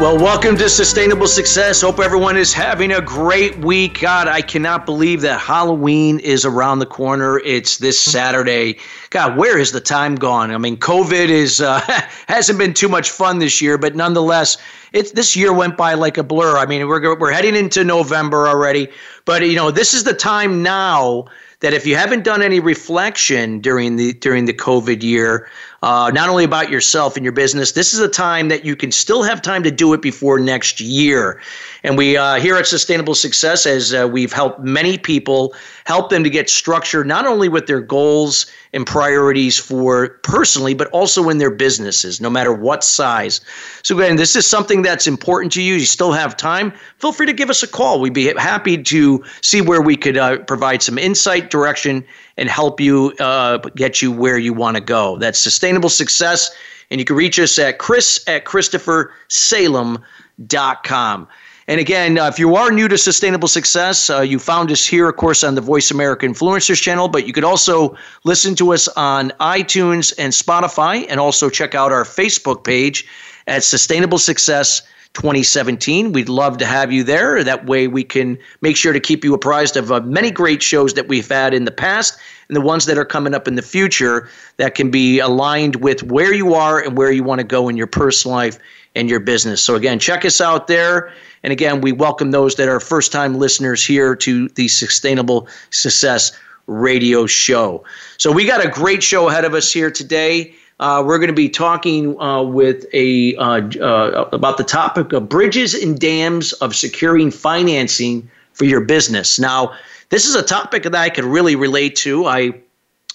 Well, 0.00 0.18
welcome 0.18 0.56
to 0.56 0.68
Sustainable 0.68 1.28
Success. 1.28 1.80
Hope 1.80 2.00
everyone 2.00 2.36
is 2.36 2.52
having 2.52 2.90
a 2.90 3.00
great 3.00 3.56
week. 3.58 4.00
God, 4.00 4.26
I 4.26 4.42
cannot 4.42 4.86
believe 4.86 5.20
that 5.20 5.38
Halloween 5.38 6.18
is 6.18 6.44
around 6.44 6.80
the 6.80 6.86
corner. 6.86 7.38
It's 7.38 7.78
this 7.78 7.98
Saturday. 7.98 8.80
God, 9.10 9.36
where 9.36 9.56
has 9.56 9.70
the 9.70 9.80
time 9.80 10.16
gone? 10.16 10.50
I 10.50 10.58
mean, 10.58 10.78
COVID 10.78 11.28
is 11.28 11.60
uh, 11.60 11.80
hasn't 12.26 12.58
been 12.58 12.74
too 12.74 12.88
much 12.88 13.08
fun 13.08 13.38
this 13.38 13.62
year, 13.62 13.78
but 13.78 13.94
nonetheless, 13.94 14.58
it's 14.92 15.12
this 15.12 15.36
year 15.36 15.52
went 15.52 15.76
by 15.76 15.94
like 15.94 16.18
a 16.18 16.24
blur. 16.24 16.58
I 16.58 16.66
mean, 16.66 16.88
we're 16.88 17.16
we're 17.16 17.30
heading 17.30 17.54
into 17.54 17.84
November 17.84 18.48
already, 18.48 18.88
but 19.24 19.46
you 19.46 19.54
know, 19.54 19.70
this 19.70 19.94
is 19.94 20.02
the 20.02 20.12
time 20.12 20.60
now 20.60 21.26
that 21.60 21.72
if 21.72 21.86
you 21.86 21.96
haven't 21.96 22.24
done 22.24 22.42
any 22.42 22.60
reflection 22.60 23.60
during 23.60 23.96
the 23.96 24.12
during 24.12 24.44
the 24.44 24.52
COVID 24.52 25.02
year, 25.02 25.48
uh, 25.84 26.10
not 26.14 26.30
only 26.30 26.44
about 26.44 26.70
yourself 26.70 27.14
and 27.14 27.24
your 27.24 27.32
business. 27.32 27.72
This 27.72 27.92
is 27.92 28.00
a 28.00 28.08
time 28.08 28.48
that 28.48 28.64
you 28.64 28.74
can 28.74 28.90
still 28.90 29.22
have 29.22 29.42
time 29.42 29.62
to 29.64 29.70
do 29.70 29.92
it 29.92 30.00
before 30.00 30.38
next 30.38 30.80
year. 30.80 31.42
And 31.82 31.98
we 31.98 32.16
uh, 32.16 32.36
here 32.36 32.56
at 32.56 32.66
Sustainable 32.66 33.14
Success, 33.14 33.66
as 33.66 33.92
uh, 33.92 34.08
we've 34.10 34.32
helped 34.32 34.60
many 34.60 34.96
people, 34.96 35.54
help 35.84 36.08
them 36.08 36.24
to 36.24 36.30
get 36.30 36.48
structured 36.48 37.06
not 37.06 37.26
only 37.26 37.50
with 37.50 37.66
their 37.66 37.82
goals 37.82 38.46
and 38.72 38.86
priorities 38.86 39.58
for 39.58 40.08
personally, 40.22 40.72
but 40.72 40.88
also 40.88 41.28
in 41.28 41.36
their 41.36 41.50
businesses, 41.50 42.18
no 42.18 42.30
matter 42.30 42.54
what 42.54 42.82
size. 42.82 43.42
So 43.82 43.98
again, 43.98 44.16
this 44.16 44.36
is 44.36 44.46
something 44.46 44.80
that's 44.80 45.06
important 45.06 45.52
to 45.52 45.62
you. 45.62 45.74
You 45.74 45.84
still 45.84 46.12
have 46.12 46.34
time. 46.34 46.72
Feel 46.96 47.12
free 47.12 47.26
to 47.26 47.34
give 47.34 47.50
us 47.50 47.62
a 47.62 47.68
call. 47.68 48.00
We'd 48.00 48.14
be 48.14 48.32
happy 48.38 48.82
to 48.82 49.22
see 49.42 49.60
where 49.60 49.82
we 49.82 49.96
could 49.98 50.16
uh, 50.16 50.38
provide 50.38 50.82
some 50.82 50.96
insight, 50.96 51.50
direction, 51.50 52.06
and 52.36 52.48
help 52.48 52.80
you 52.80 53.12
uh, 53.20 53.58
get 53.76 54.02
you 54.02 54.10
where 54.12 54.38
you 54.38 54.52
want 54.52 54.76
to 54.76 54.82
go. 54.82 55.16
That's 55.18 55.38
sustainable 55.38 55.88
success. 55.88 56.52
And 56.90 57.00
you 57.00 57.04
can 57.04 57.14
reach 57.16 57.38
us 57.38 57.56
at 57.58 57.78
chris 57.78 58.22
at 58.26 58.44
christophersalem.com. 58.44 61.28
And 61.66 61.80
again, 61.80 62.18
uh, 62.18 62.28
if 62.28 62.38
you 62.38 62.56
are 62.56 62.70
new 62.70 62.88
to 62.88 62.98
sustainable 62.98 63.48
success, 63.48 64.10
uh, 64.10 64.20
you 64.20 64.38
found 64.38 64.70
us 64.70 64.84
here, 64.84 65.08
of 65.08 65.16
course, 65.16 65.42
on 65.42 65.54
the 65.54 65.62
Voice 65.62 65.90
America 65.90 66.26
Influencers 66.26 66.78
channel, 66.80 67.08
but 67.08 67.26
you 67.26 67.32
could 67.32 67.44
also 67.44 67.96
listen 68.24 68.54
to 68.56 68.74
us 68.74 68.86
on 68.88 69.30
iTunes 69.40 70.12
and 70.18 70.34
Spotify, 70.34 71.06
and 71.08 71.18
also 71.18 71.48
check 71.48 71.74
out 71.74 71.90
our 71.90 72.04
Facebook 72.04 72.64
page 72.64 73.06
at 73.46 73.64
Sustainable 73.64 74.18
Success 74.18 74.82
2017. 75.14 76.12
We'd 76.12 76.28
love 76.28 76.58
to 76.58 76.66
have 76.66 76.92
you 76.92 77.04
there. 77.04 77.42
That 77.42 77.66
way, 77.66 77.86
we 77.86 78.04
can 78.04 78.38
make 78.60 78.76
sure 78.76 78.92
to 78.92 79.00
keep 79.00 79.24
you 79.24 79.32
apprised 79.32 79.76
of 79.76 79.90
uh, 79.90 80.00
many 80.00 80.30
great 80.30 80.62
shows 80.62 80.94
that 80.94 81.08
we've 81.08 81.28
had 81.28 81.54
in 81.54 81.64
the 81.64 81.70
past 81.70 82.18
and 82.48 82.56
the 82.56 82.60
ones 82.60 82.86
that 82.86 82.98
are 82.98 83.04
coming 83.04 83.32
up 83.32 83.48
in 83.48 83.54
the 83.54 83.62
future 83.62 84.28
that 84.56 84.74
can 84.74 84.90
be 84.90 85.20
aligned 85.20 85.76
with 85.76 86.02
where 86.02 86.34
you 86.34 86.54
are 86.54 86.80
and 86.80 86.96
where 86.98 87.10
you 87.10 87.22
want 87.22 87.38
to 87.38 87.46
go 87.46 87.68
in 87.68 87.76
your 87.76 87.86
personal 87.86 88.36
life 88.36 88.58
and 88.94 89.08
your 89.08 89.20
business. 89.20 89.62
So, 89.62 89.74
again, 89.76 89.98
check 89.98 90.24
us 90.24 90.40
out 90.40 90.66
there. 90.66 91.12
And 91.42 91.52
again, 91.52 91.80
we 91.80 91.92
welcome 91.92 92.30
those 92.30 92.56
that 92.56 92.68
are 92.68 92.80
first 92.80 93.12
time 93.12 93.36
listeners 93.36 93.84
here 93.84 94.14
to 94.16 94.48
the 94.50 94.68
Sustainable 94.68 95.48
Success 95.70 96.32
radio 96.66 97.26
show. 97.26 97.84
So, 98.18 98.32
we 98.32 98.46
got 98.46 98.64
a 98.64 98.68
great 98.68 99.02
show 99.02 99.28
ahead 99.28 99.44
of 99.44 99.54
us 99.54 99.72
here 99.72 99.90
today. 99.90 100.54
Uh, 100.84 101.02
we're 101.02 101.16
going 101.16 101.28
to 101.28 101.32
be 101.32 101.48
talking 101.48 102.20
uh, 102.20 102.42
with 102.42 102.84
a 102.92 103.34
uh, 103.36 103.62
uh, 103.80 104.28
about 104.32 104.58
the 104.58 104.64
topic 104.64 105.14
of 105.14 105.30
bridges 105.30 105.72
and 105.72 105.98
dams 105.98 106.52
of 106.52 106.76
securing 106.76 107.30
financing 107.30 108.30
for 108.52 108.66
your 108.66 108.82
business. 108.82 109.38
Now, 109.38 109.72
this 110.10 110.26
is 110.26 110.34
a 110.34 110.42
topic 110.42 110.82
that 110.82 110.94
I 110.94 111.08
could 111.08 111.24
really 111.24 111.56
relate 111.56 111.96
to. 111.96 112.26
I 112.26 112.60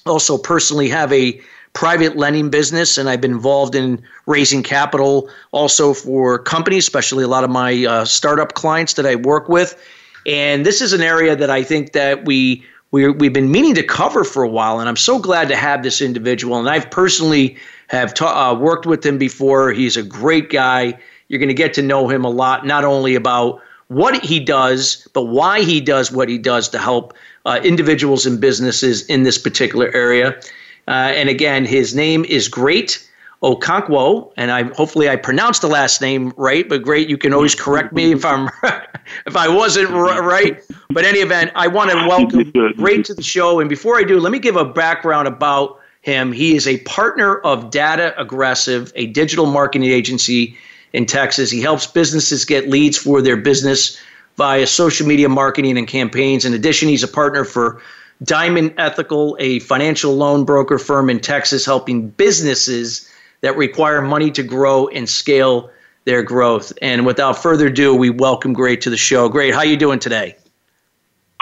also 0.08 0.36
personally 0.36 0.90
have 0.90 1.14
a 1.14 1.40
private 1.74 2.18
lending 2.18 2.50
business, 2.50 2.98
and 2.98 3.08
I've 3.08 3.22
been 3.22 3.34
involved 3.34 3.76
in 3.76 4.02
raising 4.26 4.64
capital 4.64 5.30
also 5.52 5.94
for 5.94 6.40
companies, 6.40 6.86
especially 6.86 7.24
a 7.24 7.28
lot 7.28 7.44
of 7.44 7.52
my 7.52 7.86
uh, 7.86 8.04
startup 8.04 8.56
clients 8.56 8.94
that 8.94 9.06
I 9.06 9.14
work 9.14 9.48
with. 9.48 9.80
And 10.26 10.66
this 10.66 10.82
is 10.82 10.92
an 10.92 11.02
area 11.02 11.36
that 11.36 11.52
I 11.52 11.62
think 11.62 11.92
that 11.92 12.26
we 12.26 12.66
we 12.92 13.10
we've 13.10 13.34
been 13.34 13.52
meaning 13.52 13.76
to 13.76 13.84
cover 13.84 14.24
for 14.24 14.44
a 14.44 14.48
while, 14.48 14.80
and 14.80 14.90
I'm 14.90 14.96
so 14.96 15.20
glad 15.20 15.48
to 15.50 15.56
have 15.56 15.84
this 15.84 16.02
individual. 16.02 16.58
And 16.58 16.70
I've 16.70 16.90
personally 16.90 17.58
have 17.88 18.14
ta- 18.14 18.52
uh, 18.52 18.56
worked 18.56 18.86
with 18.86 19.06
him 19.06 19.18
before. 19.18 19.72
He's 19.72 19.98
a 19.98 20.04
great 20.04 20.50
guy. 20.50 21.00
You're 21.28 21.40
going 21.40 21.50
to 21.50 21.54
get 21.54 21.74
to 21.76 21.82
know 21.82 22.08
him 22.08 22.26
a 22.26 22.30
lot, 22.30 22.66
not 22.66 22.84
only 22.84 23.16
about 23.16 23.62
what 23.88 24.24
he 24.24 24.40
does, 24.40 25.08
but 25.14 25.24
why 25.24 25.62
he 25.62 25.82
does 25.82 26.12
what 26.12 26.30
he 26.30 26.38
does 26.38 26.70
to 26.70 26.80
help 26.80 27.14
uh, 27.46 27.60
individuals 27.64 28.26
and 28.26 28.40
businesses 28.40 29.06
in 29.08 29.24
this 29.24 29.38
particular 29.38 29.92
area. 29.94 30.40
Uh, 30.88 31.12
and 31.14 31.30
again, 31.30 31.66
his 31.66 31.96
name 31.96 32.26
is 32.26 32.48
Great. 32.48 33.09
Okonkwo, 33.42 34.34
and 34.36 34.52
I 34.52 34.64
hopefully 34.74 35.10
I 35.10 35.16
pronounced 35.16 35.62
the 35.62 35.70
last 35.70 36.02
name 36.02 36.34
right. 36.36 36.68
But 36.68 36.82
great, 36.84 37.10
you 37.10 37.18
can 37.18 37.34
always 37.34 37.56
correct 37.56 37.94
me 37.94 38.12
if 38.12 38.26
I'm 38.26 38.50
if 39.26 39.36
I 39.36 39.48
wasn't 39.48 39.90
right. 39.92 40.62
But 40.90 41.06
any 41.06 41.20
event, 41.20 41.52
I 41.56 41.68
want 41.68 41.92
to 41.92 41.96
welcome 41.96 42.52
Great 42.76 43.06
to 43.06 43.14
the 43.14 43.24
show. 43.24 43.60
And 43.60 43.70
before 43.70 43.98
I 43.98 44.04
do, 44.04 44.20
let 44.20 44.32
me 44.32 44.40
give 44.40 44.58
a 44.58 44.66
background 44.66 45.28
about 45.28 45.80
him. 46.02 46.34
He 46.34 46.56
is 46.56 46.68
a 46.68 46.80
partner 46.80 47.38
of 47.38 47.72
Data 47.72 48.14
Aggressive, 48.20 48.92
a 48.96 49.08
digital 49.08 49.46
marketing 49.46 49.90
agency 49.90 50.58
in 50.92 51.06
Texas. 51.06 51.50
He 51.50 51.62
helps 51.62 51.88
businesses 51.88 52.44
get 52.44 52.68
leads 52.68 52.98
for 52.98 53.22
their 53.22 53.38
business 53.38 53.98
via 54.36 54.68
social 54.68 55.08
media 55.08 55.30
marketing 55.30 55.78
and 55.78 55.88
campaigns. 55.88 56.44
In 56.44 56.54
addition, 56.54 56.90
he's 56.90 57.04
a 57.04 57.08
partner 57.08 57.46
for 57.46 57.82
Diamond 58.24 58.74
Ethical, 58.78 59.38
a 59.40 59.60
financial 59.60 60.16
loan 60.16 60.44
broker 60.44 60.78
firm 60.78 61.10
in 61.10 61.20
Texas, 61.20 61.66
helping 61.66 62.10
businesses 62.10 63.10
that 63.42 63.56
require 63.58 64.02
money 64.02 64.32
to 64.32 64.44
grow 64.44 64.88
and 64.88 65.08
scale 65.08 65.70
their 66.06 66.24
growth. 66.24 66.74
And 66.82 67.06
without 67.06 67.42
further 67.42 67.68
ado, 67.68 67.96
we 67.96 68.10
welcome 68.10 68.54
Great 68.54 68.82
to 68.82 68.90
the 68.90 68.98
show. 68.98 69.30
Great, 69.30 69.54
how 69.54 69.62
you 69.62 69.78
doing 69.78 70.00
today? 70.00 70.36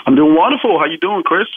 I'm 0.05 0.15
doing 0.15 0.35
wonderful. 0.35 0.79
How 0.79 0.85
you 0.85 0.97
doing, 0.97 1.23
Chris? 1.23 1.47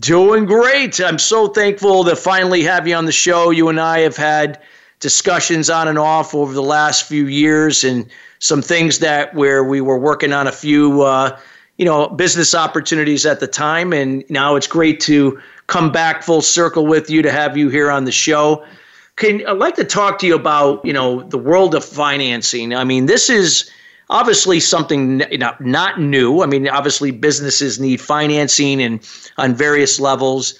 Doing 0.00 0.46
great. 0.46 1.00
I'm 1.00 1.18
so 1.18 1.46
thankful 1.46 2.04
to 2.04 2.16
finally 2.16 2.62
have 2.64 2.88
you 2.88 2.96
on 2.96 3.04
the 3.04 3.12
show. 3.12 3.50
You 3.50 3.68
and 3.68 3.78
I 3.78 4.00
have 4.00 4.16
had 4.16 4.60
discussions 4.98 5.70
on 5.70 5.86
and 5.86 5.98
off 5.98 6.34
over 6.34 6.52
the 6.52 6.62
last 6.62 7.06
few 7.06 7.26
years, 7.26 7.84
and 7.84 8.08
some 8.40 8.62
things 8.62 8.98
that 8.98 9.34
where 9.34 9.62
we 9.62 9.80
were 9.80 9.98
working 9.98 10.32
on 10.32 10.46
a 10.46 10.52
few, 10.52 11.02
uh, 11.02 11.38
you 11.78 11.84
know, 11.84 12.08
business 12.08 12.54
opportunities 12.54 13.24
at 13.24 13.38
the 13.38 13.46
time, 13.46 13.92
and 13.92 14.24
now 14.28 14.56
it's 14.56 14.66
great 14.66 14.98
to 15.00 15.40
come 15.68 15.92
back 15.92 16.22
full 16.22 16.42
circle 16.42 16.86
with 16.86 17.08
you 17.08 17.22
to 17.22 17.30
have 17.30 17.56
you 17.56 17.68
here 17.68 17.90
on 17.90 18.04
the 18.04 18.12
show. 18.12 18.64
Can 19.16 19.46
I'd 19.46 19.58
like 19.58 19.76
to 19.76 19.84
talk 19.84 20.18
to 20.20 20.26
you 20.26 20.34
about 20.34 20.84
you 20.84 20.92
know 20.92 21.22
the 21.22 21.38
world 21.38 21.74
of 21.74 21.84
financing. 21.84 22.74
I 22.74 22.84
mean, 22.84 23.06
this 23.06 23.30
is 23.30 23.70
obviously 24.10 24.60
something 24.60 25.18
not, 25.32 25.60
not 25.60 26.00
new. 26.00 26.42
I 26.42 26.46
mean, 26.46 26.68
obviously 26.68 27.10
businesses 27.10 27.78
need 27.78 28.00
financing 28.00 28.82
and 28.82 29.00
on 29.38 29.54
various 29.54 30.00
levels, 30.00 30.58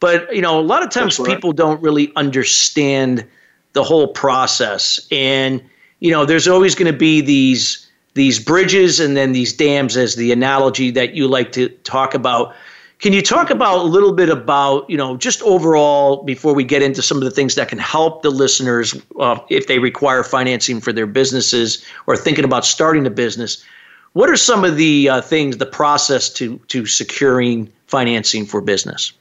but 0.00 0.32
you 0.34 0.40
know 0.40 0.58
a 0.58 0.62
lot 0.62 0.82
of 0.82 0.90
times 0.90 1.18
right. 1.18 1.28
people 1.28 1.52
don't 1.52 1.82
really 1.82 2.12
understand 2.16 3.26
the 3.72 3.82
whole 3.82 4.08
process, 4.08 5.06
and 5.10 5.62
you 6.00 6.10
know 6.10 6.24
there's 6.24 6.46
always 6.46 6.74
going 6.74 6.90
to 6.90 6.98
be 6.98 7.20
these 7.20 7.86
these 8.14 8.38
bridges 8.38 8.98
and 8.98 9.16
then 9.16 9.32
these 9.32 9.52
dams 9.52 9.96
as 9.96 10.14
the 10.14 10.32
analogy 10.32 10.90
that 10.90 11.14
you 11.14 11.28
like 11.28 11.52
to 11.52 11.68
talk 11.84 12.14
about 12.14 12.54
can 12.98 13.12
you 13.12 13.20
talk 13.20 13.50
about 13.50 13.78
a 13.78 13.82
little 13.82 14.12
bit 14.12 14.30
about, 14.30 14.88
you 14.88 14.96
know, 14.96 15.16
just 15.16 15.42
overall 15.42 16.22
before 16.22 16.54
we 16.54 16.64
get 16.64 16.82
into 16.82 17.02
some 17.02 17.18
of 17.18 17.24
the 17.24 17.30
things 17.30 17.54
that 17.56 17.68
can 17.68 17.78
help 17.78 18.22
the 18.22 18.30
listeners 18.30 18.94
uh, 19.20 19.38
if 19.50 19.66
they 19.66 19.78
require 19.78 20.22
financing 20.22 20.80
for 20.80 20.92
their 20.92 21.06
businesses 21.06 21.84
or 22.06 22.16
thinking 22.16 22.44
about 22.44 22.64
starting 22.64 23.06
a 23.06 23.10
business? 23.10 23.62
What 24.14 24.30
are 24.30 24.36
some 24.36 24.64
of 24.64 24.78
the 24.78 25.10
uh, 25.10 25.20
things, 25.20 25.58
the 25.58 25.66
process 25.66 26.30
to 26.34 26.56
to 26.68 26.86
securing 26.86 27.70
financing 27.86 28.46
for 28.46 28.62
business? 28.62 29.12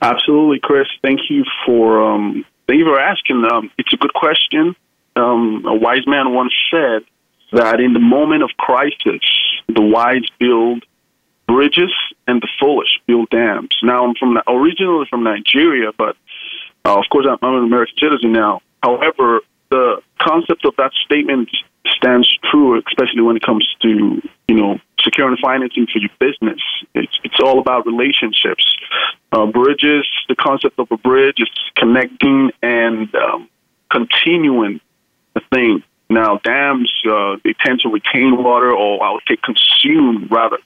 Absolutely, 0.00 0.60
Chris. 0.60 0.86
Thank 1.02 1.28
you 1.28 1.44
for 1.66 2.00
um, 2.00 2.44
thank 2.68 2.78
you 2.78 2.84
for 2.84 3.00
asking. 3.00 3.44
Um, 3.50 3.72
it's 3.78 3.92
a 3.92 3.96
good 3.96 4.14
question. 4.14 4.76
Um, 5.16 5.64
a 5.66 5.74
wise 5.74 6.06
man 6.06 6.34
once 6.34 6.52
said 6.70 7.02
that 7.50 7.80
in 7.80 7.94
the 7.94 8.00
moment 8.00 8.44
of 8.44 8.50
crisis, 8.58 9.22
the 9.66 9.82
wise 9.82 10.26
build 10.38 10.84
bridges 11.48 11.92
and 12.28 12.40
the 12.40 12.48
foolish 12.60 13.00
build 13.06 13.30
dams. 13.30 13.74
Now, 13.82 14.04
I'm 14.04 14.14
from 14.14 14.38
originally 14.46 15.06
from 15.10 15.24
Nigeria, 15.24 15.90
but 15.96 16.16
uh, 16.84 16.96
of 16.98 17.04
course, 17.10 17.26
I'm, 17.28 17.38
I'm 17.42 17.58
an 17.58 17.64
American 17.64 17.96
citizen 17.98 18.32
now. 18.32 18.60
However, 18.82 19.40
the 19.70 20.00
concept 20.20 20.64
of 20.64 20.76
that 20.76 20.92
statement 21.04 21.48
stands 21.96 22.28
true, 22.50 22.80
especially 22.86 23.22
when 23.22 23.36
it 23.36 23.42
comes 23.42 23.66
to 23.82 24.22
you 24.46 24.54
know 24.54 24.78
securing 25.00 25.36
financing 25.38 25.86
for 25.86 25.98
your 25.98 26.10
business. 26.20 26.60
It's, 26.94 27.18
it's 27.24 27.40
all 27.42 27.58
about 27.58 27.86
relationships. 27.86 28.64
Uh, 29.32 29.46
bridges, 29.46 30.06
the 30.28 30.36
concept 30.36 30.78
of 30.78 30.88
a 30.90 30.96
bridge 30.96 31.36
is 31.38 31.48
connecting 31.76 32.50
and 32.62 33.14
um, 33.14 33.48
continuing 33.90 34.80
the 35.34 35.40
thing. 35.52 35.82
Now, 36.10 36.38
dams, 36.38 36.90
uh, 37.10 37.36
they 37.44 37.54
tend 37.64 37.80
to 37.80 37.88
retain 37.88 38.42
water, 38.42 38.72
or 38.72 39.02
I 39.02 39.12
would 39.12 39.22
say 39.28 39.36
consume, 39.36 40.28
rather. 40.30 40.58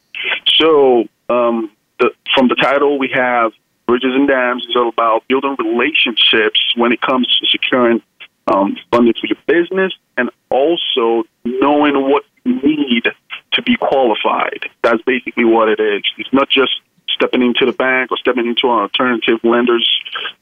So, 0.46 1.08
um, 1.28 1.70
the, 1.98 2.10
from 2.34 2.48
the 2.48 2.54
title, 2.54 2.98
we 2.98 3.10
have 3.14 3.52
Bridges 3.86 4.14
and 4.14 4.28
Dams 4.28 4.64
is 4.68 4.76
all 4.76 4.88
about 4.88 5.26
building 5.28 5.56
relationships 5.58 6.60
when 6.76 6.92
it 6.92 7.00
comes 7.00 7.26
to 7.26 7.46
securing 7.46 8.02
um, 8.46 8.76
funding 8.90 9.14
for 9.14 9.26
your 9.26 9.38
business 9.46 9.92
and 10.16 10.30
also 10.50 11.24
knowing 11.44 11.94
what 12.08 12.24
you 12.44 12.54
need 12.62 13.08
to 13.52 13.62
be 13.62 13.76
qualified. 13.76 14.68
That's 14.82 15.02
basically 15.02 15.44
what 15.44 15.68
it 15.68 15.80
is. 15.80 16.02
It's 16.18 16.32
not 16.32 16.48
just 16.48 16.80
stepping 17.08 17.42
into 17.42 17.66
the 17.66 17.72
bank 17.72 18.10
or 18.10 18.16
stepping 18.16 18.46
into 18.46 18.66
an 18.66 18.80
alternative 18.80 19.38
lender's 19.44 19.88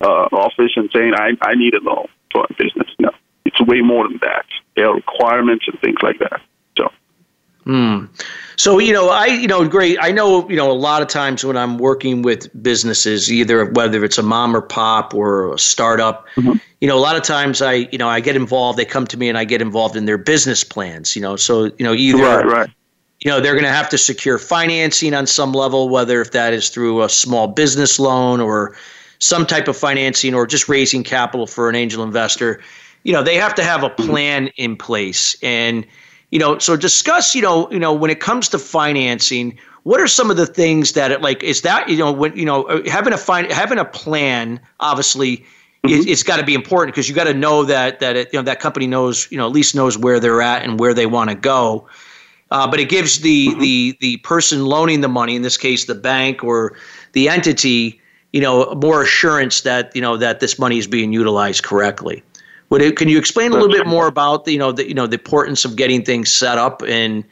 uh, 0.01 0.29
office 0.33 0.73
and 0.77 0.91
saying, 0.93 1.15
I, 1.15 1.33
I 1.43 1.55
need 1.55 1.75
a 1.75 1.81
loan 1.81 2.07
for 2.33 2.47
a 2.49 2.55
business. 2.55 2.89
No, 2.99 3.11
it's 3.45 3.61
way 3.61 3.81
more 3.81 4.09
than 4.09 4.19
that. 4.23 4.47
Requirements 4.89 5.67
and 5.69 5.81
things 5.81 5.99
like 6.03 6.19
that. 6.19 6.41
So. 6.77 6.93
Hmm. 7.65 8.07
So 8.57 8.79
you 8.79 8.93
know, 8.93 9.09
I 9.09 9.27
you 9.27 9.49
know, 9.49 9.67
great. 9.67 9.97
I 10.01 10.13
know 10.13 10.49
you 10.49 10.57
know 10.57 10.71
a 10.71 10.73
lot 10.73 11.03
of 11.03 11.09
times 11.09 11.45
when 11.45 11.57
I'm 11.57 11.79
working 11.79 12.23
with 12.23 12.51
businesses, 12.63 13.33
either 13.33 13.71
whether 13.71 14.05
it's 14.05 14.19
a 14.19 14.23
mom 14.23 14.55
or 14.55 14.61
pop 14.61 15.15
or 15.15 15.55
a 15.55 15.59
startup, 15.59 16.27
mm-hmm. 16.37 16.59
you 16.81 16.89
know, 16.89 16.97
a 16.97 17.01
lot 17.01 17.17
of 17.17 17.23
times 17.23 17.63
I 17.63 17.89
you 17.91 17.99
know 17.99 18.09
I 18.09 18.21
get 18.21 18.37
involved. 18.37 18.79
They 18.79 18.85
come 18.85 19.07
to 19.07 19.17
me 19.17 19.29
and 19.29 19.39
I 19.39 19.45
get 19.45 19.63
involved 19.63 19.97
in 19.97 20.05
their 20.05 20.19
business 20.19 20.63
plans. 20.63 21.17
You 21.17 21.23
know, 21.23 21.37
so 21.37 21.65
you 21.65 21.85
know 21.85 21.95
either 21.95 22.23
right, 22.23 22.47
right 22.47 22.71
you 23.21 23.31
know 23.31 23.41
they're 23.41 23.55
going 23.55 23.65
to 23.65 23.73
have 23.73 23.89
to 23.91 23.99
secure 23.99 24.39
financing 24.39 25.15
on 25.15 25.27
some 25.27 25.53
level 25.53 25.89
whether 25.89 26.21
if 26.21 26.33
that 26.33 26.53
is 26.53 26.71
through 26.71 27.03
a 27.03 27.09
small 27.09 27.47
business 27.47 27.99
loan 27.99 28.41
or 28.41 28.77
some 29.19 29.47
type 29.47 29.69
of 29.69 29.77
financing 29.77 30.35
or 30.35 30.47
just 30.47 30.69
raising 30.69 31.05
capital 31.05 31.47
for 31.47 31.69
an 31.69 31.75
angel 31.75 32.03
investor 32.03 32.61
you 33.05 33.13
know 33.13 33.23
they 33.23 33.37
have 33.37 33.55
to 33.55 33.65
have 33.65 33.83
a 33.83 33.91
plan 33.91 34.49
in 34.57 34.77
place 34.77 35.37
and 35.43 35.87
you 36.31 36.39
know 36.39 36.59
so 36.59 36.77
discuss 36.77 37.35
you 37.35 37.43
know 37.43 37.71
you 37.71 37.79
know 37.79 37.93
when 37.93 38.11
it 38.11 38.21
comes 38.21 38.49
to 38.49 38.59
financing 38.59 39.59
what 39.83 40.01
are 40.01 40.07
some 40.07 40.31
of 40.31 40.37
the 40.37 40.47
things 40.47 40.93
that 40.93 41.11
it 41.11 41.23
like 41.23 41.43
is 41.43 41.63
that 41.63 41.89
you 41.89 41.97
know 41.97 42.13
when 42.13 42.37
you 42.37 42.45
know 42.45 42.65
uh, 42.65 42.83
having 42.89 43.13
a 43.13 43.19
fin- 43.19 43.51
having 43.51 43.79
a 43.79 43.85
plan 43.85 44.61
obviously 44.81 45.39
mm-hmm. 45.39 45.89
it, 45.89 46.09
has 46.09 46.23
got 46.23 46.37
to 46.39 46.45
be 46.45 46.55
important 46.55 46.95
because 46.95 47.09
you 47.09 47.15
got 47.15 47.25
to 47.25 47.35
know 47.35 47.65
that 47.65 48.01
that 48.01 48.17
it, 48.17 48.33
you 48.33 48.39
know 48.39 48.45
that 48.45 48.61
company 48.61 48.87
knows 48.87 49.31
you 49.31 49.39
know 49.39 49.47
at 49.47 49.53
least 49.53 49.75
knows 49.75 49.97
where 49.97 50.21
they're 50.21 50.43
at 50.43 50.63
and 50.63 50.79
where 50.79 50.95
they 50.95 51.07
want 51.07 51.31
to 51.31 51.37
go 51.37 51.89
uh, 52.51 52.69
but 52.69 52.81
it 52.81 52.89
gives 52.89 53.21
the, 53.21 53.49
mm-hmm. 53.49 53.61
the 53.61 53.97
the 54.01 54.17
person 54.19 54.65
loaning 54.65 55.01
the 55.01 55.09
money, 55.09 55.37
in 55.37 55.43
this 55.43 55.57
case 55.57 55.85
the 55.85 55.95
bank 55.95 56.43
or 56.43 56.77
the 57.13 57.29
entity, 57.29 58.01
you 58.33 58.41
know, 58.41 58.75
more 58.75 59.03
assurance 59.03 59.61
that 59.63 59.95
you 59.95 60.03
know 60.03 60.17
that 60.17 60.41
this 60.41 60.59
money 60.59 60.79
is 60.79 60.87
being 60.87 61.13
utilized 61.13 61.63
correctly. 61.63 62.23
Would 62.71 62.83
it, 62.83 62.97
can 62.97 63.09
you 63.09 63.19
explain 63.19 63.51
a 63.51 63.55
little 63.55 63.69
bit 63.69 63.87
more 63.87 64.07
about 64.07 64.45
the, 64.45 64.53
you 64.53 64.59
know 64.59 64.73
the 64.73 64.87
you 64.87 64.95
know 64.95 65.07
the 65.07 65.19
importance 65.19 65.65
of 65.65 65.77
getting 65.77 66.05
things 66.05 66.31
set 66.31 66.57
up 66.57 66.83
and 66.83 67.25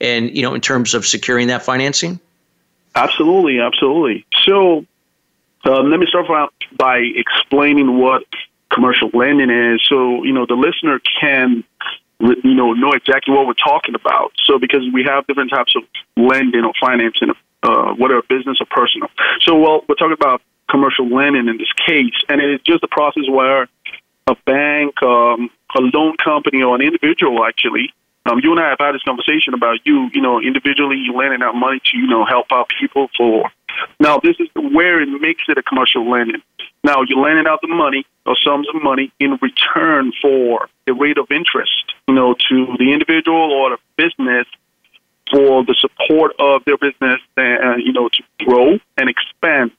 and 0.00 0.34
you 0.36 0.42
know 0.42 0.54
in 0.54 0.60
terms 0.60 0.94
of 0.94 1.06
securing 1.06 1.48
that 1.48 1.62
financing? 1.62 2.20
Absolutely, 2.94 3.58
absolutely. 3.58 4.26
So 4.44 4.84
um, 5.64 5.90
let 5.90 5.98
me 5.98 6.06
start 6.06 6.52
by 6.76 6.98
explaining 6.98 7.98
what 7.98 8.24
commercial 8.70 9.10
lending 9.14 9.50
is, 9.50 9.80
so 9.88 10.24
you 10.24 10.32
know 10.32 10.44
the 10.44 10.54
listener 10.54 11.00
can 11.20 11.64
you 12.20 12.54
know 12.54 12.74
know 12.74 12.92
exactly 12.92 13.34
what 13.34 13.46
we're 13.46 13.54
talking 13.54 13.94
about. 13.94 14.32
So 14.44 14.58
because 14.58 14.82
we 14.92 15.04
have 15.04 15.26
different 15.26 15.50
types 15.50 15.74
of 15.74 15.84
lending 16.18 16.64
or 16.64 16.74
financing, 16.78 17.32
uh, 17.62 17.94
whether 17.94 18.20
business 18.28 18.58
or 18.60 18.66
personal. 18.66 19.08
So 19.40 19.56
well, 19.56 19.84
we're 19.88 19.94
talking 19.94 20.12
about 20.12 20.42
commercial 20.68 21.08
lending 21.08 21.48
in 21.48 21.56
this 21.56 21.72
case, 21.86 22.14
and 22.28 22.42
it's 22.42 22.62
just 22.64 22.82
a 22.84 22.88
process 22.88 23.24
where 23.28 23.68
a 24.26 24.36
bank, 24.46 25.02
um, 25.02 25.50
a 25.74 25.80
loan 25.80 26.16
company, 26.16 26.62
or 26.62 26.74
an 26.74 26.82
individual 26.82 27.44
actually. 27.44 27.92
Um, 28.24 28.40
you 28.42 28.52
and 28.52 28.60
I 28.60 28.70
have 28.70 28.78
had 28.78 28.94
this 28.94 29.02
conversation 29.02 29.52
about 29.52 29.78
you, 29.84 30.08
you 30.12 30.20
know, 30.20 30.40
individually 30.40 31.06
lending 31.12 31.42
out 31.42 31.56
money 31.56 31.80
to, 31.90 31.98
you 31.98 32.06
know, 32.06 32.24
help 32.24 32.46
out 32.52 32.68
people 32.78 33.08
for. 33.16 33.50
Now, 33.98 34.18
this 34.18 34.36
is 34.38 34.48
where 34.54 35.00
it 35.02 35.08
makes 35.20 35.42
it 35.48 35.58
a 35.58 35.62
commercial 35.62 36.08
lending. 36.08 36.42
Now, 36.84 37.02
you're 37.02 37.18
lending 37.18 37.46
out 37.46 37.60
the 37.62 37.68
money 37.68 38.06
or 38.26 38.36
sums 38.36 38.68
of 38.72 38.80
money 38.80 39.12
in 39.18 39.38
return 39.40 40.12
for 40.20 40.68
a 40.86 40.92
rate 40.92 41.18
of 41.18 41.30
interest, 41.30 41.94
you 42.06 42.14
know, 42.14 42.34
to 42.34 42.76
the 42.78 42.92
individual 42.92 43.50
or 43.52 43.70
the 43.70 43.78
business 43.96 44.46
for 45.30 45.64
the 45.64 45.74
support 45.80 46.32
of 46.38 46.64
their 46.64 46.76
business 46.76 47.20
and, 47.36 47.82
you 47.82 47.92
know, 47.92 48.08
to 48.08 48.22
grow 48.44 48.78
and 48.98 49.08
expand. 49.08 49.72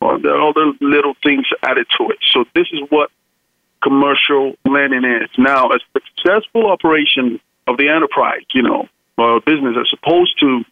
There 0.00 0.34
are 0.34 0.48
other 0.48 0.72
little 0.80 1.14
things 1.22 1.46
added 1.62 1.86
to 1.98 2.10
it. 2.10 2.18
So 2.32 2.44
this 2.54 2.68
is 2.72 2.80
what 2.90 3.10
commercial 3.82 4.54
lending 4.64 5.04
is. 5.04 5.28
Now, 5.38 5.70
a 5.70 5.78
successful 5.92 6.70
operation 6.70 7.40
of 7.66 7.76
the 7.76 7.88
enterprise, 7.88 8.44
you 8.52 8.62
know, 8.62 8.88
or 9.16 9.40
business 9.40 9.76
as 9.78 9.90
opposed 9.92 10.38
to 10.40 10.64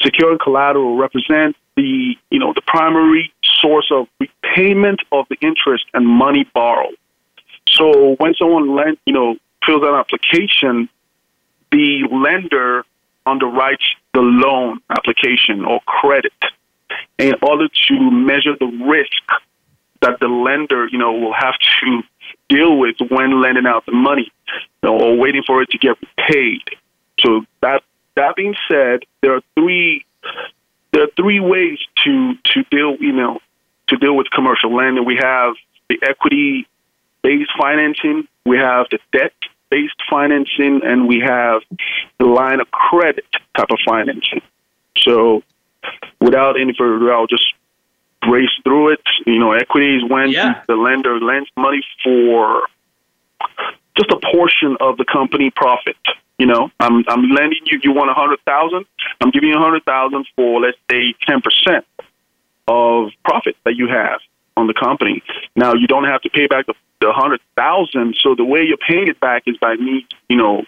securing 0.00 0.38
collateral 0.38 0.96
represents 0.96 1.58
the, 1.76 2.14
you 2.30 2.38
know, 2.38 2.52
the 2.54 2.62
primary 2.62 3.32
source 3.60 3.90
of 3.92 4.06
repayment 4.20 5.00
of 5.12 5.26
the 5.28 5.36
interest 5.40 5.84
and 5.94 6.06
money 6.06 6.48
borrowed. 6.54 6.94
So 7.72 8.16
when 8.18 8.34
someone 8.34 8.74
lend, 8.74 8.98
you 9.04 9.12
know, 9.12 9.36
fills 9.66 9.82
out 9.82 9.94
an 9.94 10.00
application, 10.00 10.88
the 11.70 12.08
lender 12.10 12.84
underwrites 13.26 13.84
the 14.14 14.20
loan 14.20 14.80
application 14.90 15.64
or 15.64 15.80
credit 15.80 16.32
in 17.18 17.34
order 17.42 17.68
to 17.88 18.10
measure 18.10 18.56
the 18.58 18.66
risk 18.88 19.42
that 20.00 20.18
the 20.20 20.28
lender, 20.28 20.88
you 20.88 20.98
know, 20.98 21.12
will 21.12 21.34
have 21.34 21.54
to 21.80 22.02
deal 22.48 22.78
with 22.78 22.96
when 23.10 23.40
lending 23.40 23.66
out 23.66 23.86
the 23.86 23.92
money 23.92 24.32
or 24.82 25.16
waiting 25.16 25.42
for 25.46 25.62
it 25.62 25.70
to 25.70 25.78
get 25.78 25.96
paid. 26.16 26.62
So 27.20 27.42
that 27.60 27.82
that 28.16 28.36
being 28.36 28.54
said, 28.68 29.00
there 29.20 29.34
are 29.34 29.42
three 29.54 30.04
there 30.92 31.04
are 31.04 31.10
three 31.16 31.40
ways 31.40 31.78
to 32.04 32.34
to 32.34 32.62
deal, 32.70 32.96
you 33.00 33.12
know, 33.12 33.40
to 33.88 33.96
deal 33.96 34.16
with 34.16 34.28
commercial 34.30 34.74
lending. 34.74 35.04
We 35.04 35.18
have 35.20 35.54
the 35.88 35.98
equity 36.02 36.66
based 37.22 37.50
financing, 37.58 38.28
we 38.46 38.58
have 38.58 38.86
the 38.90 38.98
debt 39.12 39.32
based 39.70 40.00
financing, 40.10 40.80
and 40.84 41.08
we 41.08 41.20
have 41.20 41.62
the 42.18 42.26
line 42.26 42.60
of 42.60 42.70
credit 42.70 43.26
type 43.56 43.70
of 43.70 43.78
financing. 43.86 44.40
So, 44.98 45.42
without 46.20 46.60
any 46.60 46.74
further 46.76 46.96
ado, 46.96 47.10
I'll 47.10 47.26
just 47.26 47.54
race 48.26 48.50
through 48.64 48.92
it. 48.92 49.02
You 49.26 49.38
know, 49.38 49.52
equities 49.52 50.02
is 50.02 50.10
when 50.10 50.30
yeah. 50.30 50.62
the 50.66 50.74
lender 50.74 51.20
lends 51.20 51.50
money 51.56 51.82
for 52.02 52.62
just 53.96 54.10
a 54.10 54.20
portion 54.32 54.76
of 54.80 54.96
the 54.96 55.04
company 55.04 55.50
profit. 55.50 55.96
You 56.38 56.46
know, 56.46 56.70
I'm 56.78 57.04
I'm 57.08 57.30
lending 57.30 57.60
you. 57.66 57.80
You 57.82 57.92
want 57.92 58.10
a 58.10 58.14
hundred 58.14 58.40
thousand? 58.44 58.86
I'm 59.20 59.30
giving 59.30 59.48
you 59.48 59.56
a 59.56 59.60
hundred 59.60 59.84
thousand 59.84 60.26
for 60.36 60.60
let's 60.60 60.78
say 60.90 61.14
ten 61.26 61.40
percent 61.40 61.84
of 62.68 63.10
profit 63.24 63.56
that 63.64 63.74
you 63.74 63.88
have 63.88 64.20
on 64.56 64.66
the 64.66 64.74
company. 64.74 65.22
Now 65.56 65.74
you 65.74 65.86
don't 65.86 66.04
have 66.04 66.22
to 66.22 66.30
pay 66.30 66.46
back 66.46 66.66
the, 66.66 66.74
the 67.00 67.12
hundred 67.12 67.40
thousand. 67.56 68.16
So 68.20 68.34
the 68.34 68.44
way 68.44 68.62
you're 68.62 68.76
paying 68.76 69.08
it 69.08 69.18
back 69.18 69.44
is 69.46 69.56
by 69.56 69.74
me, 69.74 70.06
you 70.28 70.36
know, 70.36 70.64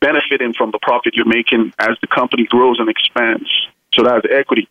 benefiting 0.00 0.54
from 0.54 0.70
the 0.70 0.78
profit 0.80 1.14
you're 1.14 1.26
making 1.26 1.72
as 1.78 1.96
the 2.00 2.06
company 2.06 2.44
grows 2.44 2.78
and 2.78 2.88
expands. 2.88 3.50
So 3.94 4.02
that's 4.02 4.26
equity. 4.30 4.68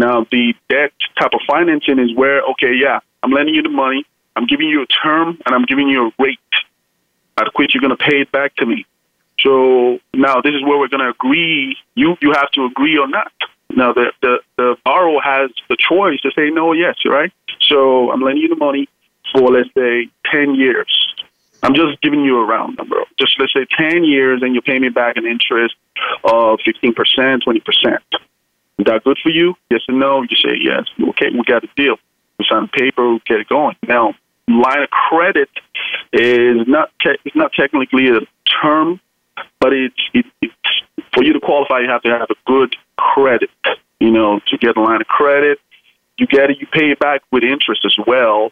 Now 0.00 0.26
the 0.30 0.54
debt 0.68 0.92
type 1.18 1.32
of 1.34 1.40
financing 1.46 1.98
is 1.98 2.14
where 2.16 2.40
okay, 2.52 2.72
yeah, 2.74 3.00
I'm 3.22 3.30
lending 3.30 3.54
you 3.54 3.62
the 3.62 3.68
money, 3.68 4.04
I'm 4.34 4.46
giving 4.46 4.68
you 4.68 4.82
a 4.82 4.86
term, 4.86 5.38
and 5.44 5.54
I'm 5.54 5.64
giving 5.64 5.88
you 5.88 6.08
a 6.08 6.22
rate 6.22 6.38
at 7.36 7.48
which 7.56 7.74
you're 7.74 7.82
going 7.86 7.96
to 7.96 8.04
pay 8.10 8.20
it 8.20 8.32
back 8.32 8.56
to 8.56 8.66
me. 8.66 8.86
So 9.40 9.98
now 10.14 10.40
this 10.40 10.54
is 10.54 10.62
where 10.62 10.78
we're 10.78 10.88
going 10.88 11.04
to 11.04 11.10
agree. 11.10 11.76
You 11.94 12.16
you 12.22 12.32
have 12.32 12.50
to 12.52 12.64
agree 12.64 12.96
or 12.98 13.08
not. 13.08 13.32
Now, 13.72 13.92
the, 13.92 14.12
the, 14.20 14.38
the 14.56 14.76
borrower 14.84 15.20
has 15.22 15.50
the 15.68 15.76
choice 15.76 16.20
to 16.22 16.30
say 16.36 16.50
no, 16.50 16.72
yes, 16.72 16.96
right? 17.06 17.32
So 17.60 18.10
I'm 18.10 18.20
lending 18.20 18.42
you 18.42 18.48
the 18.48 18.56
money 18.56 18.88
for, 19.32 19.52
let's 19.52 19.70
say, 19.74 20.08
10 20.30 20.56
years. 20.56 20.90
I'm 21.62 21.74
just 21.74 22.00
giving 22.00 22.24
you 22.24 22.38
a 22.38 22.44
round 22.44 22.78
number. 22.78 22.96
Just 23.18 23.38
let's 23.38 23.52
say 23.52 23.66
10 23.78 24.04
years 24.04 24.42
and 24.42 24.54
you 24.54 24.60
pay 24.60 24.78
me 24.78 24.88
back 24.88 25.16
an 25.16 25.26
interest 25.26 25.76
of 26.24 26.58
15%, 26.66 26.94
20%. 26.94 27.98
Is 28.80 28.86
that 28.86 29.04
good 29.04 29.18
for 29.22 29.28
you? 29.28 29.54
Yes 29.70 29.82
or 29.90 29.94
no? 29.94 30.22
You 30.22 30.36
say 30.36 30.56
yes. 30.58 30.86
Okay, 31.10 31.26
we 31.30 31.42
got 31.44 31.62
a 31.62 31.68
deal. 31.76 31.96
We 32.38 32.46
sign 32.48 32.64
a 32.64 32.68
paper, 32.68 33.12
we 33.12 33.20
get 33.26 33.40
it 33.40 33.48
going. 33.48 33.76
Now, 33.86 34.14
line 34.48 34.82
of 34.82 34.88
credit 34.88 35.50
is 36.14 36.66
not 36.66 36.90
te- 37.04 37.18
it's 37.26 37.36
not 37.36 37.52
technically 37.52 38.08
a 38.08 38.20
term, 38.62 38.98
but 39.60 39.74
it's 39.74 40.00
it, 40.14 40.24
it's 40.40 40.54
for 41.12 41.22
you 41.22 41.34
to 41.34 41.40
qualify. 41.40 41.80
You 41.80 41.90
have 41.90 42.02
to 42.02 42.10
have 42.10 42.30
a 42.30 42.34
good 42.46 42.74
credit, 42.96 43.50
you 43.98 44.10
know, 44.10 44.40
to 44.46 44.56
get 44.56 44.78
a 44.78 44.80
line 44.80 45.02
of 45.02 45.06
credit. 45.06 45.58
You 46.16 46.26
get 46.26 46.50
it, 46.50 46.58
you 46.58 46.66
pay 46.66 46.90
it 46.90 46.98
back 46.98 47.20
with 47.30 47.42
interest 47.42 47.82
as 47.84 47.94
well, 48.06 48.50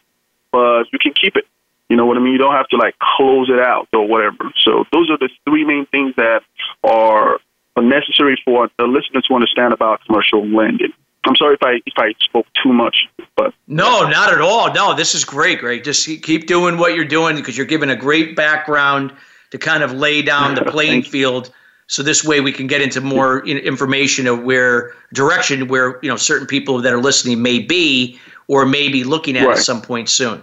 but 0.52 0.84
you 0.92 0.98
can 0.98 1.14
keep 1.14 1.36
it. 1.36 1.46
You 1.88 1.96
know 1.96 2.04
what 2.04 2.18
I 2.18 2.20
mean? 2.20 2.32
You 2.32 2.38
don't 2.38 2.54
have 2.54 2.68
to 2.68 2.76
like 2.76 2.96
close 2.98 3.48
it 3.48 3.58
out 3.58 3.88
or 3.94 4.06
whatever. 4.06 4.52
So 4.62 4.84
those 4.92 5.08
are 5.08 5.16
the 5.16 5.30
three 5.46 5.64
main 5.64 5.86
things 5.86 6.14
that 6.16 6.42
are 6.84 7.40
necessary 7.82 8.18
necessary 8.28 8.40
for 8.44 8.70
the 8.78 8.84
listeners 8.84 9.24
to 9.28 9.34
understand 9.34 9.72
about 9.72 10.00
commercial 10.06 10.46
lending. 10.46 10.92
I'm 11.24 11.36
sorry 11.36 11.54
if 11.54 11.62
I 11.62 11.80
if 11.84 11.94
I 11.96 12.12
spoke 12.20 12.46
too 12.62 12.72
much, 12.72 13.08
but 13.36 13.52
no, 13.66 14.08
not 14.08 14.32
at 14.32 14.40
all. 14.40 14.72
No, 14.72 14.94
this 14.94 15.14
is 15.14 15.24
great, 15.24 15.58
Greg. 15.58 15.84
Just 15.84 16.06
keep 16.06 16.46
doing 16.46 16.78
what 16.78 16.94
you're 16.94 17.04
doing 17.04 17.36
because 17.36 17.56
you're 17.56 17.66
giving 17.66 17.90
a 17.90 17.96
great 17.96 18.36
background 18.36 19.12
to 19.50 19.58
kind 19.58 19.82
of 19.82 19.92
lay 19.92 20.22
down 20.22 20.54
the 20.54 20.64
playing 20.64 21.02
field. 21.02 21.50
So 21.86 22.02
this 22.02 22.22
way 22.22 22.40
we 22.40 22.52
can 22.52 22.66
get 22.66 22.82
into 22.82 23.00
more 23.00 23.46
information 23.46 24.26
of 24.26 24.42
where 24.42 24.94
direction 25.12 25.68
where 25.68 25.98
you 26.02 26.08
know 26.08 26.16
certain 26.16 26.46
people 26.46 26.80
that 26.82 26.92
are 26.92 27.00
listening 27.00 27.42
may 27.42 27.58
be 27.58 28.18
or 28.46 28.64
may 28.64 28.88
be 28.88 29.04
looking 29.04 29.36
at 29.36 29.46
right. 29.46 29.58
at 29.58 29.62
some 29.62 29.82
point 29.82 30.08
soon. 30.08 30.42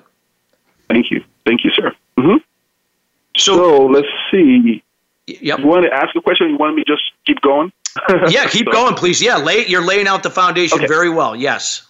Thank 0.90 1.10
you, 1.10 1.24
thank 1.46 1.64
you, 1.64 1.72
sir. 1.72 1.92
Mm-hmm. 2.18 2.38
So, 3.38 3.56
so, 3.56 3.86
let's 3.88 4.08
see. 4.32 4.84
Yep. 5.28 5.60
You 5.60 5.66
want 5.66 5.86
to 5.86 5.94
ask 5.94 6.16
a 6.16 6.22
question? 6.22 6.50
you 6.50 6.58
want 6.58 6.76
me 6.76 6.84
to 6.84 6.92
just 6.92 7.04
keep 7.26 7.42
going? 7.42 7.72
yeah, 8.30 8.48
keep 8.48 8.68
so. 8.68 8.72
going, 8.72 8.96
please. 8.96 9.22
Yeah, 9.22 9.38
lay, 9.38 9.66
you're 9.66 9.84
laying 9.84 10.08
out 10.08 10.24
the 10.24 10.30
foundation 10.30 10.80
okay. 10.80 10.88
very 10.88 11.10
well. 11.10 11.36
Yes. 11.36 11.88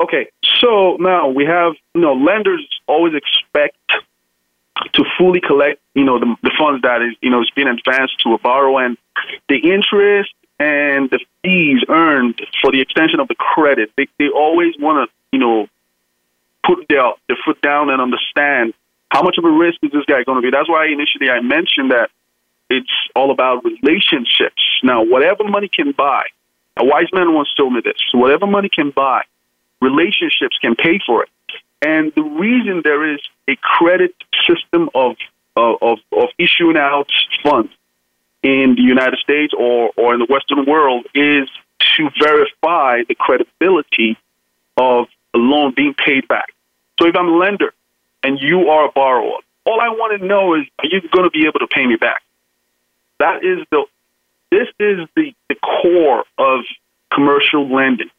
Okay, 0.00 0.28
so 0.60 0.96
now 1.00 1.28
we 1.28 1.46
have 1.46 1.72
you 1.94 2.00
know 2.02 2.12
lenders 2.12 2.66
always 2.86 3.14
expect 3.14 3.76
to 4.92 5.04
fully 5.16 5.40
collect 5.40 5.80
you 5.94 6.04
know 6.04 6.18
the, 6.18 6.36
the 6.42 6.50
funds 6.58 6.82
that 6.82 7.00
is 7.00 7.14
you 7.22 7.30
know 7.30 7.40
is 7.40 7.50
being 7.56 7.68
advanced 7.68 8.18
to 8.20 8.34
a 8.34 8.38
borrower 8.38 8.84
and 8.84 8.98
the 9.48 9.56
interest 9.56 10.34
and 10.58 11.08
the 11.10 11.18
fees 11.42 11.82
earned 11.88 12.40
for 12.60 12.70
the 12.70 12.80
extension 12.80 13.20
of 13.20 13.28
the 13.28 13.34
credit. 13.36 13.90
They 13.96 14.08
they 14.18 14.28
always 14.28 14.74
want 14.78 15.08
to 15.08 15.14
you 15.32 15.38
know 15.38 15.68
put 16.66 16.86
their 16.88 17.12
their 17.28 17.38
foot 17.44 17.62
down 17.62 17.88
and 17.88 18.02
understand 18.02 18.74
how 19.10 19.22
much 19.22 19.36
of 19.38 19.44
a 19.44 19.50
risk 19.50 19.78
is 19.82 19.92
this 19.92 20.04
guy 20.04 20.24
going 20.24 20.36
to 20.36 20.42
be. 20.42 20.50
That's 20.50 20.68
why 20.68 20.86
initially 20.86 21.30
I 21.30 21.40
mentioned 21.40 21.92
that 21.92 22.10
it's 22.68 22.90
all 23.14 23.30
about 23.30 23.64
relationships. 23.64 24.62
Now, 24.82 25.04
whatever 25.04 25.44
money 25.44 25.68
can 25.68 25.92
buy, 25.92 26.24
a 26.76 26.84
wise 26.84 27.08
man 27.12 27.32
once 27.34 27.48
told 27.56 27.72
me 27.72 27.80
this 27.84 27.96
whatever 28.12 28.46
money 28.46 28.68
can 28.68 28.90
buy, 28.90 29.22
relationships 29.80 30.58
can 30.60 30.74
pay 30.74 31.00
for 31.06 31.22
it. 31.22 31.30
And 31.82 32.12
the 32.14 32.22
reason 32.22 32.82
there 32.82 33.14
is 33.14 33.20
a 33.48 33.56
credit 33.56 34.14
system 34.46 34.90
of, 34.94 35.16
of, 35.56 35.98
of 36.12 36.28
issuing 36.38 36.76
out 36.76 37.08
funds 37.42 37.72
in 38.42 38.74
the 38.76 38.82
United 38.82 39.18
States 39.18 39.52
or, 39.56 39.90
or 39.96 40.14
in 40.14 40.20
the 40.20 40.26
Western 40.26 40.64
world 40.66 41.06
is 41.14 41.48
to 41.96 42.10
verify 42.20 43.02
the 43.08 43.14
credibility 43.14 44.16
of 44.76 45.06
a 45.34 45.38
loan 45.38 45.72
being 45.74 45.94
paid 45.94 46.26
back. 46.28 46.52
So 46.98 47.06
if 47.06 47.16
I'm 47.16 47.28
a 47.28 47.36
lender 47.36 47.74
and 48.22 48.38
you 48.40 48.68
are 48.68 48.86
a 48.88 48.92
borrower, 48.92 49.38
all 49.64 49.80
I 49.80 49.88
want 49.88 50.20
to 50.20 50.26
know 50.26 50.54
is 50.54 50.66
are 50.78 50.86
you 50.86 51.00
going 51.10 51.24
to 51.24 51.30
be 51.30 51.46
able 51.46 51.60
to 51.60 51.66
pay 51.66 51.86
me 51.86 51.96
back? 51.96 52.22
That 53.18 53.44
is 53.44 53.64
the 53.70 53.84
this 54.50 54.68
is 54.78 55.08
the, 55.16 55.32
the 55.48 55.56
core 55.56 56.24
of 56.38 56.64
commercial 57.12 57.68
lending. 57.68 58.10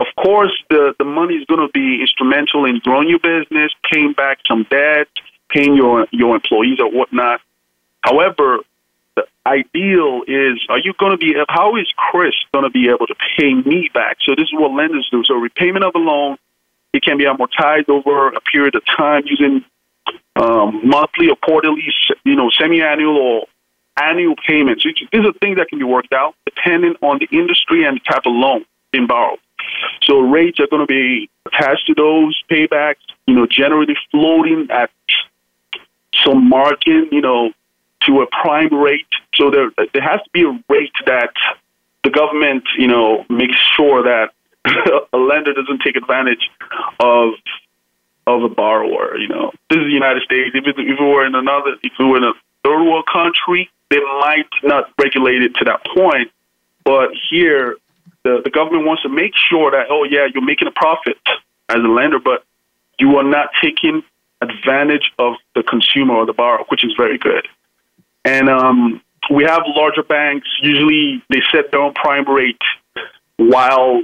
Of 0.00 0.06
course, 0.16 0.52
the, 0.70 0.94
the 0.98 1.04
money 1.04 1.34
is 1.34 1.44
going 1.46 1.66
to 1.66 1.72
be 1.72 2.00
instrumental 2.00 2.64
in 2.64 2.78
growing 2.78 3.08
your 3.08 3.18
business, 3.18 3.72
paying 3.90 4.12
back 4.12 4.38
some 4.46 4.66
debt, 4.70 5.08
paying 5.48 5.74
your, 5.74 6.06
your 6.12 6.36
employees 6.36 6.78
or 6.80 6.90
whatnot. 6.90 7.40
However, 8.02 8.58
the 9.16 9.26
ideal 9.44 10.22
is 10.28 10.64
are 10.68 10.78
you 10.78 10.92
going 10.98 11.12
to 11.12 11.18
be, 11.18 11.34
how 11.48 11.76
is 11.76 11.88
Chris 11.96 12.34
going 12.52 12.64
to 12.64 12.70
be 12.70 12.88
able 12.88 13.06
to 13.06 13.14
pay 13.36 13.54
me 13.54 13.90
back? 13.92 14.18
So, 14.24 14.34
this 14.36 14.44
is 14.44 14.52
what 14.52 14.72
lenders 14.72 15.08
do. 15.10 15.24
So, 15.24 15.34
repayment 15.34 15.84
of 15.84 15.94
a 15.96 15.98
loan, 15.98 16.36
it 16.92 17.02
can 17.02 17.18
be 17.18 17.24
amortized 17.24 17.88
over 17.88 18.28
a 18.28 18.40
period 18.40 18.76
of 18.76 18.82
time 18.86 19.22
using 19.26 19.64
um, 20.36 20.82
monthly 20.84 21.28
or 21.28 21.36
quarterly, 21.36 21.82
you 22.24 22.36
know, 22.36 22.50
semi 22.56 22.80
annual 22.80 23.16
or 23.16 23.46
annual 24.02 24.34
payments. 24.46 24.84
These 24.84 25.24
are 25.24 25.32
things 25.40 25.58
that 25.58 25.68
can 25.68 25.78
be 25.78 25.84
worked 25.84 26.12
out 26.12 26.34
depending 26.44 26.94
on 27.02 27.18
the 27.18 27.28
industry 27.36 27.84
and 27.84 27.96
the 27.96 28.00
type 28.10 28.22
of 28.26 28.32
loan 28.32 28.64
being 28.92 29.06
borrowed. 29.06 29.38
So 30.02 30.20
rates 30.20 30.58
are 30.60 30.66
going 30.66 30.86
to 30.86 30.86
be 30.86 31.28
attached 31.46 31.86
to 31.86 31.94
those 31.94 32.40
paybacks, 32.50 32.96
you 33.26 33.34
know, 33.34 33.46
generally 33.46 33.94
floating 34.10 34.68
at 34.70 34.90
some 36.24 36.48
margin, 36.48 37.08
you 37.12 37.20
know, 37.20 37.52
to 38.06 38.22
a 38.22 38.26
prime 38.26 38.72
rate. 38.74 39.06
So 39.34 39.50
there, 39.50 39.70
there 39.92 40.02
has 40.02 40.20
to 40.22 40.30
be 40.32 40.42
a 40.42 40.64
rate 40.68 40.92
that 41.06 41.32
the 42.04 42.10
government, 42.10 42.64
you 42.78 42.86
know, 42.86 43.24
makes 43.28 43.56
sure 43.76 44.02
that 44.02 44.30
a 45.12 45.16
lender 45.16 45.52
doesn't 45.52 45.82
take 45.82 45.96
advantage 45.96 46.50
of 47.00 47.34
of 48.26 48.42
a 48.42 48.48
borrower. 48.48 49.16
You 49.16 49.28
know, 49.28 49.52
this 49.70 49.78
is 49.78 49.84
the 49.84 49.90
United 49.90 50.22
States. 50.22 50.50
If 50.54 50.66
it, 50.66 50.74
if 50.78 51.00
were 51.00 51.26
in 51.26 51.34
another, 51.34 51.76
if 51.82 51.92
we 51.98 52.04
were 52.04 52.18
in 52.18 52.24
a 52.24 52.34
third 52.62 52.84
world 52.84 53.06
country, 53.10 53.70
they 53.90 54.00
might 54.00 54.48
not 54.62 54.90
regulate 55.00 55.42
it 55.42 55.54
to 55.56 55.64
that 55.64 55.84
point. 55.94 56.30
But 56.84 57.10
here, 57.30 57.76
the, 58.24 58.40
the 58.44 58.50
government 58.50 58.86
wants 58.86 59.02
to 59.02 59.08
make 59.08 59.32
sure 59.48 59.70
that, 59.70 59.86
oh, 59.90 60.04
yeah, 60.04 60.26
you're 60.32 60.44
making 60.44 60.68
a 60.68 60.72
profit 60.72 61.18
as 61.68 61.76
a 61.76 61.88
lender, 61.88 62.18
but 62.18 62.44
you 62.98 63.16
are 63.16 63.24
not 63.24 63.50
taking 63.62 64.02
advantage 64.40 65.12
of 65.18 65.34
the 65.54 65.62
consumer 65.62 66.14
or 66.14 66.26
the 66.26 66.32
borrower, 66.32 66.64
which 66.68 66.84
is 66.84 66.92
very 66.96 67.18
good. 67.18 67.46
And 68.24 68.48
um, 68.48 69.00
we 69.30 69.44
have 69.44 69.62
larger 69.66 70.02
banks, 70.02 70.48
usually 70.62 71.22
they 71.28 71.40
set 71.52 71.70
their 71.70 71.80
own 71.80 71.94
prime 71.94 72.28
rate, 72.28 72.60
while 73.36 74.02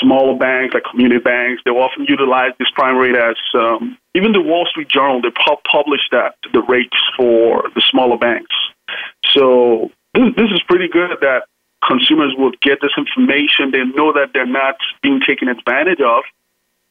smaller 0.00 0.36
banks 0.36 0.74
like 0.74 0.84
community 0.84 1.20
banks, 1.20 1.62
they 1.64 1.70
often 1.70 2.04
utilize 2.08 2.52
this 2.58 2.70
prime 2.74 2.96
rate 2.96 3.16
as 3.16 3.36
um, 3.54 3.96
even 4.14 4.32
the 4.32 4.40
Wall 4.40 4.66
Street 4.66 4.88
Journal, 4.88 5.20
they 5.20 5.30
pu- 5.30 5.60
publish 5.70 6.00
that 6.10 6.34
the 6.52 6.62
rates 6.62 6.96
for 7.16 7.64
the 7.74 7.82
smaller 7.90 8.18
banks. 8.18 8.54
So 9.34 9.90
this, 10.14 10.34
this 10.36 10.50
is 10.50 10.60
pretty 10.68 10.88
good 10.88 11.10
that 11.20 11.42
consumers 11.86 12.34
will 12.36 12.52
get 12.62 12.80
this 12.80 12.92
information. 12.96 13.70
They 13.70 13.84
know 13.84 14.12
that 14.12 14.30
they're 14.32 14.46
not 14.46 14.76
being 15.02 15.20
taken 15.26 15.48
advantage 15.48 16.00
of. 16.00 16.24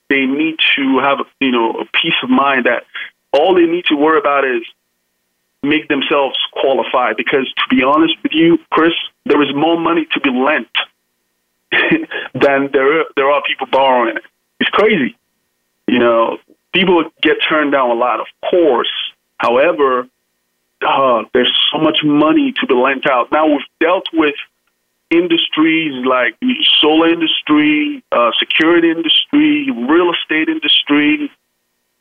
They 0.10 0.26
need 0.26 0.58
to 0.76 1.00
have, 1.00 1.20
you 1.40 1.52
know, 1.52 1.72
a 1.72 1.86
peace 1.86 2.16
of 2.24 2.30
mind 2.30 2.66
that 2.66 2.84
all 3.34 3.54
they 3.54 3.66
need 3.66 3.86
to 3.86 3.96
worry 3.96 4.18
about 4.18 4.46
is 4.46 4.64
make 5.64 5.88
themselves 5.90 6.38
qualify. 6.54 7.14
Because 7.14 7.52
to 7.58 7.76
be 7.76 7.84
honest 7.84 8.14
with 8.24 8.32
you, 8.34 8.58
Chris, 8.72 8.94
there 9.26 9.42
is 9.42 9.54
more 9.54 9.80
money 9.80 10.08
to 10.14 10.20
be 10.22 10.30
lent 10.30 10.70
than 12.34 12.70
there 12.72 13.04
there 13.16 13.30
are 13.30 13.42
people 13.46 13.68
borrowing 13.70 14.16
it. 14.16 14.24
It's 14.60 14.70
crazy. 14.70 15.16
You 15.88 16.00
know, 16.00 16.38
people 16.74 17.04
get 17.22 17.38
turned 17.48 17.74
down 17.74 17.90
a 17.90 17.94
lot, 17.94 18.20
of 18.20 18.28
course. 18.50 18.92
However, 19.38 20.08
uh, 20.86 21.24
there's 21.34 21.54
so 21.72 21.80
much 21.80 22.00
money 22.04 22.54
to 22.60 22.68
be 22.68 22.74
lent 22.74 23.10
out. 23.10 23.32
Now 23.32 23.48
we've 23.48 23.60
dealt 23.80 24.06
with 24.14 24.36
industries 25.10 26.06
like 26.06 26.38
the 26.42 26.54
solar 26.80 27.10
industry, 27.10 28.04
uh, 28.12 28.32
security 28.38 28.92
industry, 28.92 29.72
real 29.72 30.12
estate 30.14 30.50
industry. 30.50 31.32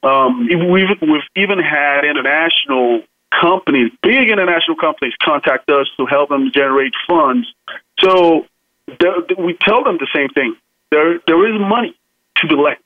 Um, 0.03 0.47
we've, 0.71 0.89
we've 1.01 1.23
even 1.37 1.59
had 1.59 2.05
international 2.05 3.03
companies, 3.31 3.93
big 4.03 4.31
international 4.31 4.77
companies, 4.77 5.15
contact 5.23 5.71
us 5.71 5.87
to 5.97 6.07
help 6.07 6.29
them 6.29 6.51
generate 6.53 6.95
funds. 7.09 7.47
So 8.01 8.47
we 9.39 9.57
tell 9.61 9.85
them 9.85 9.99
the 9.99 10.09
same 10.15 10.29
thing. 10.31 10.57
There, 10.91 11.19
there 11.27 11.55
is 11.55 11.61
money 11.61 11.97
to 12.37 12.47
be 12.47 12.55
lent. 12.55 12.79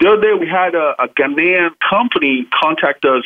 The 0.00 0.08
other 0.08 0.20
day, 0.20 0.34
we 0.38 0.48
had 0.48 0.74
a, 0.74 0.94
a 0.98 1.08
Ghanaian 1.08 1.70
company 1.88 2.46
contact 2.52 3.04
us 3.04 3.24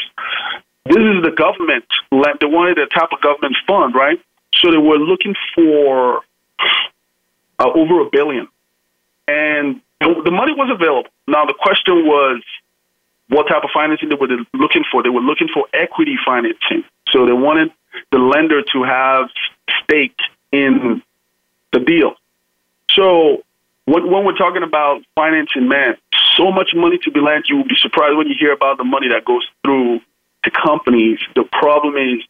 this 0.91 0.99
is 0.99 1.23
the 1.23 1.31
government. 1.31 1.85
They 2.11 2.47
wanted 2.47 2.79
a 2.79 2.87
type 2.87 3.11
of 3.13 3.21
government 3.21 3.57
fund, 3.67 3.95
right? 3.95 4.21
So 4.55 4.71
they 4.71 4.79
were 4.79 4.99
looking 4.99 5.35
for 5.55 6.23
uh, 7.59 7.71
over 7.73 8.01
a 8.01 8.11
billion, 8.11 8.49
and 9.29 9.81
the 10.01 10.31
money 10.31 10.53
was 10.53 10.69
available. 10.73 11.11
Now 11.29 11.45
the 11.45 11.55
question 11.55 12.07
was, 12.07 12.43
what 13.29 13.47
type 13.47 13.63
of 13.63 13.71
financing 13.73 14.09
they 14.09 14.17
were 14.17 14.29
looking 14.55 14.83
for? 14.91 15.03
They 15.03 15.09
were 15.09 15.21
looking 15.21 15.49
for 15.55 15.67
equity 15.73 16.17
financing. 16.27 16.83
So 17.11 17.27
they 17.27 17.33
wanted 17.33 17.71
the 18.11 18.19
lender 18.19 18.63
to 18.73 18.83
have 18.83 19.29
stake 19.85 20.19
in 20.51 21.03
the 21.73 21.79
deal. 21.79 22.15
So 22.91 23.45
when, 23.85 24.11
when 24.11 24.25
we're 24.25 24.37
talking 24.37 24.65
about 24.65 25.03
financing, 25.15 25.69
man, 25.69 25.97
so 26.37 26.51
much 26.51 26.71
money 26.75 26.99
to 27.05 27.11
be 27.13 27.21
lent, 27.21 27.49
you 27.49 27.57
will 27.57 27.69
be 27.69 27.77
surprised 27.77 28.17
when 28.17 28.27
you 28.27 28.35
hear 28.39 28.53
about 28.53 28.79
the 28.79 28.85
money 28.85 29.09
that 29.09 29.25
goes 29.25 29.47
through 29.65 30.01
to 30.45 30.51
companies. 30.51 31.19
The 31.35 31.45
problem 31.45 31.97
is 31.97 32.25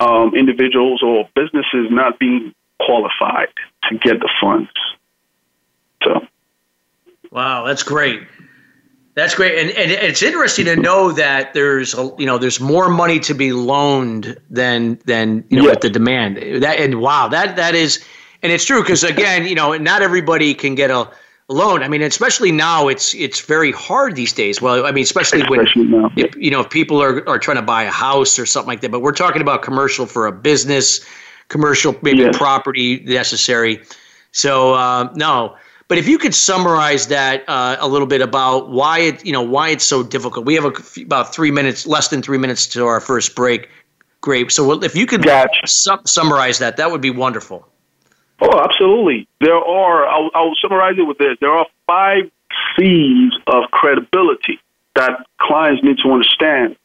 um, 0.00 0.34
individuals 0.34 1.02
or 1.02 1.28
businesses 1.34 1.88
not 1.90 2.18
being 2.18 2.54
qualified 2.80 3.48
to 3.88 3.98
get 3.98 4.20
the 4.20 4.30
funds. 4.40 4.70
So, 6.02 6.26
wow, 7.30 7.64
that's 7.64 7.82
great. 7.82 8.22
That's 9.14 9.34
great, 9.34 9.58
and, 9.58 9.70
and 9.76 9.90
it's 9.90 10.22
interesting 10.22 10.66
to 10.66 10.76
know 10.76 11.12
that 11.12 11.52
there's 11.52 11.94
a, 11.94 12.14
you 12.16 12.26
know 12.26 12.38
there's 12.38 12.60
more 12.60 12.88
money 12.88 13.18
to 13.20 13.34
be 13.34 13.52
loaned 13.52 14.38
than 14.48 15.00
than 15.04 15.44
you 15.48 15.58
know 15.58 15.64
yeah. 15.64 15.70
with 15.70 15.80
the 15.80 15.90
demand. 15.90 16.36
That 16.62 16.78
and 16.78 17.00
wow, 17.00 17.28
that 17.28 17.56
that 17.56 17.74
is, 17.74 18.04
and 18.42 18.52
it's 18.52 18.64
true 18.64 18.80
because 18.80 19.02
again, 19.02 19.46
you 19.46 19.56
know, 19.56 19.76
not 19.76 20.02
everybody 20.02 20.54
can 20.54 20.76
get 20.76 20.90
a 20.92 21.10
alone. 21.50 21.82
I 21.82 21.88
mean, 21.88 22.00
especially 22.00 22.52
now, 22.52 22.88
it's 22.88 23.14
it's 23.14 23.40
very 23.40 23.72
hard 23.72 24.16
these 24.16 24.32
days. 24.32 24.62
Well, 24.62 24.86
I 24.86 24.92
mean, 24.92 25.02
especially, 25.02 25.42
when 25.48 25.66
if, 26.16 26.34
you 26.36 26.50
know 26.50 26.60
if 26.60 26.70
people 26.70 27.02
are 27.02 27.28
are 27.28 27.38
trying 27.38 27.56
to 27.56 27.62
buy 27.62 27.82
a 27.82 27.90
house 27.90 28.38
or 28.38 28.46
something 28.46 28.68
like 28.68 28.80
that. 28.80 28.90
But 28.90 29.00
we're 29.00 29.12
talking 29.12 29.42
about 29.42 29.62
commercial 29.62 30.06
for 30.06 30.26
a 30.26 30.32
business, 30.32 31.04
commercial 31.48 31.94
maybe 32.00 32.20
yes. 32.20 32.36
property 32.36 33.00
necessary. 33.00 33.82
So 34.32 34.74
uh, 34.74 35.12
no, 35.14 35.56
but 35.88 35.98
if 35.98 36.08
you 36.08 36.16
could 36.16 36.34
summarize 36.34 37.08
that 37.08 37.44
uh, 37.48 37.76
a 37.80 37.88
little 37.88 38.06
bit 38.06 38.22
about 38.22 38.70
why 38.70 39.00
it 39.00 39.26
you 39.26 39.32
know 39.32 39.42
why 39.42 39.70
it's 39.70 39.84
so 39.84 40.02
difficult. 40.02 40.46
We 40.46 40.54
have 40.54 40.64
a, 40.64 41.02
about 41.02 41.34
three 41.34 41.50
minutes, 41.50 41.86
less 41.86 42.08
than 42.08 42.22
three 42.22 42.38
minutes 42.38 42.66
to 42.68 42.86
our 42.86 43.00
first 43.00 43.34
break. 43.34 43.68
Great. 44.22 44.52
So 44.52 44.82
if 44.82 44.94
you 44.94 45.06
could 45.06 45.24
gotcha. 45.24 45.66
su- 45.66 45.98
summarize 46.04 46.58
that, 46.58 46.76
that 46.76 46.90
would 46.90 47.00
be 47.00 47.08
wonderful. 47.08 47.66
Oh, 48.40 48.58
absolutely. 48.60 49.28
There 49.40 49.56
are. 49.56 50.06
I'll, 50.06 50.30
I'll 50.34 50.54
summarize 50.60 50.98
it 50.98 51.02
with 51.02 51.18
this. 51.18 51.36
There 51.40 51.50
are 51.50 51.66
five 51.86 52.30
C's 52.76 53.32
of 53.46 53.64
credibility 53.70 54.60
that 54.96 55.26
clients 55.38 55.82
need 55.82 55.98
to 56.04 56.10
understand. 56.10 56.76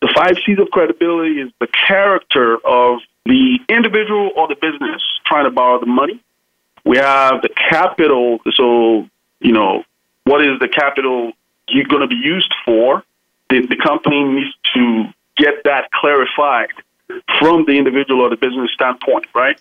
The 0.00 0.12
five 0.14 0.36
C's 0.44 0.58
of 0.58 0.70
credibility 0.70 1.40
is 1.40 1.50
the 1.60 1.68
character 1.68 2.58
of 2.66 3.00
the 3.24 3.58
individual 3.68 4.30
or 4.36 4.48
the 4.48 4.56
business 4.56 5.02
trying 5.24 5.44
to 5.44 5.50
borrow 5.50 5.78
the 5.80 5.86
money. 5.86 6.20
We 6.84 6.98
have 6.98 7.42
the 7.42 7.48
capital. 7.48 8.40
So, 8.54 9.08
you 9.40 9.52
know, 9.52 9.84
what 10.24 10.42
is 10.42 10.58
the 10.58 10.68
capital 10.68 11.32
you're 11.68 11.84
going 11.84 12.02
to 12.02 12.08
be 12.08 12.16
used 12.16 12.52
for? 12.64 13.04
The, 13.48 13.66
the 13.66 13.76
company 13.76 14.24
needs 14.24 14.54
to 14.74 15.04
get 15.36 15.64
that 15.64 15.90
clarified 15.92 16.70
from 17.38 17.64
the 17.66 17.72
individual 17.78 18.22
or 18.22 18.30
the 18.30 18.36
business 18.36 18.70
standpoint, 18.74 19.26
right? 19.34 19.60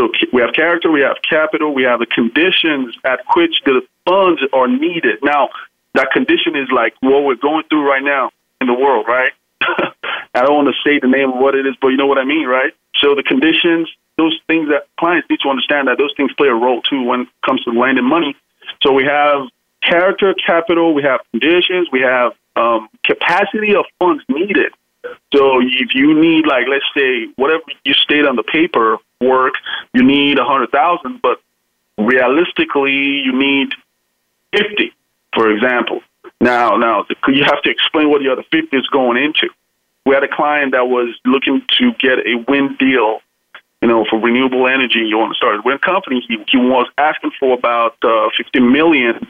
So 0.00 0.08
we 0.32 0.40
have 0.40 0.54
character, 0.54 0.90
we 0.90 1.02
have 1.02 1.16
capital, 1.28 1.74
we 1.74 1.82
have 1.82 1.98
the 2.00 2.06
conditions 2.06 2.96
at 3.04 3.20
which 3.36 3.60
the 3.66 3.82
funds 4.06 4.40
are 4.54 4.66
needed. 4.66 5.18
Now, 5.22 5.50
that 5.92 6.10
condition 6.10 6.56
is 6.56 6.70
like 6.72 6.94
what 7.00 7.24
we're 7.24 7.34
going 7.34 7.64
through 7.68 7.86
right 7.86 8.02
now 8.02 8.30
in 8.62 8.66
the 8.66 8.72
world, 8.72 9.06
right? 9.06 9.32
I 9.60 10.40
don't 10.40 10.54
want 10.54 10.68
to 10.68 10.74
say 10.82 10.98
the 11.00 11.06
name 11.06 11.32
of 11.32 11.36
what 11.36 11.54
it 11.54 11.66
is, 11.66 11.74
but 11.82 11.88
you 11.88 11.98
know 11.98 12.06
what 12.06 12.16
I 12.16 12.24
mean, 12.24 12.46
right? 12.46 12.72
So 12.96 13.14
the 13.14 13.22
conditions, 13.22 13.90
those 14.16 14.40
things 14.46 14.70
that 14.70 14.86
clients 14.98 15.28
need 15.28 15.40
to 15.40 15.50
understand 15.50 15.88
that 15.88 15.98
those 15.98 16.14
things 16.16 16.32
play 16.32 16.48
a 16.48 16.54
role 16.54 16.80
too 16.80 17.02
when 17.02 17.22
it 17.22 17.28
comes 17.44 17.62
to 17.64 17.70
lending 17.70 18.08
money. 18.08 18.34
So 18.80 18.92
we 18.92 19.04
have 19.04 19.48
character, 19.82 20.32
capital, 20.34 20.94
we 20.94 21.02
have 21.02 21.20
conditions, 21.30 21.88
we 21.92 22.00
have 22.00 22.32
um, 22.56 22.88
capacity 23.04 23.74
of 23.74 23.84
funds 23.98 24.24
needed. 24.30 24.72
So 25.34 25.60
if 25.60 25.94
you 25.94 26.18
need, 26.18 26.46
like, 26.46 26.64
let's 26.70 26.88
say, 26.96 27.26
whatever 27.36 27.64
you 27.84 27.92
state 27.92 28.24
on 28.24 28.36
the 28.36 28.42
paper 28.42 28.98
work, 29.20 29.54
you 29.92 30.02
need 30.02 30.38
a 30.38 30.44
hundred 30.44 30.70
thousand, 30.70 31.20
but 31.22 31.40
realistically, 31.98 32.92
you 32.92 33.32
need 33.36 33.72
fifty, 34.52 34.92
for 35.34 35.50
example. 35.50 36.00
Now, 36.40 36.76
now 36.76 37.04
you 37.28 37.44
have 37.44 37.62
to 37.62 37.70
explain 37.70 38.10
what 38.10 38.22
the 38.22 38.30
other 38.30 38.44
fifty 38.50 38.76
is 38.76 38.86
going 38.88 39.22
into. 39.22 39.48
We 40.06 40.14
had 40.14 40.24
a 40.24 40.28
client 40.28 40.72
that 40.72 40.88
was 40.88 41.14
looking 41.24 41.62
to 41.78 41.92
get 41.92 42.18
a 42.26 42.42
wind 42.48 42.78
deal 42.78 43.20
you 43.82 43.88
know, 43.88 44.04
for 44.08 44.18
renewable 44.18 44.66
energy, 44.66 45.00
you 45.00 45.16
want 45.16 45.32
to 45.32 45.36
start 45.36 45.56
a 45.56 45.62
wind 45.62 45.80
company. 45.80 46.22
He, 46.26 46.36
he 46.48 46.58
was 46.58 46.86
asking 46.98 47.30
for 47.40 47.56
about 47.56 47.96
uh, 48.02 48.28
50 48.36 48.60
million, 48.60 49.26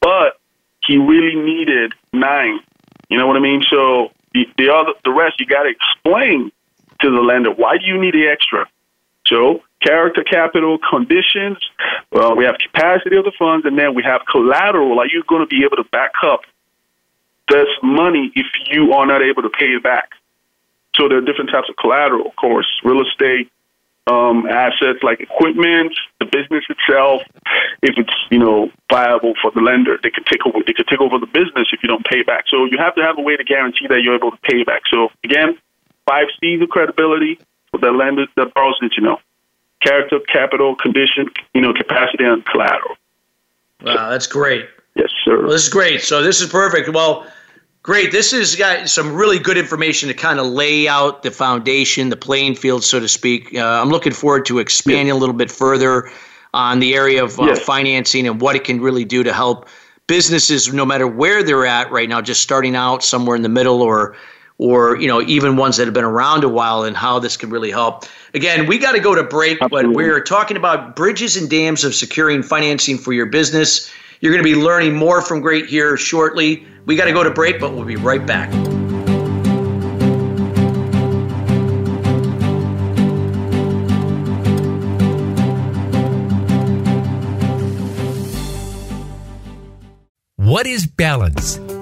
but 0.00 0.38
he 0.86 0.96
really 0.96 1.36
needed 1.36 1.92
nine. 2.12 2.60
You 3.08 3.18
know 3.18 3.26
what 3.26 3.36
I 3.36 3.40
mean? 3.40 3.62
So 3.68 4.10
the, 4.32 4.46
the 4.56 4.72
other, 4.72 4.92
the 5.04 5.12
rest, 5.12 5.38
you 5.38 5.46
got 5.46 5.64
to 5.64 5.68
explain 5.68 6.50
to 7.00 7.10
the 7.10 7.20
lender 7.20 7.50
why 7.50 7.76
do 7.76 7.84
you 7.84 8.00
need 8.00 8.14
the 8.14 8.26
extra. 8.26 8.66
So 9.30 9.62
character, 9.80 10.24
capital, 10.24 10.78
conditions. 10.78 11.58
Well, 12.12 12.36
we 12.36 12.44
have 12.44 12.56
capacity 12.58 13.16
of 13.16 13.24
the 13.24 13.32
funds, 13.38 13.64
and 13.64 13.78
then 13.78 13.94
we 13.94 14.02
have 14.02 14.22
collateral. 14.30 14.98
Are 14.98 15.06
you 15.06 15.22
going 15.26 15.42
to 15.42 15.46
be 15.46 15.64
able 15.64 15.76
to 15.76 15.88
back 15.90 16.12
up 16.22 16.40
this 17.48 17.68
money 17.82 18.32
if 18.34 18.46
you 18.70 18.92
are 18.92 19.06
not 19.06 19.22
able 19.22 19.42
to 19.42 19.50
pay 19.50 19.66
it 19.66 19.82
back? 19.82 20.10
So 20.96 21.08
there 21.08 21.18
are 21.18 21.24
different 21.24 21.50
types 21.50 21.68
of 21.68 21.76
collateral, 21.76 22.26
of 22.26 22.36
course, 22.36 22.66
real 22.84 23.00
estate, 23.06 23.50
um, 24.06 24.46
assets 24.46 25.02
like 25.02 25.20
equipment, 25.20 25.94
the 26.18 26.26
business 26.26 26.64
itself. 26.68 27.22
If 27.82 27.94
it's 27.96 28.12
you 28.30 28.38
know 28.38 28.70
viable 28.90 29.34
for 29.40 29.52
the 29.52 29.60
lender, 29.60 29.98
they 30.02 30.10
could 30.10 30.26
take 30.26 30.44
over. 30.44 30.58
They 30.66 30.72
could 30.72 30.88
take 30.88 31.00
over 31.00 31.18
the 31.18 31.30
business 31.30 31.68
if 31.72 31.80
you 31.82 31.88
don't 31.88 32.04
pay 32.04 32.22
back. 32.22 32.44
So 32.50 32.64
you 32.64 32.76
have 32.78 32.94
to 32.96 33.02
have 33.02 33.18
a 33.18 33.22
way 33.22 33.36
to 33.36 33.44
guarantee 33.44 33.86
that 33.88 34.02
you're 34.02 34.16
able 34.16 34.32
to 34.32 34.40
pay 34.42 34.64
back. 34.64 34.82
So 34.90 35.10
again, 35.22 35.56
five 36.06 36.26
C's 36.40 36.60
of 36.60 36.68
credibility 36.68 37.38
the 37.72 37.90
lender 37.90 38.26
that 38.36 38.54
borrows 38.54 38.76
that 38.80 38.96
you 38.96 39.02
know: 39.02 39.18
character, 39.82 40.20
capital, 40.32 40.76
condition, 40.76 41.30
you 41.54 41.60
know, 41.60 41.72
capacity, 41.72 42.24
and 42.24 42.44
collateral. 42.46 42.96
Wow, 43.82 44.10
that's 44.10 44.26
great. 44.26 44.68
Yes, 44.94 45.10
sir. 45.24 45.40
Well, 45.40 45.50
this 45.50 45.62
is 45.62 45.68
great. 45.68 46.02
So 46.02 46.22
this 46.22 46.40
is 46.40 46.48
perfect. 46.48 46.88
Well 46.90 47.26
Great. 47.82 48.12
This 48.12 48.32
has 48.32 48.56
got 48.56 48.90
some 48.90 49.14
really 49.14 49.38
good 49.38 49.56
information 49.56 50.08
to 50.08 50.14
kind 50.14 50.38
of 50.38 50.46
lay 50.46 50.86
out 50.86 51.22
the 51.22 51.30
foundation, 51.30 52.10
the 52.10 52.16
playing 52.16 52.54
field, 52.54 52.84
so 52.84 53.00
to 53.00 53.08
speak. 53.08 53.54
Uh, 53.54 53.80
I'm 53.80 53.88
looking 53.88 54.12
forward 54.12 54.44
to 54.46 54.58
expanding 54.58 55.06
yes. 55.06 55.16
a 55.16 55.18
little 55.18 55.34
bit 55.34 55.50
further 55.50 56.10
on 56.52 56.80
the 56.80 56.94
area 56.94 57.24
of 57.24 57.40
uh, 57.40 57.44
yes. 57.44 57.58
financing 57.60 58.26
and 58.26 58.38
what 58.38 58.54
it 58.54 58.64
can 58.64 58.82
really 58.82 59.06
do 59.06 59.22
to 59.22 59.32
help 59.32 59.66
businesses, 60.08 60.70
no 60.70 60.84
matter 60.84 61.06
where 61.06 61.42
they're 61.42 61.64
at 61.64 61.90
right 61.90 62.08
now, 62.08 62.20
just 62.20 62.42
starting 62.42 62.76
out 62.76 63.02
somewhere 63.02 63.34
in 63.34 63.40
the 63.40 63.48
middle 63.48 63.80
or 63.80 64.14
or 64.60 65.00
you 65.00 65.08
know 65.08 65.20
even 65.22 65.56
ones 65.56 65.76
that 65.76 65.86
have 65.86 65.94
been 65.94 66.04
around 66.04 66.44
a 66.44 66.48
while 66.48 66.84
and 66.84 66.96
how 66.96 67.18
this 67.18 67.36
can 67.36 67.50
really 67.50 67.70
help 67.70 68.04
again 68.34 68.66
we 68.66 68.78
got 68.78 68.92
to 68.92 69.00
go 69.00 69.14
to 69.14 69.24
break 69.24 69.60
Absolutely. 69.60 69.92
but 69.92 69.96
we're 69.96 70.22
talking 70.22 70.56
about 70.56 70.94
bridges 70.94 71.36
and 71.36 71.48
dams 71.48 71.82
of 71.84 71.94
securing 71.94 72.42
financing 72.42 72.98
for 72.98 73.12
your 73.12 73.26
business 73.26 73.90
you're 74.20 74.32
going 74.32 74.44
to 74.44 74.54
be 74.54 74.54
learning 74.54 74.94
more 74.94 75.22
from 75.22 75.40
Great 75.40 75.66
here 75.66 75.96
shortly. 75.96 76.66
We 76.84 76.94
got 76.94 77.06
to 77.06 77.12
go 77.12 77.24
to 77.24 77.30
break, 77.30 77.58
but 77.58 77.72
we'll 77.72 77.86
be 77.86 77.96
right 77.96 78.24
back. 78.24 78.52
What 90.36 90.66
is 90.66 90.86
balance? 90.86 91.58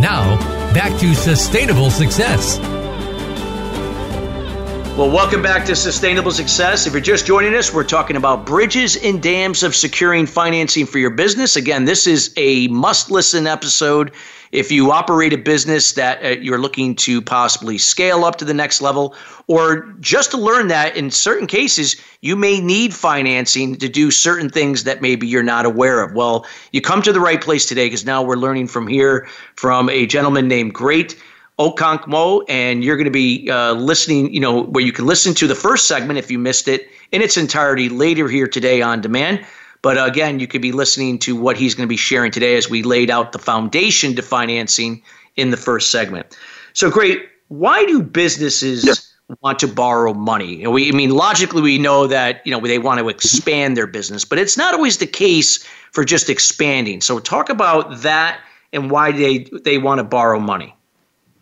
Now, 0.00 0.36
back 0.72 0.98
to 1.00 1.14
sustainable 1.14 1.90
success. 1.90 2.58
Well, 4.98 5.12
welcome 5.12 5.42
back 5.42 5.64
to 5.66 5.76
Sustainable 5.76 6.32
Success. 6.32 6.88
If 6.88 6.92
you're 6.92 7.00
just 7.00 7.24
joining 7.24 7.54
us, 7.54 7.72
we're 7.72 7.84
talking 7.84 8.16
about 8.16 8.44
bridges 8.44 8.96
and 8.96 9.22
dams 9.22 9.62
of 9.62 9.76
securing 9.76 10.26
financing 10.26 10.86
for 10.86 10.98
your 10.98 11.10
business. 11.10 11.54
Again, 11.54 11.84
this 11.84 12.08
is 12.08 12.34
a 12.36 12.66
must 12.66 13.08
listen 13.08 13.46
episode. 13.46 14.10
If 14.50 14.72
you 14.72 14.90
operate 14.90 15.32
a 15.32 15.38
business 15.38 15.92
that 15.92 16.24
uh, 16.24 16.28
you're 16.40 16.58
looking 16.58 16.96
to 16.96 17.22
possibly 17.22 17.78
scale 17.78 18.24
up 18.24 18.38
to 18.38 18.44
the 18.44 18.52
next 18.52 18.82
level, 18.82 19.14
or 19.46 19.94
just 20.00 20.32
to 20.32 20.36
learn 20.36 20.66
that 20.66 20.96
in 20.96 21.12
certain 21.12 21.46
cases, 21.46 21.94
you 22.20 22.34
may 22.34 22.60
need 22.60 22.92
financing 22.92 23.76
to 23.76 23.88
do 23.88 24.10
certain 24.10 24.48
things 24.48 24.82
that 24.82 25.00
maybe 25.00 25.28
you're 25.28 25.44
not 25.44 25.64
aware 25.64 26.02
of. 26.02 26.14
Well, 26.14 26.44
you 26.72 26.80
come 26.80 27.02
to 27.02 27.12
the 27.12 27.20
right 27.20 27.40
place 27.40 27.66
today 27.66 27.86
because 27.86 28.04
now 28.04 28.20
we're 28.20 28.34
learning 28.34 28.66
from 28.66 28.88
here 28.88 29.28
from 29.54 29.88
a 29.90 30.06
gentleman 30.06 30.48
named 30.48 30.74
Great. 30.74 31.16
Okonkwo, 31.58 32.44
and 32.48 32.84
you're 32.84 32.96
going 32.96 33.04
to 33.04 33.10
be 33.10 33.50
uh, 33.50 33.72
listening, 33.72 34.32
you 34.32 34.40
know, 34.40 34.62
where 34.62 34.84
you 34.84 34.92
can 34.92 35.06
listen 35.06 35.34
to 35.34 35.46
the 35.46 35.56
first 35.56 35.88
segment 35.88 36.18
if 36.18 36.30
you 36.30 36.38
missed 36.38 36.68
it 36.68 36.88
in 37.10 37.20
its 37.20 37.36
entirety 37.36 37.88
later 37.88 38.28
here 38.28 38.46
today 38.46 38.80
on 38.80 39.00
demand. 39.00 39.44
But 39.82 40.04
again, 40.08 40.40
you 40.40 40.46
could 40.46 40.62
be 40.62 40.72
listening 40.72 41.18
to 41.20 41.36
what 41.36 41.56
he's 41.56 41.74
going 41.74 41.86
to 41.86 41.88
be 41.88 41.96
sharing 41.96 42.30
today 42.30 42.56
as 42.56 42.68
we 42.68 42.82
laid 42.82 43.10
out 43.10 43.32
the 43.32 43.38
foundation 43.38 44.14
to 44.16 44.22
financing 44.22 45.02
in 45.36 45.50
the 45.50 45.56
first 45.56 45.90
segment. 45.90 46.36
So, 46.74 46.90
great. 46.90 47.28
Why 47.48 47.84
do 47.86 48.02
businesses 48.02 48.84
yeah. 48.84 49.36
want 49.40 49.58
to 49.60 49.68
borrow 49.68 50.14
money? 50.14 50.66
We, 50.66 50.88
I 50.88 50.92
mean, 50.92 51.10
logically, 51.10 51.62
we 51.62 51.78
know 51.78 52.06
that 52.06 52.44
you 52.44 52.52
know 52.52 52.60
they 52.60 52.78
want 52.78 53.00
to 53.00 53.08
expand 53.08 53.76
their 53.76 53.86
business, 53.86 54.24
but 54.24 54.38
it's 54.38 54.56
not 54.56 54.74
always 54.74 54.98
the 54.98 55.06
case 55.06 55.64
for 55.92 56.04
just 56.04 56.28
expanding. 56.28 57.00
So, 57.00 57.18
talk 57.18 57.48
about 57.48 58.02
that 58.02 58.40
and 58.72 58.90
why 58.90 59.12
they 59.12 59.46
they 59.64 59.78
want 59.78 59.98
to 59.98 60.04
borrow 60.04 60.38
money. 60.40 60.74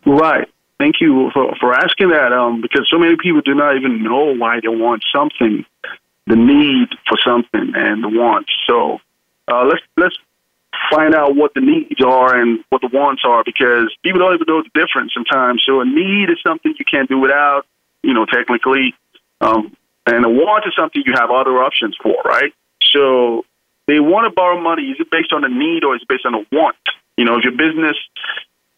Right. 0.07 0.49
Thank 0.79 1.01
you 1.01 1.31
for, 1.35 1.55
for 1.59 1.75
asking 1.75 2.11
that 2.11 2.33
um, 2.33 2.61
because 2.61 2.88
so 2.90 2.99
many 2.99 3.16
people 3.16 3.40
do 3.40 3.55
not 3.55 3.77
even 3.77 4.03
know 4.05 4.35
why 4.35 4.61
they 4.61 4.69
want 4.69 5.03
something, 5.12 5.64
the 6.27 6.37
need 6.37 6.88
for 7.09 7.19
something 7.25 7.73
and 7.75 8.05
the 8.05 8.09
wants. 8.09 8.53
So 8.66 9.01
uh, 9.49 9.64
let's 9.64 9.83
let's 9.97 10.16
find 10.90 11.14
out 11.14 11.35
what 11.35 11.55
the 11.55 11.61
needs 11.61 12.01
are 12.05 12.38
and 12.38 12.62
what 12.69 12.83
the 12.83 12.90
wants 12.92 13.23
are 13.25 13.42
because 13.42 13.95
people 14.03 14.21
don't 14.21 14.35
even 14.35 14.45
know 14.47 14.62
the 14.62 14.81
difference 14.81 15.12
sometimes. 15.14 15.64
So 15.66 15.81
a 15.81 15.85
need 15.85 16.31
is 16.31 16.38
something 16.47 16.75
you 16.79 16.85
can't 16.85 17.09
do 17.09 17.19
without, 17.19 17.66
you 18.03 18.12
know, 18.12 18.27
technically, 18.27 18.95
um, 19.40 19.75
and 20.07 20.25
a 20.25 20.29
want 20.29 20.66
is 20.66 20.75
something 20.77 21.03
you 21.05 21.14
have 21.14 21.31
other 21.31 21.62
options 21.62 21.97
for, 22.01 22.16
right? 22.25 22.53
So 22.92 23.45
they 23.87 23.99
want 23.99 24.27
to 24.27 24.31
borrow 24.31 24.61
money. 24.61 24.83
Is 24.90 25.01
it 25.01 25.11
based 25.11 25.33
on 25.33 25.42
a 25.42 25.49
need 25.49 25.85
or 25.85 25.97
is 25.97 26.03
it 26.03 26.09
based 26.09 26.27
on 26.27 26.35
a 26.35 26.45
want? 26.53 26.77
You 27.16 27.25
know, 27.25 27.38
if 27.38 27.45
your 27.45 27.57
business 27.57 27.97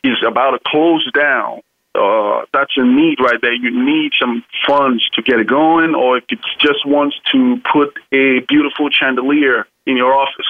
is 0.05 0.17
about 0.27 0.53
to 0.53 0.59
close 0.67 1.11
down, 1.13 1.61
uh, 1.95 2.45
that's 2.53 2.73
a 2.77 2.85
need 2.85 3.19
right 3.21 3.41
there. 3.41 3.53
You 3.53 3.71
need 3.71 4.13
some 4.21 4.45
funds 4.67 5.09
to 5.11 5.23
get 5.23 5.41
it 5.41 5.49
going, 5.49 5.95
or 5.95 6.19
if 6.19 6.25
it 6.31 6.39
just 6.61 6.87
wants 6.87 7.17
to 7.33 7.61
put 7.73 7.95
a 8.13 8.41
beautiful 8.41 8.89
chandelier 8.91 9.67
in 9.87 9.97
your 9.97 10.15
office, 10.15 10.47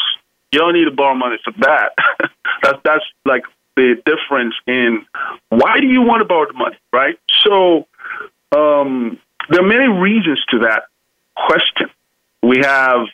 you 0.53 0.59
don't 0.59 0.75
need 0.75 0.85
to 0.85 0.91
borrow 0.91 1.15
money 1.15 1.39
for 1.43 1.53
that. 1.59 1.93
that's 2.63 2.79
that's 2.85 3.05
like 3.25 3.45
the 3.77 4.03
difference 4.05 4.55
in 4.67 5.07
why 5.49 5.79
do 5.81 5.87
you 5.87 6.03
want 6.03 6.21
to 6.21 6.25
borrow 6.25 6.47
the 6.47 6.55
money, 6.55 6.77
right? 6.93 7.19
So 7.45 7.87
um, 8.55 9.19
there 9.49 9.61
are 9.61 9.67
many 9.67 9.89
reasons 9.89 10.45
to 10.51 10.59
that 10.61 10.85
question. 11.37 11.89
We 12.43 12.59
have 12.59 13.07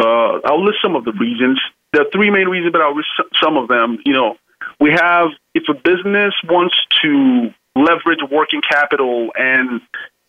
uh, 0.00 0.40
I'll 0.44 0.64
list 0.64 0.78
some 0.82 0.96
of 0.96 1.04
the 1.04 1.12
reasons. 1.12 1.60
There 1.92 2.02
are 2.02 2.10
three 2.10 2.30
main 2.30 2.48
reasons, 2.48 2.72
but 2.72 2.80
I'll 2.80 2.96
list 2.96 3.08
some 3.42 3.56
of 3.56 3.68
them. 3.68 3.98
You 4.04 4.14
know, 4.14 4.36
we 4.80 4.90
have 4.90 5.28
if 5.54 5.64
a 5.68 5.74
business 5.74 6.34
wants 6.44 6.74
to 7.02 7.52
leverage 7.76 8.20
working 8.30 8.62
capital 8.62 9.30
and 9.38 9.80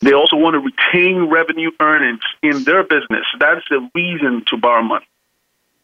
they 0.01 0.13
also 0.13 0.35
want 0.35 0.55
to 0.55 0.59
retain 0.59 1.29
revenue 1.29 1.71
earnings 1.79 2.21
in 2.43 2.63
their 2.63 2.83
business, 2.83 3.25
that's 3.39 3.61
the 3.69 3.89
reason 3.95 4.43
to 4.47 4.57
borrow 4.57 4.83
money. 4.83 5.05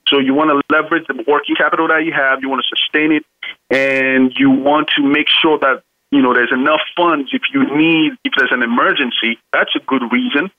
So 0.07 0.19
you 0.19 0.33
want 0.33 0.49
to 0.49 0.61
leverage 0.73 1.05
the 1.07 1.23
working 1.27 1.55
capital 1.55 1.87
that 1.89 2.03
you 2.05 2.13
have, 2.13 2.39
you 2.41 2.49
want 2.49 2.63
to 2.63 2.75
sustain 2.75 3.11
it, 3.11 3.25
and 3.69 4.31
you 4.37 4.51
want 4.51 4.89
to 4.95 5.03
make 5.03 5.27
sure 5.41 5.59
that 5.59 5.83
you 6.11 6.21
know 6.21 6.33
there's 6.33 6.53
enough 6.53 6.79
funds 6.95 7.29
if 7.33 7.41
you 7.53 7.63
need 7.75 8.13
if 8.23 8.33
there's 8.37 8.51
an 8.51 8.63
emergency. 8.63 9.37
That's 9.51 9.75
a 9.75 9.79
good 9.79 10.03
reason. 10.11 10.49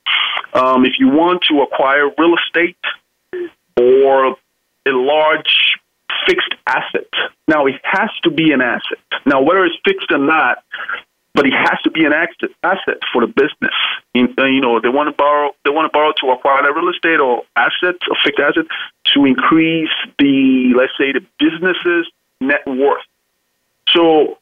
Um, 0.53 0.85
if 0.85 0.93
you 0.99 1.09
want 1.09 1.43
to 1.49 1.61
acquire 1.61 2.09
real 2.17 2.35
estate 2.35 2.77
or 3.75 4.37
a 4.85 4.91
large 4.91 5.68
fixed 6.27 6.53
asset. 6.65 7.09
Now, 7.47 7.65
it 7.65 7.75
has 7.83 8.09
to 8.23 8.31
be 8.31 8.51
an 8.51 8.61
asset. 8.61 8.99
Now, 9.25 9.41
whether 9.41 9.65
it's 9.65 9.77
fixed 9.85 10.11
or 10.11 10.17
not, 10.17 10.63
but 11.33 11.45
it 11.45 11.53
has 11.53 11.79
to 11.83 11.91
be 11.91 12.05
an 12.05 12.13
asset 12.13 12.99
for 13.13 13.21
the 13.21 13.27
business. 13.27 13.73
Uh, 14.15 14.45
you 14.45 14.61
know, 14.61 14.79
they 14.79 14.89
want 14.89 15.07
to 15.07 15.15
borrow. 15.15 15.51
They 15.63 15.69
want 15.69 15.91
to 15.91 15.95
borrow 15.95 16.11
to 16.21 16.31
acquire 16.31 16.63
that 16.63 16.73
real 16.73 16.89
estate 16.89 17.19
or 17.19 17.43
asset, 17.55 17.95
or 18.09 18.17
fixed 18.23 18.39
asset, 18.39 18.65
to 19.13 19.25
increase 19.25 19.93
the 20.17 20.73
let's 20.75 20.91
say 20.97 21.11
the 21.13 21.23
business's 21.39 22.11
net 22.41 22.65
worth. 22.65 23.03
So, 23.89 24.39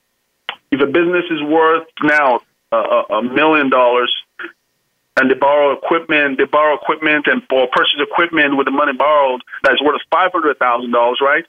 if 0.72 0.82
a 0.82 0.88
business 0.88 1.26
is 1.30 1.42
worth 1.44 1.88
now 2.02 2.40
uh, 2.72 3.04
a 3.10 3.22
million 3.22 3.70
dollars, 3.70 4.14
and 5.18 5.30
they 5.30 5.36
borrow 5.36 5.74
equipment, 5.74 6.38
they 6.38 6.46
borrow 6.46 6.76
equipment 6.76 7.28
and 7.28 7.42
or 7.52 7.68
purchase 7.68 8.00
equipment 8.00 8.56
with 8.58 8.66
the 8.66 8.72
money 8.72 8.94
borrowed 8.94 9.42
that's 9.64 9.82
worth 9.82 10.02
five 10.10 10.32
hundred 10.32 10.58
thousand 10.58 10.92
dollars, 10.92 11.20
right? 11.22 11.46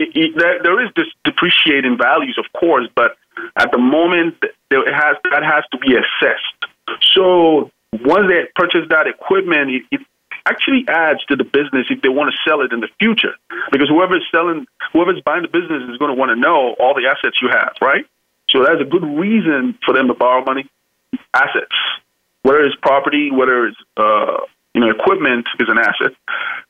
It, 0.00 0.36
there, 0.36 0.62
there 0.62 0.84
is 0.84 0.90
this 0.96 1.06
depreciating 1.24 1.98
values, 1.98 2.38
of 2.38 2.46
course, 2.58 2.88
but 2.94 3.16
at 3.56 3.70
the 3.70 3.78
moment, 3.78 4.34
there 4.70 4.82
has 4.92 5.16
that 5.30 5.42
has 5.42 5.64
to 5.72 5.78
be 5.78 5.94
assessed. 5.94 7.02
So 7.14 7.70
once 7.92 8.28
they 8.28 8.48
purchase 8.54 8.86
that 8.90 9.06
equipment, 9.06 9.70
it, 9.70 9.82
it 9.90 10.00
actually 10.46 10.84
adds 10.88 11.24
to 11.26 11.36
the 11.36 11.44
business 11.44 11.86
if 11.90 12.00
they 12.02 12.08
want 12.08 12.32
to 12.32 12.36
sell 12.48 12.60
it 12.62 12.72
in 12.72 12.80
the 12.80 12.88
future, 12.98 13.34
because 13.72 13.88
whoever's 13.88 14.24
selling, 14.32 14.66
whoever's 14.92 15.20
buying 15.22 15.42
the 15.42 15.48
business 15.48 15.82
is 15.90 15.98
going 15.98 16.14
to 16.14 16.18
want 16.18 16.30
to 16.30 16.36
know 16.36 16.74
all 16.78 16.94
the 16.94 17.06
assets 17.06 17.36
you 17.42 17.48
have, 17.48 17.74
right? 17.80 18.06
So 18.50 18.64
that's 18.64 18.80
a 18.80 18.84
good 18.84 19.04
reason 19.04 19.78
for 19.84 19.94
them 19.94 20.08
to 20.08 20.14
borrow 20.14 20.44
money, 20.44 20.68
assets, 21.34 21.74
whether 22.42 22.64
it's 22.64 22.76
property, 22.76 23.30
whether 23.30 23.66
it's 23.66 23.78
uh, 23.96 24.38
you 24.74 24.80
know 24.80 24.90
equipment 24.90 25.46
is 25.58 25.68
an 25.68 25.78
asset. 25.78 26.16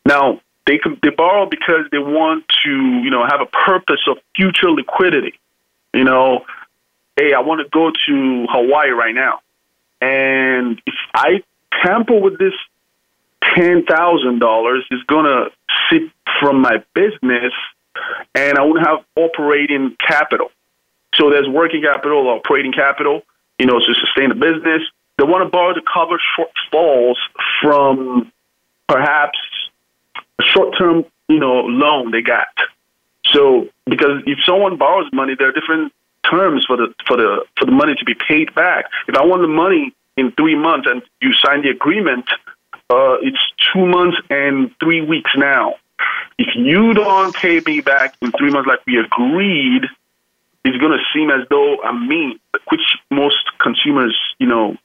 Now 0.05 0.41
they 0.67 0.79
can, 0.79 0.99
they 1.03 1.11
borrow 1.11 1.47
because 1.47 1.87
they 1.91 1.99
want 1.99 2.45
to, 2.65 2.71
you 2.71 3.11
know, 3.11 3.25
have 3.27 3.41
a 3.41 3.47
purpose 3.47 4.01
of 4.09 4.19
future 4.37 4.71
liquidity. 4.71 5.39
You 5.93 6.05
know, 6.05 6.45
hey, 7.17 7.33
I 7.35 7.41
want 7.41 7.61
to 7.61 7.69
go 7.69 7.91
to 7.91 8.47
Hawaii 8.49 8.91
right 8.91 9.15
now, 9.15 9.41
and 10.01 10.81
if 10.87 10.95
I 11.15 11.43
tamper 11.83 12.19
with 12.19 12.39
this 12.39 12.53
ten 13.55 13.85
thousand 13.85 14.39
dollars, 14.39 14.87
going 15.07 15.25
to 15.25 15.51
sit 15.91 16.11
from 16.41 16.61
my 16.61 16.83
business, 16.95 17.53
and 18.35 18.59
I 18.59 18.63
won't 18.63 18.87
have 18.87 19.05
operating 19.17 19.97
capital. 20.07 20.51
So 21.15 21.31
there's 21.31 21.49
working 21.49 21.83
capital, 21.83 22.29
operating 22.29 22.73
capital, 22.73 23.23
you 23.59 23.67
know, 23.67 23.79
to 23.79 23.95
sustain 24.01 24.29
the 24.29 24.35
business. 24.37 24.83
They 25.19 25.25
want 25.25 25.45
to 25.45 25.51
borrow 25.51 25.75
to 25.75 25.83
cover 25.93 26.19
shortfalls 26.39 27.17
from 27.61 28.33
perhaps 28.89 29.39
short 30.43 30.77
term, 30.79 31.05
you 31.29 31.39
know, 31.39 31.61
loan 31.61 32.11
they 32.11 32.23
got. 32.23 32.49
So 33.27 33.69
because 33.87 34.23
if 34.27 34.39
someone 34.45 34.77
borrows 34.77 35.09
money, 35.13 35.35
there 35.39 35.49
are 35.49 35.53
different 35.53 35.93
terms 36.29 36.65
for 36.67 36.77
the 36.77 36.95
for 37.07 37.17
the 37.17 37.45
for 37.59 37.67
the 37.67 37.73
money 37.73 37.95
to 37.95 38.05
be 38.05 38.15
paid 38.15 38.55
back. 38.55 38.87
If 39.09 39.17
I 39.17 39.25
want 39.25 39.43
the 39.43 39.49
money 39.49 39.95
in 40.17 40.33
three 40.33 40.57
months 40.57 40.89
and 40.91 41.03
you 41.21 41.33
sign 41.35 41.63
the 41.63 41.71
agreement, 41.71 42.27
uh, 42.91 43.17
it's 43.23 43.41
two 43.73 43.87
months 43.87 44.17
and 44.31 44.71
three 44.81 45.01
weeks 45.01 45.31
now. 45.37 45.75
If 46.39 46.49
you 46.57 46.95
don't 46.95 47.35
pay 47.35 47.61
me 47.61 47.81
back 47.81 48.15
in 48.23 48.33
three 48.33 48.51
months 48.51 48.67
like 48.67 48.81
we 48.87 48.99
agreed, 48.99 49.85
it's 50.65 50.77
going 50.79 50.93
to 50.93 51.05
seem 51.15 51.31
as 51.31 51.47
though 51.51 51.83
I'm 51.83 52.09
mean, 52.09 52.39
which 52.71 52.97
most 53.11 53.39
consumers, 53.59 54.17
you 54.39 54.47
know, 54.47 54.77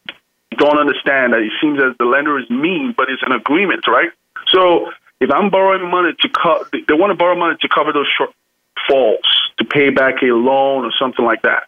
don't 0.57 0.77
understand. 0.77 1.33
That 1.33 1.41
it 1.41 1.51
seems 1.61 1.79
as 1.81 1.97
the 1.97 2.05
lender 2.05 2.37
is 2.39 2.49
mean, 2.49 2.93
but 2.95 3.09
it's 3.09 3.23
an 3.23 3.31
agreement, 3.31 3.87
right? 3.87 4.09
So 4.47 4.91
if 5.19 5.31
I'm 5.31 5.49
borrowing 5.49 5.89
money 5.89 6.13
to 6.19 6.29
co- 6.29 6.65
they 6.71 6.93
want 6.93 7.11
to 7.11 7.15
borrow 7.15 7.35
money 7.35 7.57
to 7.61 7.69
cover 7.69 7.93
those 7.93 8.07
shortfalls, 8.19 9.23
to 9.57 9.65
pay 9.65 9.89
back 9.89 10.21
a 10.21 10.27
loan 10.27 10.85
or 10.85 10.91
something 10.99 11.23
like 11.23 11.41
that, 11.43 11.67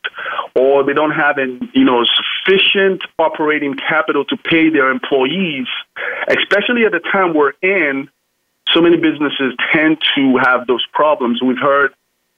or 0.55 0.83
they 0.83 0.93
don't 0.93 1.12
have 1.12 1.38
an 1.38 1.69
you 1.73 1.83
know 1.83 2.03
sufficient 2.45 3.01
operating 3.17 3.75
capital 3.75 4.25
to 4.25 4.38
pay 4.38 4.69
their 4.69 4.89
employees, 4.89 5.67
especially 6.27 6.86
at 6.86 6.91
the 6.91 7.01
time 7.12 7.33
we're 7.33 7.53
in. 7.62 8.10
So 8.73 8.81
many 8.81 8.97
businesses 8.97 9.55
tend 9.71 9.97
to 10.15 10.38
have 10.43 10.67
those 10.67 10.86
problems. 10.91 11.41
We've 11.41 11.57
heard 11.57 11.93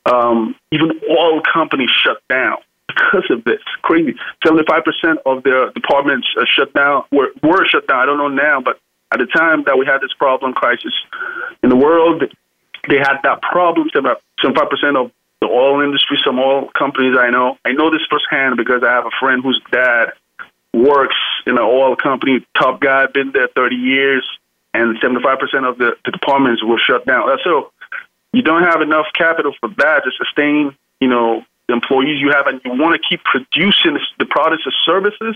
um, 0.06 0.56
even 0.72 0.92
oil 1.10 1.42
companies 1.42 1.90
shut 1.90 2.22
down 2.30 2.58
because 2.88 3.26
of 3.30 3.44
this. 3.46 3.62
Crazy. 3.82 4.16
75% 4.46 4.84
of 5.26 5.44
their 5.44 5.72
departments 5.72 6.28
shut 6.56 6.74
down, 6.74 7.04
were, 7.12 7.30
were 7.42 7.66
shut 7.68 7.88
down. 7.88 8.00
I 8.00 8.06
don't 8.06 8.18
know 8.18 8.28
now, 8.28 8.62
but 8.62 8.80
at 9.12 9.20
the 9.20 9.26
time 9.26 9.64
that 9.66 9.78
we 9.78 9.86
had 9.86 10.00
this 10.02 10.14
problem 10.14 10.54
crisis 10.54 10.94
in 11.64 11.70
the 11.70 11.76
world, 11.76 12.24
they 12.88 12.98
had 12.98 13.18
that 13.24 13.42
problem. 13.42 13.90
About 13.96 14.22
75% 14.44 15.04
of 15.04 15.12
the 15.42 15.48
oil 15.48 15.82
industry, 15.82 16.18
some 16.24 16.40
oil 16.40 16.70
companies 16.78 17.18
I 17.18 17.30
know, 17.30 17.58
I 17.66 17.72
know 17.72 17.90
this 17.90 18.02
firsthand 18.10 18.58
because 18.58 18.84
I 18.84 18.92
have 18.92 19.06
a 19.06 19.12
friend 19.20 19.42
whose 19.44 19.62
dad 19.72 20.14
works 20.74 21.16
in 21.46 21.54
an 21.54 21.64
oil 21.64 21.96
company, 21.96 22.46
top 22.56 22.82
guy, 22.82 23.08
been 23.08 23.32
there 23.32 23.48
30 23.56 23.76
years, 23.76 24.28
and 24.74 24.98
75% 24.98 25.68
of 25.68 25.78
the, 25.78 25.96
the 26.06 26.12
departments 26.12 26.64
were 26.64 26.78
shut 26.78 27.06
down. 27.06 27.30
Uh, 27.30 27.38
so 27.44 27.72
you 28.34 28.42
don't 28.42 28.64
have 28.64 28.82
enough 28.82 29.08
capital 29.18 29.54
for 29.60 29.70
that 29.78 30.04
to 30.04 30.12
sustain, 30.18 30.76
you 31.00 31.08
know, 31.08 31.44
the 31.68 31.74
employees 31.74 32.20
you 32.20 32.32
have, 32.32 32.48
and 32.48 32.62
you 32.66 32.72
want 32.72 33.00
to 33.00 33.08
keep 33.08 33.24
producing 33.24 33.98
the 34.18 34.26
products 34.26 34.64
or 34.66 34.74
services, 34.84 35.36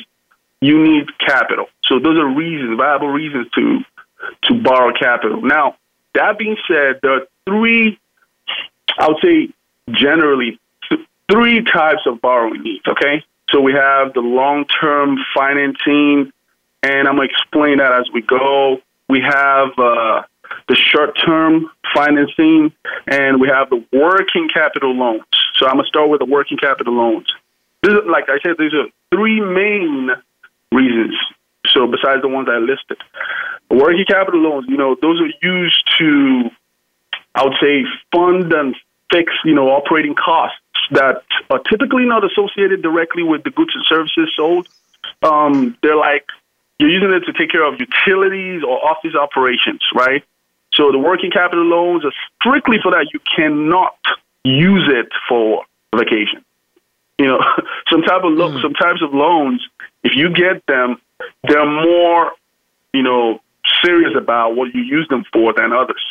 you 0.66 0.84
need 0.84 1.08
capital. 1.20 1.68
So 1.86 2.00
those 2.00 2.18
are 2.18 2.28
reasons, 2.28 2.78
viable 2.78 3.10
reasons 3.10 3.48
to 3.56 3.80
to 4.44 4.54
borrow 4.62 4.94
capital. 4.94 5.42
Now, 5.42 5.76
that 6.14 6.38
being 6.38 6.58
said, 6.68 7.00
there 7.02 7.12
are 7.12 7.28
three, 7.46 8.00
I 8.98 9.08
would 9.08 9.18
say, 9.22 9.50
generally 9.92 10.60
three 11.32 11.64
types 11.64 12.02
of 12.06 12.22
borrowing 12.22 12.62
needs. 12.64 12.86
Okay, 12.88 13.24
so 13.52 13.60
we 13.60 13.74
have 13.74 14.14
the 14.14 14.22
long-term 14.22 15.18
financing, 15.36 16.32
and 16.84 17.08
I'm 17.08 17.16
gonna 17.16 17.24
explain 17.24 17.78
that 17.78 17.92
as 17.92 18.10
we 18.14 18.22
go. 18.22 18.82
We 19.10 19.22
have 19.22 19.70
uh, 19.78 20.24
the 20.68 20.76
short-term 20.76 21.70
financing, 21.94 22.72
and 23.08 23.42
we 23.42 23.50
have 23.50 23.70
the 23.70 23.84
working 23.92 24.50
capital 24.54 24.94
loans. 24.94 25.24
So 25.56 25.68
I'm 25.68 25.76
gonna 25.76 25.88
start 25.88 26.10
with 26.10 26.20
the 26.20 26.26
working 26.26 26.58
capital 26.58 26.94
loans. 26.94 27.28
This 27.82 27.94
is, 27.94 28.00
like 28.08 28.30
I 28.30 28.40
said, 28.42 28.56
these 28.58 28.74
are 28.74 28.88
three 29.12 29.42
main 29.42 30.10
reasons. 30.74 31.16
So 31.68 31.88
besides 31.88 32.22
the 32.22 32.28
ones 32.28 32.48
I 32.50 32.58
listed, 32.58 32.98
working 33.70 34.06
capital 34.06 34.42
loans, 34.42 34.66
you 34.68 34.78
know, 34.78 34.96
those 35.02 35.22
are 35.22 35.32
used 35.42 35.84
to, 36.00 36.50
I 37.36 37.44
would 37.44 37.56
say, 37.62 37.86
fund 38.12 38.52
and 38.54 38.76
fix, 39.12 39.32
you 39.46 39.54
know, 39.54 39.70
operating 39.70 40.16
costs 40.16 40.58
that 40.92 41.24
are 41.50 41.60
typically 41.60 42.06
not 42.06 42.24
associated 42.30 42.82
directly 42.82 43.24
with 43.24 43.44
the 43.44 43.52
goods 43.52 43.72
and 43.74 43.86
services 43.88 44.32
sold. 44.36 44.68
Um, 45.22 45.78
they're 45.82 45.96
like 45.96 46.26
you're 46.80 46.90
using 46.90 47.12
it 47.12 47.22
to 47.26 47.34
take 47.34 47.52
care 47.52 47.64
of 47.64 47.80
utilities 47.80 48.64
or 48.64 48.84
office 48.84 49.16
operations, 49.16 49.82
right? 49.96 50.24
So 50.74 50.92
the 50.92 50.98
working 50.98 51.32
capital 51.32 51.64
loans 51.64 52.04
are 52.04 52.12
strictly 52.40 52.78
for 52.82 52.92
that. 52.92 53.08
You 53.14 53.20
cannot 53.36 53.96
use 54.44 54.90
it 54.90 55.10
for 55.30 55.64
vacation. 55.96 56.44
You 57.20 57.28
know, 57.28 57.40
some 57.90 58.02
type 58.02 58.24
of 58.24 58.34
lo- 58.34 58.52
mm. 58.52 58.62
some 58.62 58.74
types 58.74 59.02
of 59.02 59.14
loans, 59.14 59.66
if 60.04 60.14
you 60.16 60.30
get 60.30 60.66
them, 60.68 60.98
they're 61.44 61.66
more, 61.66 62.32
you 62.94 63.04
know, 63.04 63.40
serious 63.84 64.14
about 64.18 64.56
what 64.56 64.74
you 64.74 64.82
use 64.82 65.08
them 65.10 65.24
for 65.32 65.54
than 65.54 65.72
others. 65.72 66.02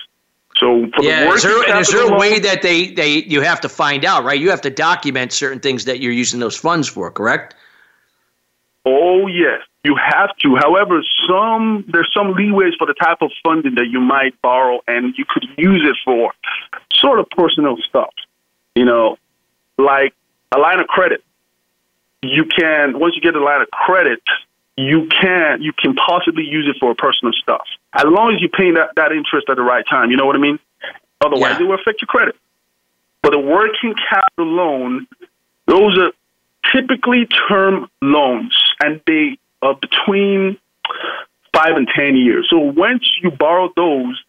So 0.56 0.86
for 0.94 1.02
yeah, 1.02 1.24
the 1.24 1.30
is 1.30 1.42
there, 1.42 1.80
is 1.80 1.90
there 1.90 2.12
a 2.12 2.16
way 2.16 2.38
that 2.38 2.62
they, 2.62 2.92
they 2.92 3.24
you 3.24 3.40
have 3.40 3.60
to 3.62 3.68
find 3.68 4.04
out, 4.04 4.24
right? 4.24 4.38
You 4.38 4.50
have 4.50 4.60
to 4.62 4.70
document 4.70 5.32
certain 5.32 5.60
things 5.60 5.86
that 5.86 6.00
you're 6.00 6.12
using 6.12 6.40
those 6.40 6.56
funds 6.56 6.88
for, 6.88 7.10
correct? 7.10 7.54
Oh 8.84 9.26
yes, 9.26 9.60
you 9.84 9.96
have 9.96 10.36
to. 10.42 10.56
However, 10.56 11.02
some 11.28 11.84
there's 11.88 12.10
some 12.14 12.34
leeways 12.34 12.76
for 12.78 12.86
the 12.86 12.94
type 12.94 13.18
of 13.22 13.30
funding 13.42 13.74
that 13.76 13.88
you 13.90 14.00
might 14.00 14.40
borrow, 14.42 14.80
and 14.86 15.14
you 15.16 15.24
could 15.28 15.46
use 15.56 15.82
it 15.84 15.96
for 16.04 16.32
sort 16.92 17.18
of 17.18 17.28
personal 17.30 17.76
stuff. 17.88 18.12
You 18.74 18.84
know, 18.84 19.18
like 19.78 20.14
a 20.54 20.58
line 20.58 20.80
of 20.80 20.86
credit. 20.86 21.24
You 22.22 22.44
can 22.44 22.98
once 22.98 23.14
you 23.16 23.20
get 23.20 23.34
a 23.34 23.42
line 23.42 23.62
of 23.62 23.70
credit, 23.70 24.22
you 24.76 25.08
can 25.08 25.60
you 25.60 25.72
can 25.72 25.94
possibly 25.94 26.44
use 26.44 26.66
it 26.68 26.76
for 26.80 26.94
personal 26.94 27.32
stuff 27.34 27.66
as 27.94 28.04
long 28.06 28.34
as 28.34 28.40
you're 28.40 28.50
paying 28.50 28.74
that, 28.74 28.90
that 28.96 29.12
interest 29.12 29.48
at 29.48 29.56
the 29.56 29.62
right 29.62 29.84
time. 29.88 30.10
You 30.10 30.16
know 30.16 30.26
what 30.26 30.36
I 30.36 30.38
mean? 30.38 30.58
Otherwise, 31.20 31.56
yeah. 31.58 31.62
it 31.62 31.68
will 31.68 31.74
affect 31.74 32.00
your 32.00 32.06
credit. 32.06 32.36
But 33.22 33.32
the 33.32 33.38
working 33.38 33.94
capital 34.08 34.52
loan, 34.52 35.06
those 35.66 35.96
are 35.98 36.12
typically 36.72 37.26
term 37.48 37.88
loans, 38.00 38.56
and 38.80 39.00
they 39.06 39.38
are 39.60 39.74
between 39.74 40.58
five 41.54 41.76
and 41.76 41.88
ten 41.94 42.16
years. 42.16 42.48
So 42.50 42.58
once 42.58 43.04
you 43.22 43.30
borrow 43.30 43.70
those, 43.76 44.20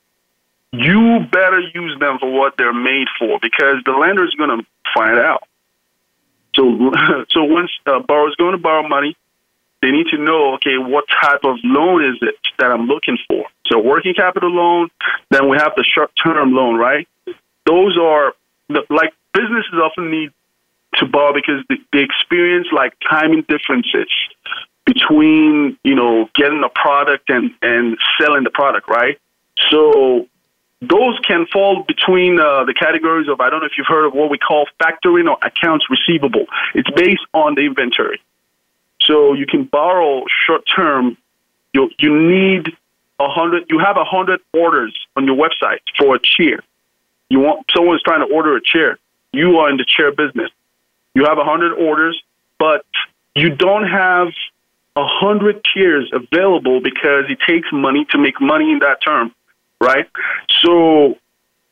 you 0.72 1.20
better 1.32 1.60
use 1.60 1.98
them 2.00 2.20
for 2.20 2.32
what 2.32 2.56
they're 2.58 2.74
made 2.74 3.08
for 3.18 3.40
because 3.42 3.78
the 3.86 3.92
lender 3.92 4.26
is 4.26 4.34
going 4.36 4.60
to 4.60 4.66
find 4.94 5.18
out. 5.18 5.48
So, 6.56 6.64
so 7.30 7.44
once 7.44 7.72
uh, 7.88 8.00
a 8.00 8.04
borrower 8.04 8.30
is 8.30 8.36
going 8.36 8.54
to 8.54 8.58
borrow 8.58 8.88
money, 8.88 9.16
they 9.82 9.92
need 9.92 10.08
to 10.12 10.18
know, 10.18 10.54
okay, 10.56 10.78
what 10.78 11.06
type 11.10 11.44
of 11.44 11.58
loan 11.64 12.06
is 12.06 12.18
it 12.22 12.36
that 12.58 12.72
I'm 12.72 12.88
looking 12.88 13.18
for? 13.28 13.46
So 13.68 13.80
working 13.80 14.14
capital 14.14 14.50
loan, 14.50 14.90
then 15.30 15.50
we 15.50 15.58
have 15.58 15.74
the 15.76 15.84
short 15.84 16.12
term 16.22 16.54
loan, 16.54 16.76
right? 16.76 17.08
Those 17.66 17.98
are 17.98 18.34
the, 18.70 18.84
like 18.90 19.14
businesses 19.34 19.74
often 19.74 20.10
need 20.10 20.32
to 20.96 21.06
borrow 21.06 21.34
because 21.34 21.64
they, 21.68 21.76
they 21.92 22.00
experience 22.00 22.68
like 22.72 22.94
timing 23.10 23.44
differences 23.48 24.08
between, 24.86 25.78
you 25.84 25.96
know, 25.96 26.30
getting 26.36 26.64
a 26.64 26.70
product 26.70 27.30
and, 27.30 27.52
and 27.62 27.98
selling 28.20 28.44
the 28.44 28.52
product, 28.52 28.88
right? 28.88 29.20
So 29.70 30.28
those 30.88 31.20
can 31.28 31.46
fall 31.48 31.84
between 31.84 32.40
uh, 32.40 32.66
the 32.66 32.74
categories 32.74 33.28
of 33.28 33.40
I 33.42 33.50
don't 33.50 33.62
know 33.62 33.66
if 33.66 33.78
you've 33.78 33.88
heard 33.88 34.06
of 34.06 34.14
what 34.14 34.30
we 34.30 34.38
call 34.38 34.68
factoring 34.82 35.30
or 35.30 35.38
accounts 35.42 35.86
receivable. 35.90 36.46
It's 36.74 36.90
based 36.92 37.26
on 37.34 37.56
the 37.56 37.62
inventory. 37.62 38.22
So 39.02 39.34
you 39.34 39.46
can 39.46 39.66
borrow 39.66 40.26
short 40.46 40.64
term. 40.76 41.18
You 41.74 41.90
you 42.00 42.16
need 42.16 42.76
a 43.20 43.28
hundred. 43.30 43.66
You 43.70 43.80
have 43.80 43.98
a 43.98 44.04
hundred 44.04 44.42
orders 44.54 44.98
on 45.16 45.26
your 45.26 45.36
website 45.36 45.80
for 45.98 46.16
a 46.16 46.20
chair. 46.20 46.60
You 47.30 47.40
want 47.40 47.66
someone's 47.76 48.02
trying 48.04 48.28
to 48.28 48.34
order 48.34 48.56
a 48.56 48.62
chair. 48.62 48.98
You 49.32 49.58
are 49.58 49.70
in 49.70 49.78
the 49.78 49.86
chair 49.86 50.12
business. 50.12 50.52
You 51.16 51.26
have 51.26 51.38
a 51.38 51.44
hundred 51.44 51.74
orders, 51.74 52.22
but 52.60 52.86
you 53.36 53.50
don't 53.50 53.88
have 53.88 54.30
a 54.96 55.06
hundred 55.06 55.64
chairs 55.64 56.10
available 56.14 56.80
because 56.80 57.26
it 57.30 57.40
takes 57.48 57.68
money 57.72 58.06
to 58.12 58.18
make 58.18 58.40
money 58.40 58.72
in 58.72 58.80
that 58.80 59.02
term, 59.04 59.34
right? 59.84 60.10
So 60.62 61.18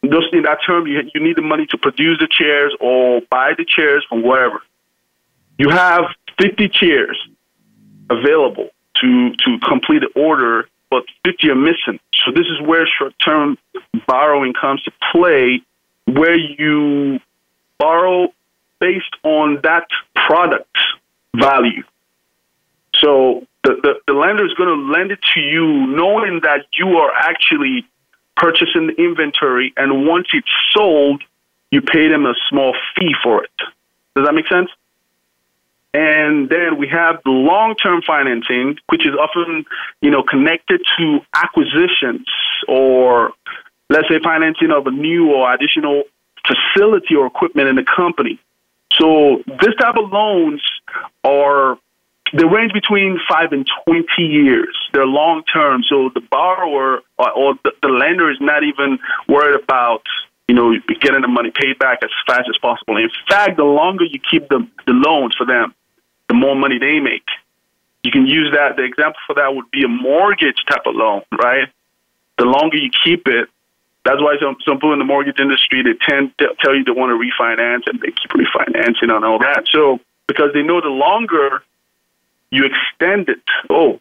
just 0.04 0.34
in 0.34 0.44
that 0.44 0.60
term, 0.66 0.88
you, 0.88 1.02
you 1.14 1.22
need 1.22 1.38
the 1.38 1.42
money 1.42 1.66
to 1.68 1.78
produce 1.78 2.20
the 2.20 2.28
chairs 2.30 2.76
or 2.80 3.22
buy 3.30 3.54
the 3.58 3.66
chairs 3.66 4.06
from 4.10 4.24
wherever. 4.24 4.62
You 5.58 5.70
have 5.70 6.06
50 6.40 6.70
chairs 6.70 7.18
available 8.10 8.70
to, 9.02 9.32
to 9.32 9.60
complete 9.60 10.00
the 10.00 10.20
order, 10.20 10.68
but 10.90 11.04
50 11.26 11.50
are 11.50 11.56
missing. 11.56 12.00
So 12.26 12.32
this 12.32 12.48
is 12.48 12.62
where 12.62 12.88
short-term 12.88 13.58
borrowing 14.08 14.54
comes 14.54 14.82
to 14.84 14.92
play, 15.12 15.62
where 16.06 16.36
you 16.36 17.20
borrow 17.78 18.34
based 18.80 19.16
on 19.24 19.60
that 19.64 19.88
product's 20.16 20.82
value. 21.36 21.84
So 22.96 23.48
the, 23.64 23.76
the, 23.82 23.94
the 24.08 24.14
lender 24.14 24.46
is 24.46 24.54
going 24.54 24.70
to 24.70 24.92
lend 24.92 25.12
it 25.12 25.20
to 25.34 25.40
you 25.40 25.88
knowing 25.88 26.42
that 26.44 26.66
you 26.74 26.98
are 26.98 27.12
actually 27.16 27.86
purchasing 28.36 28.88
the 28.88 28.96
inventory, 28.98 29.74
and 29.78 30.08
once 30.08 30.28
it's 30.34 30.48
sold, 30.72 31.24
you 31.72 31.82
pay 31.82 32.08
them 32.08 32.26
a 32.26 32.34
small 32.50 32.76
fee 32.96 33.16
for 33.24 33.44
it. 33.44 33.52
Does 34.16 34.26
that 34.26 34.34
make 34.34 34.48
sense? 34.48 34.70
And 35.94 36.50
then 36.50 36.78
we 36.78 36.88
have 36.88 37.22
the 37.26 37.32
long-term 37.32 38.02
financing, 38.08 38.78
which 38.88 39.06
is 39.06 39.14
often, 39.16 39.66
you 40.02 40.10
know, 40.10 40.24
connected 40.24 40.82
to 40.98 41.20
acquisitions 41.36 42.28
or 42.68 43.34
let's 43.90 44.08
say 44.08 44.20
financing 44.24 44.72
of 44.72 44.88
a 44.88 44.92
new 44.92 45.34
or 45.34 45.54
additional 45.54 46.04
facility 46.48 47.16
or 47.16 47.28
equipment 47.28 47.68
in 47.68 47.76
the 47.76 47.84
company. 47.84 48.40
So 48.94 49.44
this 49.48 49.76
type 49.80 49.96
of 49.98 50.12
loans 50.12 50.62
are 51.24 51.78
they 52.34 52.46
range 52.46 52.74
between 52.74 53.20
five 53.30 53.52
and 53.52 53.68
twenty 53.84 54.24
years. 54.24 54.76
They're 54.94 55.06
long 55.06 55.44
term, 55.52 55.84
so 55.88 56.10
the 56.14 56.22
borrower 56.22 57.02
or, 57.18 57.32
or 57.32 57.54
the, 57.64 57.72
the 57.82 57.90
lender 57.90 58.32
is 58.32 58.38
not 58.40 58.64
even 58.64 59.00
worried 59.28 59.62
about 59.62 60.04
you 60.48 60.56
know 60.56 60.74
getting 61.02 61.22
the 61.22 61.28
money 61.28 61.52
paid 61.52 61.78
back 61.80 62.00
as 62.04 62.10
fast 62.26 62.48
as 62.50 62.58
possible. 62.58 62.98
In 62.98 63.10
fact, 63.30 63.58
the 63.58 63.64
longer 63.64 64.06
you 64.06 64.20
keep 64.20 64.48
the 64.50 64.68
the 64.86 64.94
loans 64.94 65.36
for 65.36 65.46
them, 65.46 65.74
the 66.28 66.36
more 66.36 66.56
money 66.56 66.78
they 66.80 67.00
make. 67.00 67.28
You 68.04 68.12
can 68.12 68.26
use 68.26 68.52
that. 68.54 68.78
The 68.78 68.84
example 68.84 69.20
for 69.28 69.36
that 69.36 69.54
would 69.54 69.70
be 69.70 69.84
a 69.84 69.88
mortgage 69.88 70.64
type 70.68 70.88
of 70.88 70.96
loan, 70.96 71.22
right? 71.38 71.68
The 72.38 72.46
longer 72.46 72.78
you 72.78 72.90
keep 73.04 73.28
it, 73.28 73.48
that's 74.04 74.20
why 74.20 74.38
some, 74.42 74.56
some 74.66 74.78
people 74.78 74.94
in 74.94 75.00
the 75.00 75.06
mortgage 75.06 75.40
industry 75.40 75.84
they 75.84 75.94
tend 75.94 76.36
to 76.40 76.56
tell 76.64 76.76
you 76.76 76.84
they 76.84 76.92
want 76.92 77.12
to 77.12 77.20
refinance 77.20 77.84
and 77.86 78.00
they 78.00 78.10
keep 78.10 78.32
refinancing 78.32 79.14
and 79.14 79.24
all 79.24 79.38
that. 79.40 79.66
So 79.70 80.00
because 80.28 80.52
they 80.54 80.64
know 80.64 80.82
the 80.82 80.88
longer 80.88 81.62
you 82.52 82.66
extend 82.66 83.30
it, 83.30 83.42
oh, 83.70 84.00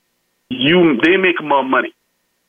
you 0.49 0.99
they 1.03 1.17
make 1.17 1.43
more 1.43 1.65
money. 1.65 1.95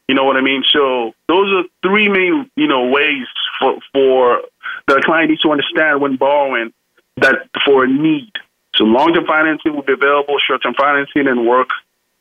You 0.08 0.16
know 0.16 0.26
what 0.26 0.36
I 0.36 0.42
mean? 0.42 0.64
So 0.72 1.14
those 1.28 1.48
are 1.54 1.64
three 1.82 2.10
main 2.10 2.50
you 2.56 2.68
know 2.68 2.88
ways 2.88 3.28
for 3.60 3.78
for 3.94 4.42
the 4.88 5.02
client 5.06 5.30
needs 5.30 5.42
to 5.42 5.52
understand 5.52 6.02
when 6.02 6.18
borrowing 6.18 6.74
that 7.18 7.50
for 7.66 7.86
a 7.86 7.88
need. 7.88 8.32
So 8.76 8.86
long-term 8.86 9.26
financing 9.26 9.76
will 9.76 9.84
be 9.84 9.94
available, 9.94 10.38
short-term 10.40 10.74
financing 10.76 11.28
and 11.28 11.46
work 11.46 11.70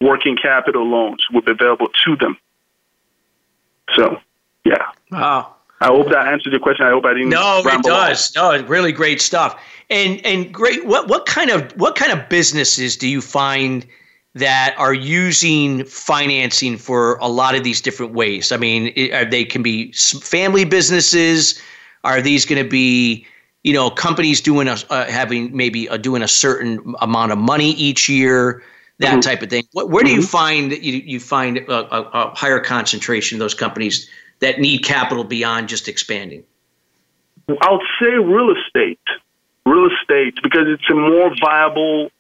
working 0.01 0.37
capital 0.37 0.85
loans 0.89 1.25
will 1.33 1.43
be 1.43 1.53
available 1.53 1.89
to 2.05 2.17
them. 2.17 2.39
So, 3.95 4.21
yeah. 4.65 4.91
Wow. 5.11 5.55
I 5.81 5.87
hope 5.87 6.11
that 6.11 6.27
answered 6.27 6.53
your 6.53 6.61
question. 6.61 6.87
I 6.87 6.91
hope 6.91 7.07
I 7.07 7.15
didn't. 7.15 7.31
No, 7.31 7.63
it 7.65 7.83
does. 7.83 8.35
No, 8.35 8.63
really 8.65 8.93
great 8.93 9.21
stuff. 9.21 9.61
And 9.89 10.25
and 10.27 10.53
great. 10.53 10.85
What 10.87 11.09
what 11.09 11.27
kind 11.27 11.51
of 11.51 11.73
what 11.73 11.97
kind 11.97 12.13
of 12.13 12.29
businesses 12.29 12.97
do 12.97 13.09
you 13.09 13.23
find 13.23 13.87
that 14.35 14.75
are 14.77 14.95
using 14.95 15.85
financing 15.87 16.77
for 16.77 17.17
a 17.17 17.29
lot 17.29 17.55
of 17.55 17.65
these 17.65 17.81
different 17.81 18.13
ways? 18.13 18.53
I 18.53 18.59
mean, 18.59 18.93
it, 18.95 19.31
they 19.31 19.45
can 19.45 19.63
be 19.63 19.93
family 19.93 20.65
businesses. 20.65 21.61
Are 22.05 22.21
these 22.21 22.45
going 22.45 22.63
to 22.63 22.69
be 22.69 23.27
you 23.63 23.73
know 23.73 23.89
companies 23.91 24.43
doing 24.43 24.69
a 24.69 24.77
uh, 24.91 25.07
having 25.07 25.57
maybe 25.57 25.87
a, 25.87 25.97
doing 25.97 26.23
a 26.23 26.29
certain 26.29 26.95
amount 27.01 27.33
of 27.33 27.39
money 27.39 27.71
each 27.71 28.09
year? 28.09 28.63
That 28.99 29.13
mm-hmm. 29.13 29.21
type 29.21 29.41
of 29.41 29.49
thing. 29.49 29.65
Where, 29.73 29.87
where 29.87 30.05
do 30.05 30.11
you 30.11 30.19
mm-hmm. 30.19 30.27
find 30.27 30.73
that 30.73 30.83
you, 30.83 30.93
you 30.93 31.21
find 31.21 31.57
a, 31.57 31.97
a, 31.97 32.03
a 32.03 32.35
higher 32.35 32.61
concentration 32.61 33.37
of 33.37 33.39
those 33.41 33.55
companies 33.55 34.11
that 34.41 34.59
need 34.59 34.85
capital 34.85 35.25
beyond 35.25 35.69
just 35.69 35.89
expanding? 35.89 36.45
I 37.49 37.71
would 37.73 37.83
say 38.01 38.11
real 38.11 38.55
estate, 38.57 39.01
real 39.67 39.89
estate, 39.89 40.39
because 40.43 40.67
it's 40.67 40.89
a 40.91 40.95
more 40.95 41.33
viable 41.41 42.11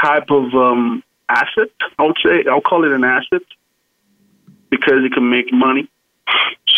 type 0.00 0.30
of 0.30 0.54
um, 0.54 1.02
asset. 1.28 1.70
I 1.98 2.04
would 2.04 2.16
say 2.24 2.44
I'll 2.50 2.60
call 2.60 2.84
it 2.84 2.92
an 2.92 3.04
asset 3.04 3.42
because 4.70 5.04
it 5.04 5.12
can 5.12 5.30
make 5.30 5.52
money. 5.52 5.88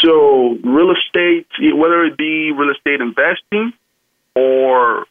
So 0.02 0.58
real 0.62 0.92
estate, 0.92 1.46
whether 1.74 2.04
it 2.04 2.16
be 2.16 2.52
real 2.52 2.70
estate 2.70 3.00
investing 3.00 3.72
or 4.34 5.06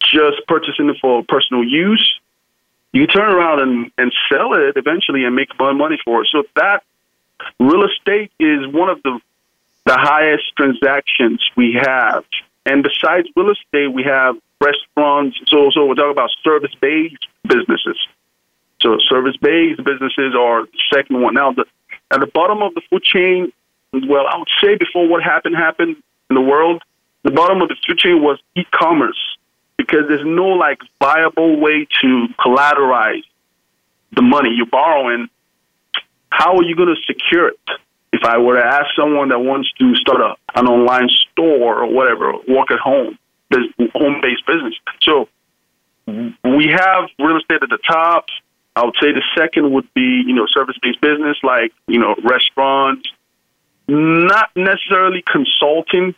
just 0.00 0.46
purchasing 0.46 0.88
it 0.90 0.96
for 1.00 1.22
personal 1.24 1.64
use, 1.64 2.20
you 2.92 3.06
turn 3.06 3.30
around 3.32 3.60
and, 3.60 3.90
and 3.96 4.12
sell 4.28 4.54
it 4.54 4.76
eventually 4.76 5.24
and 5.24 5.34
make 5.34 5.48
more 5.58 5.72
money 5.72 5.98
for 6.04 6.22
it. 6.22 6.28
So 6.30 6.42
that 6.56 6.82
real 7.58 7.84
estate 7.84 8.32
is 8.38 8.66
one 8.68 8.88
of 8.88 9.02
the 9.02 9.18
the 9.86 9.96
highest 9.96 10.44
transactions 10.56 11.42
we 11.56 11.72
have. 11.72 12.24
And 12.66 12.82
besides 12.82 13.28
real 13.34 13.50
estate, 13.50 13.88
we 13.88 14.02
have 14.04 14.36
restaurants. 14.60 15.38
So, 15.46 15.70
so 15.72 15.86
we're 15.86 15.94
talking 15.94 16.12
about 16.12 16.30
service 16.44 16.74
based 16.80 17.26
businesses. 17.44 17.96
So, 18.82 18.98
service 19.08 19.36
based 19.40 19.82
businesses 19.82 20.34
are 20.38 20.66
the 20.66 20.78
second 20.92 21.20
one. 21.20 21.34
Now, 21.34 21.52
the, 21.52 21.64
at 22.10 22.20
the 22.20 22.26
bottom 22.26 22.62
of 22.62 22.74
the 22.74 22.82
food 22.90 23.02
chain, 23.02 23.52
well, 23.92 24.26
I 24.26 24.38
would 24.38 24.48
say 24.62 24.76
before 24.76 25.08
what 25.08 25.22
happened 25.22 25.56
happened 25.56 25.96
in 26.28 26.36
the 26.36 26.40
world, 26.40 26.82
the 27.22 27.30
bottom 27.30 27.60
of 27.60 27.68
the 27.68 27.76
food 27.86 27.98
chain 27.98 28.22
was 28.22 28.38
e 28.56 28.64
commerce 28.70 29.18
because 29.76 30.04
there's 30.08 30.24
no 30.24 30.48
like 30.48 30.78
viable 31.02 31.58
way 31.58 31.86
to 32.02 32.28
collateralize 32.38 33.24
the 34.12 34.22
money 34.22 34.50
you're 34.54 34.66
borrowing. 34.66 35.28
How 36.30 36.56
are 36.56 36.62
you 36.62 36.76
going 36.76 36.94
to 36.94 37.00
secure 37.06 37.48
it? 37.48 37.58
if 38.12 38.24
I 38.24 38.38
were 38.38 38.56
to 38.56 38.64
ask 38.64 38.86
someone 38.98 39.28
that 39.28 39.38
wants 39.38 39.70
to 39.78 39.94
start 39.96 40.20
a, 40.20 40.58
an 40.58 40.66
online 40.66 41.08
store 41.08 41.82
or 41.82 41.92
whatever, 41.92 42.32
work 42.48 42.70
at 42.70 42.78
home, 42.78 43.18
this 43.50 43.64
home 43.94 44.20
based 44.20 44.46
business. 44.46 44.74
So 45.02 45.28
we 46.06 46.66
have 46.68 47.08
real 47.18 47.36
estate 47.36 47.62
at 47.62 47.68
the 47.68 47.78
top. 47.86 48.26
I 48.74 48.84
would 48.84 48.96
say 49.00 49.12
the 49.12 49.22
second 49.36 49.72
would 49.72 49.92
be, 49.94 50.22
you 50.26 50.34
know, 50.34 50.46
service 50.48 50.76
based 50.82 51.00
business 51.00 51.36
like, 51.42 51.72
you 51.86 52.00
know, 52.00 52.16
restaurants, 52.24 53.08
not 53.86 54.50
necessarily 54.56 55.22
consulting, 55.22 56.14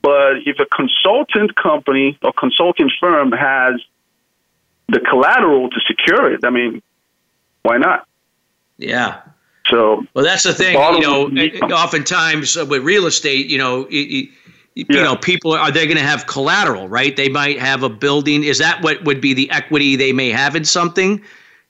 but 0.00 0.36
if 0.46 0.60
a 0.60 0.66
consultant 0.66 1.54
company 1.56 2.18
or 2.22 2.32
consulting 2.32 2.90
firm 3.00 3.32
has 3.32 3.80
the 4.88 5.00
collateral 5.00 5.68
to 5.68 5.80
secure 5.86 6.32
it, 6.32 6.40
I 6.44 6.50
mean, 6.50 6.82
why 7.62 7.78
not? 7.78 8.06
Yeah, 8.78 9.20
so, 9.70 10.04
well, 10.14 10.24
that's 10.24 10.42
the 10.42 10.52
thing. 10.52 10.74
You 10.74 11.00
know, 11.00 11.74
oftentimes 11.74 12.56
with 12.56 12.82
real 12.82 13.06
estate, 13.06 13.46
you 13.46 13.58
know, 13.58 13.88
you, 13.88 14.28
you 14.74 14.86
yeah. 14.88 15.02
know, 15.02 15.16
people 15.16 15.52
are 15.52 15.70
they 15.70 15.86
going 15.86 15.98
to 15.98 16.02
have 16.02 16.26
collateral, 16.26 16.88
right? 16.88 17.16
They 17.16 17.28
might 17.28 17.58
have 17.58 17.82
a 17.82 17.88
building. 17.88 18.44
Is 18.44 18.58
that 18.58 18.82
what 18.82 19.04
would 19.04 19.20
be 19.20 19.34
the 19.34 19.50
equity 19.50 19.96
they 19.96 20.12
may 20.12 20.30
have 20.30 20.56
in 20.56 20.64
something 20.64 21.22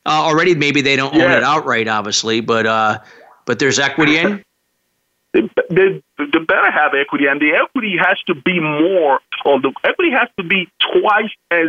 uh, 0.07 0.09
already? 0.09 0.55
Maybe 0.55 0.81
they 0.81 0.97
don't 0.97 1.15
yeah. 1.15 1.25
own 1.25 1.31
it 1.33 1.43
outright, 1.43 1.89
obviously, 1.89 2.41
but 2.41 2.67
uh, 2.67 2.99
but 3.45 3.59
there's 3.59 3.79
equity 3.79 4.17
in. 4.17 4.43
They, 5.33 5.43
they, 5.71 6.03
they 6.19 6.39
better 6.39 6.71
have 6.71 6.93
equity, 6.95 7.27
and 7.27 7.41
the 7.41 7.53
equity 7.53 7.97
has 7.99 8.19
to 8.27 8.35
be 8.35 8.61
more, 8.61 9.21
or 9.45 9.61
the 9.61 9.73
equity 9.85 10.11
has 10.11 10.29
to 10.39 10.45
be 10.45 10.69
twice 10.81 11.31
as 11.51 11.69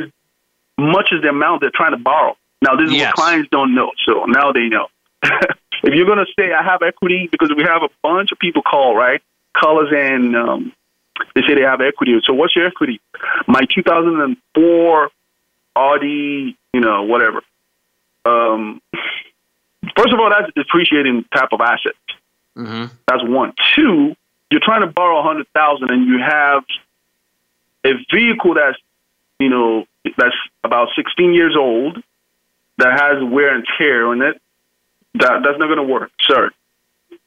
much 0.77 1.09
as 1.13 1.21
the 1.21 1.29
amount 1.29 1.61
they're 1.61 1.71
trying 1.73 1.91
to 1.91 1.97
borrow. 1.97 2.35
Now, 2.61 2.75
this 2.75 2.89
is 2.89 2.95
yes. 2.95 3.07
what 3.07 3.15
clients 3.15 3.49
don't 3.51 3.75
know, 3.75 3.91
so 4.05 4.25
now 4.25 4.51
they 4.51 4.67
know. 4.67 4.87
if 5.83 5.93
you're 5.93 6.05
going 6.05 6.19
to 6.19 6.31
say 6.37 6.51
I 6.51 6.63
have 6.63 6.81
equity, 6.81 7.27
because 7.31 7.51
we 7.55 7.63
have 7.63 7.83
a 7.83 7.89
bunch 8.01 8.31
of 8.31 8.39
people 8.39 8.61
call, 8.61 8.95
right? 8.95 9.21
Callers 9.55 9.93
and 9.95 10.35
um, 10.35 10.73
they 11.35 11.41
say 11.41 11.55
they 11.55 11.61
have 11.61 11.81
equity. 11.81 12.19
So 12.23 12.33
what's 12.33 12.55
your 12.55 12.65
equity? 12.65 12.99
My 13.47 13.61
2004 13.73 15.09
Audi, 15.75 16.57
you 16.73 16.79
know, 16.79 17.03
whatever. 17.03 17.41
Um, 18.25 18.81
first 19.97 20.13
of 20.13 20.19
all, 20.19 20.29
that's 20.29 20.49
a 20.49 20.59
depreciating 20.59 21.25
type 21.33 21.49
of 21.51 21.61
asset. 21.61 21.93
Mm-hmm. 22.57 22.93
That's 23.07 23.23
one. 23.23 23.53
Two, 23.75 24.15
you're 24.51 24.61
trying 24.63 24.81
to 24.81 24.87
borrow 24.87 25.19
a 25.19 25.23
hundred 25.23 25.47
thousand, 25.53 25.89
and 25.89 26.07
you 26.07 26.19
have 26.19 26.63
a 27.85 27.91
vehicle 28.13 28.53
that's, 28.53 28.77
you 29.39 29.49
know, 29.49 29.85
that's 30.17 30.35
about 30.63 30.89
16 30.95 31.33
years 31.33 31.55
old, 31.57 32.01
that 32.77 32.99
has 32.99 33.23
wear 33.23 33.55
and 33.55 33.65
tear 33.77 34.07
on 34.07 34.21
it, 34.21 34.41
that 35.15 35.43
that's 35.43 35.59
not 35.59 35.67
going 35.67 35.77
to 35.77 35.83
work, 35.83 36.11
sir. 36.21 36.51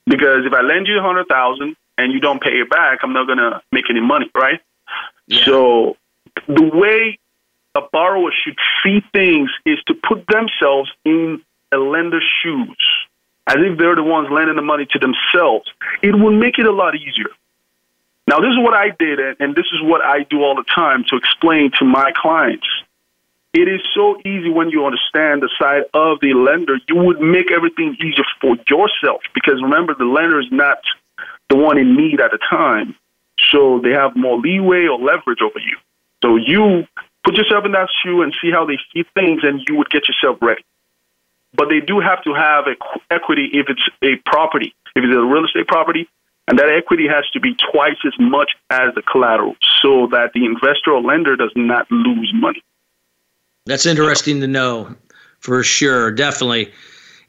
Because 0.06 0.46
if 0.46 0.52
I 0.52 0.62
lend 0.62 0.86
you 0.86 0.98
a 0.98 1.02
hundred 1.02 1.28
thousand 1.28 1.76
and 1.98 2.12
you 2.12 2.20
don't 2.20 2.40
pay 2.40 2.60
it 2.60 2.70
back, 2.70 3.00
I'm 3.02 3.12
not 3.12 3.26
going 3.26 3.38
to 3.38 3.60
make 3.72 3.90
any 3.90 4.00
money, 4.00 4.30
right? 4.34 4.60
Yeah. 5.26 5.44
So 5.44 5.96
the 6.46 6.62
way 6.62 7.18
a 7.74 7.80
borrower 7.92 8.30
should 8.44 8.58
see 8.82 9.02
things 9.12 9.50
is 9.64 9.78
to 9.86 9.94
put 9.94 10.26
themselves 10.26 10.90
in 11.04 11.42
a 11.72 11.76
lender's 11.76 12.24
shoes, 12.42 12.78
as 13.46 13.56
if 13.58 13.78
they're 13.78 13.96
the 13.96 14.02
ones 14.02 14.28
lending 14.30 14.56
the 14.56 14.62
money 14.62 14.86
to 14.90 14.98
themselves. 14.98 15.70
It 16.02 16.14
will 16.14 16.32
make 16.32 16.58
it 16.58 16.66
a 16.66 16.72
lot 16.72 16.94
easier. 16.94 17.30
Now, 18.28 18.40
this 18.40 18.50
is 18.50 18.58
what 18.58 18.74
I 18.74 18.90
did, 18.90 19.20
and 19.40 19.54
this 19.54 19.66
is 19.72 19.80
what 19.82 20.02
I 20.02 20.24
do 20.24 20.42
all 20.42 20.56
the 20.56 20.64
time 20.64 21.04
to 21.10 21.16
explain 21.16 21.70
to 21.78 21.84
my 21.84 22.12
clients 22.14 22.66
it 23.56 23.68
is 23.68 23.80
so 23.94 24.18
easy 24.20 24.50
when 24.50 24.68
you 24.68 24.84
understand 24.84 25.40
the 25.40 25.48
side 25.58 25.84
of 25.94 26.20
the 26.20 26.34
lender. 26.34 26.76
You 26.88 26.96
would 26.96 27.20
make 27.20 27.50
everything 27.50 27.96
easier 27.96 28.24
for 28.38 28.56
yourself 28.68 29.22
because 29.32 29.62
remember, 29.62 29.94
the 29.94 30.04
lender 30.04 30.38
is 30.40 30.52
not 30.52 30.78
the 31.48 31.56
one 31.56 31.78
in 31.78 31.96
need 31.96 32.20
at 32.20 32.32
the 32.32 32.38
time. 32.50 32.94
So 33.50 33.80
they 33.82 33.92
have 33.92 34.14
more 34.14 34.38
leeway 34.38 34.86
or 34.86 34.98
leverage 34.98 35.40
over 35.40 35.58
you. 35.58 35.78
So 36.22 36.36
you 36.36 36.86
put 37.24 37.36
yourself 37.36 37.64
in 37.64 37.72
that 37.72 37.88
shoe 38.04 38.20
and 38.20 38.34
see 38.42 38.50
how 38.50 38.66
they 38.66 38.78
see 38.92 39.04
things, 39.14 39.40
and 39.42 39.62
you 39.66 39.76
would 39.76 39.88
get 39.88 40.06
yourself 40.06 40.36
ready. 40.42 40.64
But 41.54 41.70
they 41.70 41.80
do 41.80 42.00
have 42.00 42.22
to 42.24 42.34
have 42.34 42.64
equity 43.10 43.48
if 43.54 43.68
it's 43.70 43.88
a 44.02 44.16
property, 44.28 44.74
if 44.94 45.02
it's 45.04 45.16
a 45.16 45.24
real 45.24 45.46
estate 45.46 45.66
property, 45.66 46.08
and 46.46 46.58
that 46.58 46.68
equity 46.68 47.08
has 47.08 47.24
to 47.32 47.40
be 47.40 47.56
twice 47.72 47.96
as 48.06 48.12
much 48.18 48.52
as 48.68 48.94
the 48.94 49.02
collateral 49.02 49.56
so 49.82 50.08
that 50.12 50.32
the 50.34 50.44
investor 50.44 50.92
or 50.92 51.00
lender 51.00 51.36
does 51.36 51.52
not 51.56 51.90
lose 51.90 52.32
money. 52.34 52.62
That's 53.66 53.84
interesting 53.84 54.40
to 54.40 54.46
know 54.46 54.94
for 55.40 55.62
sure, 55.62 56.10
definitely. 56.12 56.72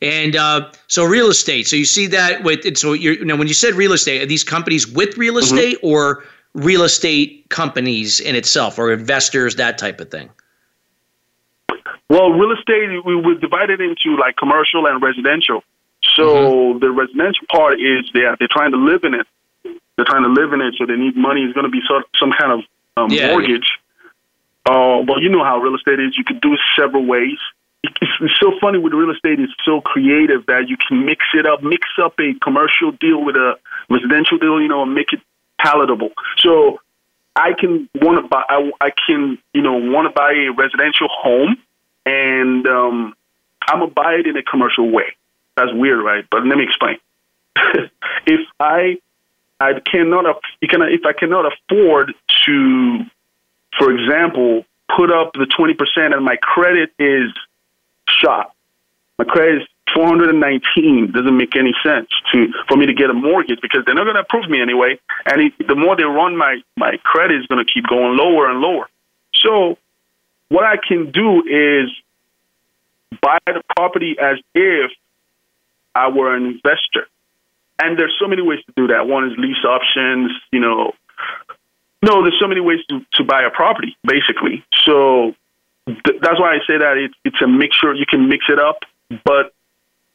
And 0.02 0.36
uh, 0.36 0.72
so 0.88 1.04
real 1.04 1.30
estate. 1.30 1.68
So 1.68 1.76
you 1.76 1.86
see 1.86 2.08
that 2.08 2.44
with 2.44 2.78
so 2.78 2.94
you 2.94 3.26
know 3.26 3.36
when 3.36 3.48
you 3.48 3.54
said 3.54 3.74
real 3.74 3.94
estate, 3.94 4.22
are 4.22 4.28
these 4.28 4.44
companies 4.44 4.88
with 4.88 5.18
real 5.18 5.34
mm-hmm. 5.34 5.44
estate 5.44 5.78
mm-hmm. 5.78 5.88
or 5.88 6.24
real 6.54 6.84
estate 6.84 7.50
companies 7.50 8.20
in 8.20 8.36
itself 8.36 8.78
or 8.78 8.92
investors 8.92 9.56
that 9.56 9.78
type 9.78 10.00
of 10.00 10.12
thing? 10.12 10.30
Well, 12.10 12.32
real 12.32 12.52
estate 12.58 13.04
we 13.06 13.16
would 13.16 13.42
divide 13.42 13.72
it 13.72 13.82
into 13.82 14.16
like 14.18 14.38
commercial 14.38 14.86
and 14.86 15.02
residential. 15.02 15.64
So 16.16 16.24
mm-hmm. 16.24 16.80
the 16.80 16.92
residential 16.92 17.46
part 17.52 17.82
is 17.82 18.10
they're 18.14 18.36
they're 18.38 18.48
trying 18.52 18.72
to 18.72 18.78
live 18.78 19.04
in 19.04 19.16
it. 19.16 19.26
They're 19.96 20.06
trying 20.06 20.24
to 20.24 20.30
live 20.30 20.54
in 20.54 20.62
it, 20.62 20.76
so 20.78 20.86
they 20.86 20.96
need 20.96 21.18
money. 21.18 21.42
It's 21.42 21.54
going 21.54 21.66
to 21.66 21.72
be 21.72 21.82
some 21.88 22.04
some 22.18 22.32
kind 22.32 22.52
of 22.52 22.60
um, 22.98 23.10
yeah, 23.10 23.32
mortgage. 23.32 23.68
Uh, 24.68 25.02
well, 25.08 25.22
you 25.22 25.30
know 25.30 25.46
how 25.46 25.60
real 25.60 25.76
estate 25.76 25.98
is. 26.00 26.18
You 26.18 26.26
can 26.26 26.40
do 26.40 26.54
it 26.54 26.60
several 26.78 27.06
ways. 27.06 27.38
It's, 27.84 28.12
it's 28.20 28.38
so 28.38 28.52
funny 28.60 28.80
with 28.80 28.92
real 28.92 29.12
estate. 29.12 29.40
It's 29.40 29.54
so 29.64 29.80
creative 29.80 30.46
that 30.48 30.68
you 30.68 30.76
can 30.76 31.06
mix 31.06 31.24
it 31.34 31.46
up, 31.46 31.64
mix 31.64 31.88
up 32.04 32.20
a 32.20 32.34
commercial 32.44 32.92
deal 32.92 33.24
with 33.24 33.38
a 33.38 33.58
residential 33.90 34.38
deal, 34.38 34.62
you 34.62 34.68
know, 34.68 34.84
and 34.84 34.94
make 34.94 35.14
it 35.14 35.22
palatable. 35.58 36.10
So 36.40 36.82
I 37.34 37.54
can 37.54 37.88
want 37.96 38.22
to 38.22 38.28
buy. 38.28 38.44
I, 38.50 38.72
I 38.82 38.92
can, 39.08 39.38
you 39.54 39.62
know, 39.62 39.76
want 39.76 40.06
to 40.08 40.14
buy 40.14 40.34
a 40.34 40.52
residential 40.52 41.08
home, 41.10 41.56
and 42.06 42.68
um, 42.68 43.16
I'm 43.70 43.80
gonna 43.80 43.92
buy 43.92 44.16
it 44.16 44.28
in 44.28 44.36
a 44.36 44.44
commercial 44.44 44.90
way. 44.92 45.16
That's 45.56 45.72
weird, 45.74 46.04
right? 46.04 46.26
But 46.30 46.46
let 46.46 46.58
me 46.58 46.66
explain. 46.66 46.98
if 48.26 48.42
I 48.60 48.98
I 49.62 49.80
cannot, 49.80 50.26
if 50.62 51.06
I 51.06 51.14
cannot 51.14 51.46
afford 51.54 52.14
to 52.46 53.06
for 53.78 53.92
example, 53.92 54.66
put 54.96 55.12
up 55.12 55.34
the 55.34 55.46
20% 55.46 56.16
and 56.16 56.24
my 56.24 56.38
credit 56.38 56.92
is 57.00 57.32
shot. 58.08 58.54
My 59.18 59.26
credit 59.26 59.64
is 59.64 59.68
419 59.94 61.12
doesn't 61.12 61.38
make 61.38 61.56
any 61.56 61.74
sense 61.84 62.10
to 62.32 62.48
for 62.68 62.78
me 62.78 62.86
to 62.86 62.94
get 62.94 63.10
a 63.10 63.14
mortgage 63.14 63.60
because 63.62 63.82
they're 63.86 63.96
not 63.96 64.04
going 64.04 64.16
to 64.16 64.22
approve 64.22 64.50
me 64.50 64.62
anyway. 64.62 65.00
And 65.26 65.42
it, 65.42 65.68
the 65.68 65.76
more 65.76 65.96
they 65.96 66.04
run 66.04 66.38
my 66.38 66.58
my 66.76 66.98
credit 67.04 67.40
is 67.40 67.48
going 67.48 67.66
to 67.66 67.72
keep 67.72 67.88
going 67.88 68.18
lower 68.18 68.50
and 68.50 68.60
lower. 68.60 68.90
So 69.34 69.78
what 70.50 70.66
I 70.66 70.76
can 70.78 71.12
do 71.12 71.44
is 71.44 71.90
buy 73.22 73.38
the 73.46 73.62
property 73.76 74.18
as 74.20 74.38
if 74.54 74.92
I 75.96 76.10
were 76.10 76.36
an 76.36 76.46
investor. 76.46 77.08
And 77.80 77.98
there's 77.98 78.16
so 78.20 78.28
many 78.28 78.42
ways 78.42 78.60
to 78.66 78.74
do 78.76 78.88
that. 78.88 79.08
One 79.08 79.30
is 79.32 79.38
lease 79.38 79.64
options, 79.64 80.32
you 80.52 80.60
know. 80.60 80.94
No, 82.02 82.22
there's 82.22 82.38
so 82.40 82.48
many 82.48 82.62
ways 82.62 82.80
to, 82.90 83.02
to 83.14 83.24
buy 83.24 83.44
a 83.44 83.50
property, 83.50 83.98
basically. 84.04 84.64
So 84.86 85.34
th- 85.88 86.22
that's 86.22 86.40
why 86.40 86.54
I 86.54 86.60
say 86.68 86.78
that 86.78 86.98
it, 86.98 87.12
it's 87.26 87.42
a 87.42 87.48
mixture. 87.48 87.94
You 87.94 88.06
can 88.06 88.30
mix 88.30 88.46
it 88.50 88.60
up, 88.60 88.84
but 89.24 89.54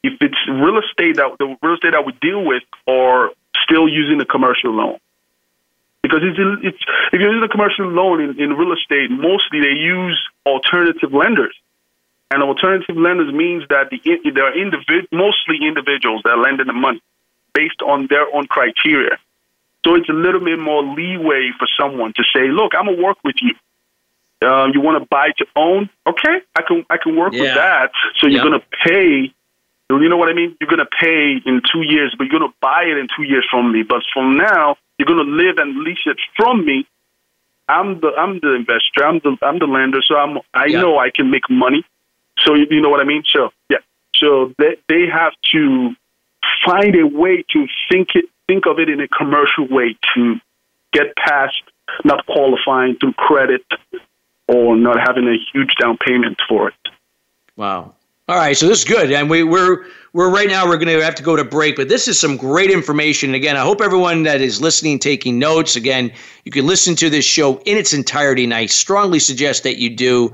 if 0.03 0.13
it's 0.21 0.37
real 0.47 0.79
estate 0.79 1.17
that 1.17 1.35
the 1.39 1.57
real 1.61 1.75
estate 1.75 1.91
that 1.91 2.05
we 2.05 2.13
deal 2.21 2.43
with 2.43 2.63
are 2.87 3.31
still 3.63 3.87
using 3.87 4.17
the 4.17 4.25
commercial 4.25 4.71
loan, 4.71 4.97
because 6.01 6.19
it's, 6.23 6.37
it's 6.63 6.83
if 7.11 7.19
you're 7.19 7.31
using 7.31 7.43
a 7.43 7.49
commercial 7.49 7.87
loan 7.87 8.21
in, 8.21 8.39
in 8.39 8.53
real 8.53 8.73
estate, 8.73 9.09
mostly 9.11 9.61
they 9.61 9.75
use 9.75 10.19
alternative 10.45 11.13
lenders. 11.13 11.55
And 12.31 12.41
alternative 12.41 12.97
lenders 12.97 13.31
means 13.33 13.63
that 13.69 13.89
the, 13.91 14.01
there 14.33 14.45
are 14.45 14.53
individ, 14.53 15.07
mostly 15.11 15.59
individuals 15.61 16.21
that 16.23 16.31
are 16.31 16.41
lending 16.41 16.67
the 16.67 16.73
money 16.73 17.01
based 17.53 17.81
on 17.85 18.07
their 18.07 18.25
own 18.33 18.47
criteria. 18.47 19.19
So 19.85 19.95
it's 19.95 20.09
a 20.09 20.13
little 20.13 20.39
bit 20.39 20.59
more 20.59 20.83
leeway 20.83 21.51
for 21.59 21.67
someone 21.79 22.13
to 22.13 22.23
say, 22.33 22.47
"Look, 22.47 22.73
I'm 22.73 22.85
gonna 22.85 23.01
work 23.01 23.17
with 23.23 23.35
you. 23.41 23.53
Uh, 24.41 24.67
you 24.73 24.81
want 24.81 25.01
to 25.01 25.07
buy 25.07 25.31
to 25.37 25.45
own? 25.55 25.89
Okay, 26.07 26.41
I 26.55 26.61
can 26.61 26.85
I 26.89 26.97
can 26.97 27.15
work 27.15 27.33
yeah. 27.33 27.41
with 27.41 27.55
that. 27.55 27.91
So 28.17 28.27
you're 28.27 28.43
yep. 28.43 28.43
gonna 28.43 28.65
pay. 28.85 29.33
You 29.89 30.09
know 30.09 30.17
what 30.17 30.29
I 30.29 30.33
mean? 30.33 30.55
You're 30.59 30.69
gonna 30.69 30.89
pay 30.99 31.41
in 31.45 31.61
two 31.71 31.83
years, 31.83 32.15
but 32.17 32.25
you're 32.25 32.39
gonna 32.39 32.53
buy 32.61 32.83
it 32.83 32.97
in 32.97 33.07
two 33.15 33.23
years 33.23 33.45
from 33.49 33.71
me. 33.71 33.83
But 33.83 34.03
from 34.13 34.37
now, 34.37 34.77
you're 34.97 35.05
gonna 35.05 35.29
live 35.29 35.57
and 35.57 35.83
lease 35.83 36.05
it 36.05 36.17
from 36.35 36.65
me. 36.65 36.87
I'm 37.67 37.99
the 37.99 38.11
I'm 38.17 38.39
the 38.39 38.53
investor. 38.53 39.05
I'm 39.05 39.19
the 39.19 39.37
I'm 39.41 39.59
the 39.59 39.67
lender. 39.67 40.01
So 40.03 40.15
I'm 40.15 40.39
I 40.53 40.65
yep. 40.65 40.81
know 40.81 40.97
I 40.97 41.09
can 41.09 41.29
make 41.29 41.49
money. 41.49 41.85
So 42.39 42.55
you, 42.55 42.67
you 42.69 42.81
know 42.81 42.89
what 42.89 43.01
I 43.01 43.05
mean? 43.05 43.23
So 43.31 43.51
yeah. 43.69 43.77
So 44.15 44.53
they 44.57 44.77
they 44.89 45.05
have 45.07 45.33
to 45.53 45.95
find 46.65 46.95
a 46.95 47.07
way 47.07 47.43
to 47.53 47.67
think 47.89 48.09
it 48.15 48.25
think 48.47 48.65
of 48.65 48.79
it 48.79 48.89
in 48.89 48.99
a 48.99 49.07
commercial 49.07 49.67
way 49.69 49.95
to 50.15 50.35
get 50.91 51.15
past 51.15 51.61
not 52.03 52.25
qualifying 52.25 52.95
through 52.97 53.13
credit 53.13 53.65
or 54.47 54.75
not 54.75 54.97
having 54.99 55.27
a 55.27 55.37
huge 55.51 55.73
down 55.79 55.97
payment 55.97 56.39
for 56.47 56.69
it. 56.69 56.75
Wow. 57.55 57.93
All 58.29 58.37
right, 58.37 58.55
so 58.55 58.69
this 58.69 58.79
is 58.79 58.85
good, 58.85 59.11
and 59.11 59.29
we, 59.29 59.43
we're 59.43 59.85
we're 60.13 60.29
right 60.29 60.47
now 60.47 60.65
we're 60.65 60.77
going 60.77 60.97
to 60.97 61.03
have 61.03 61.15
to 61.15 61.23
go 61.23 61.35
to 61.35 61.43
break, 61.43 61.75
but 61.75 61.89
this 61.89 62.07
is 62.07 62.17
some 62.17 62.37
great 62.37 62.71
information. 62.71 63.29
And 63.29 63.35
again, 63.35 63.57
I 63.57 63.61
hope 63.61 63.81
everyone 63.81 64.23
that 64.23 64.39
is 64.39 64.61
listening 64.61 64.97
taking 64.97 65.39
notes. 65.39 65.75
Again, 65.75 66.09
you 66.45 66.51
can 66.51 66.65
listen 66.65 66.95
to 66.95 67.09
this 67.09 67.25
show 67.25 67.57
in 67.65 67.77
its 67.77 67.93
entirety, 67.93 68.45
and 68.45 68.53
I 68.53 68.67
strongly 68.67 69.19
suggest 69.19 69.63
that 69.63 69.77
you 69.77 69.89
do. 69.89 70.31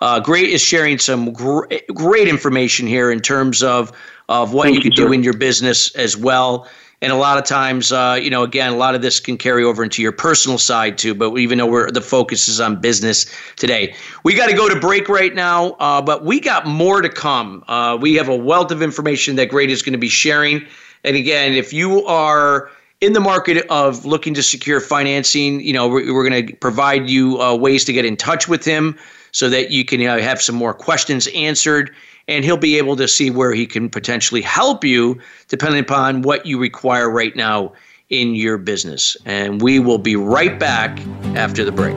Uh, 0.00 0.20
great 0.20 0.50
is 0.50 0.60
sharing 0.60 0.98
some 0.98 1.32
gr- 1.32 1.64
great 1.92 2.28
information 2.28 2.86
here 2.86 3.10
in 3.10 3.18
terms 3.18 3.60
of 3.64 3.90
of 4.28 4.52
what 4.52 4.64
Thank 4.64 4.76
you 4.76 4.82
can 4.82 4.92
do 4.92 5.12
in 5.12 5.24
your 5.24 5.36
business 5.36 5.92
as 5.96 6.16
well. 6.16 6.68
And 7.02 7.10
a 7.10 7.16
lot 7.16 7.36
of 7.36 7.44
times, 7.44 7.90
uh, 7.90 8.16
you 8.22 8.30
know, 8.30 8.44
again, 8.44 8.72
a 8.72 8.76
lot 8.76 8.94
of 8.94 9.02
this 9.02 9.18
can 9.18 9.36
carry 9.36 9.64
over 9.64 9.82
into 9.82 10.00
your 10.00 10.12
personal 10.12 10.56
side 10.56 10.96
too. 10.96 11.14
But 11.14 11.36
even 11.36 11.58
though 11.58 11.66
we're 11.66 11.90
the 11.90 12.00
focus 12.00 12.48
is 12.48 12.60
on 12.60 12.80
business 12.80 13.26
today, 13.56 13.94
we 14.22 14.34
got 14.34 14.48
to 14.48 14.54
go 14.54 14.68
to 14.68 14.78
break 14.78 15.08
right 15.08 15.34
now. 15.34 15.72
Uh, 15.72 16.00
but 16.00 16.24
we 16.24 16.38
got 16.38 16.64
more 16.64 17.02
to 17.02 17.08
come. 17.08 17.64
Uh, 17.66 17.98
we 18.00 18.14
have 18.14 18.28
a 18.28 18.36
wealth 18.36 18.70
of 18.70 18.82
information 18.82 19.34
that 19.36 19.48
Great 19.50 19.68
is 19.68 19.82
going 19.82 19.94
to 19.94 19.98
be 19.98 20.08
sharing. 20.08 20.64
And 21.02 21.16
again, 21.16 21.54
if 21.54 21.72
you 21.72 22.06
are 22.06 22.70
in 23.00 23.14
the 23.14 23.20
market 23.20 23.66
of 23.68 24.04
looking 24.04 24.32
to 24.34 24.42
secure 24.42 24.78
financing, 24.78 25.60
you 25.60 25.72
know, 25.72 25.88
we're, 25.88 26.14
we're 26.14 26.28
going 26.28 26.46
to 26.46 26.54
provide 26.54 27.10
you 27.10 27.42
uh, 27.42 27.52
ways 27.56 27.84
to 27.86 27.92
get 27.92 28.04
in 28.04 28.16
touch 28.16 28.46
with 28.46 28.64
him 28.64 28.96
so 29.32 29.48
that 29.48 29.72
you 29.72 29.84
can 29.84 30.00
know, 30.00 30.20
have 30.20 30.40
some 30.40 30.54
more 30.54 30.72
questions 30.72 31.26
answered 31.34 31.92
and 32.28 32.44
he'll 32.44 32.56
be 32.56 32.78
able 32.78 32.96
to 32.96 33.08
see 33.08 33.30
where 33.30 33.52
he 33.52 33.66
can 33.66 33.88
potentially 33.88 34.42
help 34.42 34.84
you 34.84 35.20
depending 35.48 35.80
upon 35.80 36.22
what 36.22 36.46
you 36.46 36.58
require 36.58 37.10
right 37.10 37.34
now 37.36 37.72
in 38.10 38.34
your 38.34 38.58
business. 38.58 39.16
And 39.24 39.60
we 39.60 39.78
will 39.78 39.98
be 39.98 40.16
right 40.16 40.58
back 40.58 41.00
after 41.34 41.64
the 41.64 41.72
break. 41.72 41.96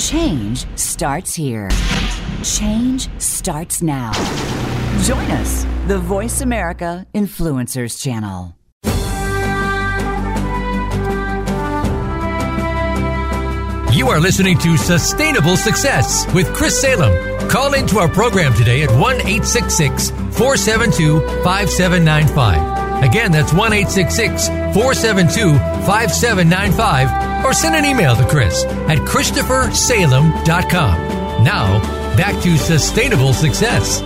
Change 0.00 0.64
starts 0.78 1.34
here. 1.34 1.68
Change 2.42 3.10
starts 3.20 3.82
now. 3.82 4.12
Join 5.02 5.30
us, 5.32 5.66
the 5.88 5.98
Voice 5.98 6.40
America 6.40 7.06
Influencers 7.14 8.00
Channel. 8.00 8.56
You 13.94 14.08
are 14.08 14.20
listening 14.20 14.56
to 14.60 14.78
Sustainable 14.78 15.58
Success 15.58 16.26
with 16.32 16.50
Chris 16.54 16.80
Salem. 16.80 17.50
Call 17.50 17.74
into 17.74 17.98
our 17.98 18.08
program 18.08 18.54
today 18.54 18.82
at 18.82 18.90
1 18.90 19.16
866 19.16 20.08
472 20.10 21.20
5795. 21.44 22.79
Again, 23.02 23.32
that's 23.32 23.52
1 23.52 23.72
866 23.72 24.48
472 24.48 25.58
5795 25.86 27.44
or 27.44 27.52
send 27.52 27.74
an 27.74 27.84
email 27.84 28.14
to 28.14 28.24
Chris 28.26 28.64
at 28.64 28.98
ChristopherSalem.com. 28.98 31.44
Now, 31.44 31.80
back 32.16 32.40
to 32.42 32.56
sustainable 32.58 33.32
success. 33.32 34.02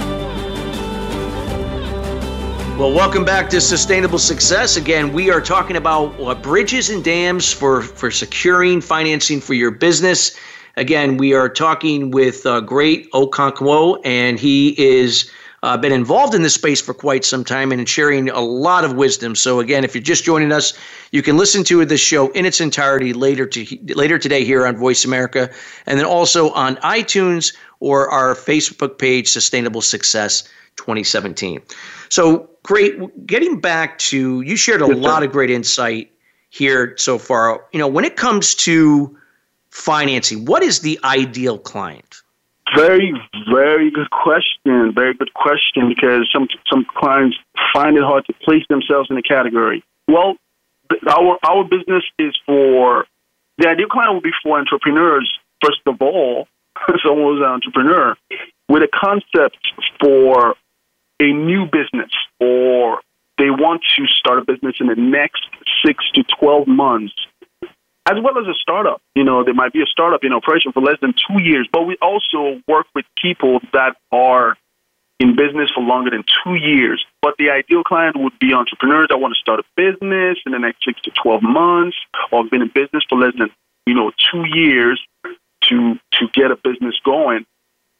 Well, 2.79 2.93
welcome 2.93 3.25
back 3.25 3.51
to 3.51 3.61
Sustainable 3.61 4.19
Success. 4.19 4.77
Again, 4.77 5.13
we 5.13 5.31
are 5.31 5.41
talking 5.41 5.77
about 5.77 6.19
uh, 6.21 6.35
bridges 6.35 6.91
and 6.91 7.05
dams 7.05 7.53
for, 7.53 7.83
for 7.83 8.11
securing 8.11 8.81
financing 8.81 9.41
for 9.41 9.55
your 9.55 9.71
business. 9.71 10.37
Again, 10.77 11.17
we 11.17 11.35
are 11.35 11.49
talking 11.49 12.11
with 12.11 12.45
uh, 12.47 12.61
Great 12.61 13.11
Okonkwo, 13.13 14.01
and 14.05 14.41
he 14.41 14.75
is 14.77 15.31
uh, 15.65 15.79
been 15.79 15.93
involved 15.93 16.35
in 16.35 16.43
this 16.43 16.53
space 16.53 16.79
for 16.79 16.93
quite 16.93 17.25
some 17.25 17.43
time 17.43 17.73
and 17.73 17.89
sharing 17.89 18.29
a 18.29 18.41
lot 18.41 18.85
of 18.85 18.93
wisdom. 18.97 19.35
So 19.35 19.61
again, 19.61 19.83
if 19.83 19.95
you're 19.95 20.03
just 20.03 20.23
joining 20.23 20.53
us, 20.53 20.75
you 21.11 21.23
can 21.23 21.39
listen 21.39 21.65
to 21.65 21.83
this 21.87 22.03
show 22.03 22.31
in 22.33 22.45
its 22.45 22.61
entirety 22.61 23.15
later 23.15 23.47
to 23.47 23.79
later 23.95 24.19
today 24.19 24.45
here 24.45 24.67
on 24.67 24.77
Voice 24.77 25.07
America, 25.07 25.49
and 25.87 25.99
then 25.99 26.05
also 26.05 26.51
on 26.51 26.77
iTunes 26.77 27.57
or 27.81 28.11
our 28.11 28.35
Facebook 28.35 28.99
page, 28.99 29.29
Sustainable 29.31 29.81
Success 29.81 30.43
2017. 30.77 31.63
So 32.11 32.51
great. 32.63 33.27
Getting 33.27 33.59
back 33.59 33.97
to 34.11 34.43
you 34.43 34.57
shared 34.57 34.83
a 34.83 34.87
lot 34.87 35.23
of 35.23 35.33
great 35.33 35.51
insight 35.51 36.13
here 36.51 36.95
so 36.99 37.17
far. 37.17 37.65
You 37.73 37.79
know, 37.79 37.89
when 37.89 38.05
it 38.05 38.17
comes 38.17 38.55
to 38.57 39.17
financing, 39.71 40.45
what 40.45 40.63
is 40.63 40.81
the 40.81 41.01
ideal 41.05 41.57
client? 41.57 42.21
Very, 42.77 43.13
very 43.53 43.91
good 43.91 44.11
question. 44.11 44.93
Very 44.95 45.15
good 45.15 45.33
question 45.35 45.89
because 45.89 46.29
some 46.33 46.49
some 46.71 46.85
clients 46.97 47.37
find 47.73 47.97
it 47.97 48.03
hard 48.03 48.27
to 48.27 48.33
place 48.45 48.65
themselves 48.69 49.09
in 49.11 49.17
a 49.17 49.23
category. 49.23 49.85
Well, 50.09 50.37
our 51.09 51.39
our 51.45 51.65
business 51.65 52.05
is 52.19 52.37
for 52.47 53.07
the 53.59 53.69
ideal 53.69 53.89
client 53.89 54.15
would 54.15 54.23
be 54.23 54.33
for 54.43 54.59
entrepreneurs 54.59 55.31
first 55.65 55.81
of 55.87 56.01
all, 56.01 56.47
someone 57.05 57.35
who's 57.35 57.41
an 57.41 57.47
entrepreneur 57.47 58.17
with 58.69 58.83
a 58.83 58.89
concept 58.93 59.59
for 60.01 60.55
a 61.21 61.33
new 61.33 61.65
business 61.67 62.11
or 62.41 63.01
they 63.39 63.51
want 63.51 63.83
to 63.97 64.07
start 64.07 64.39
a 64.39 64.45
business 64.45 64.77
in 64.81 64.87
the 64.87 64.95
next 64.95 65.45
six 65.85 66.05
to 66.15 66.23
12 66.41 66.69
months, 66.69 67.15
as 68.07 68.17
well 68.23 68.39
as 68.39 68.47
a 68.47 68.55
startup. 68.61 69.01
You 69.15 69.25
know, 69.25 69.45
there 69.45 69.55
might 69.55 69.73
be 69.73 69.83
a 69.83 69.87
startup 69.87 70.25
in 70.25 70.33
operation 70.33 70.73
for 70.73 70.83
less 70.83 70.99
than 71.01 71.15
two 71.15 71.43
years, 71.43 71.69
but 71.73 71.87
we 71.87 71.97
also 72.03 72.61
work 72.69 72.87
with 72.95 73.05
people 73.21 73.61
that 73.73 73.97
are 74.13 74.57
in 75.21 75.37
business 75.37 75.71
for 75.75 75.83
longer 75.83 76.11
than 76.11 76.25
two 76.45 76.55
years. 76.55 77.05
But 77.23 77.35
the 77.39 77.51
ideal 77.51 77.83
client 77.83 78.17
would 78.19 78.39
be 78.39 78.53
entrepreneurs 78.53 79.07
that 79.09 79.19
want 79.19 79.35
to 79.35 79.41
start 79.41 79.61
a 79.61 79.65
business 79.77 80.39
in 80.45 80.53
the 80.53 80.59
next 80.59 80.85
six 80.85 81.01
to 81.03 81.11
12 81.23 81.43
months 81.43 81.97
or 82.31 82.43
have 82.43 82.51
been 82.51 82.63
in 82.63 82.69
business 82.69 83.05
for 83.09 83.19
less 83.19 83.33
than, 83.39 83.51
you 83.87 83.95
know, 83.95 84.11
two 84.33 84.45
years 84.45 85.01
to, 85.69 85.95
to 86.13 86.27
get 86.35 86.51
a 86.51 86.57
business 86.57 86.99
going. 87.05 87.47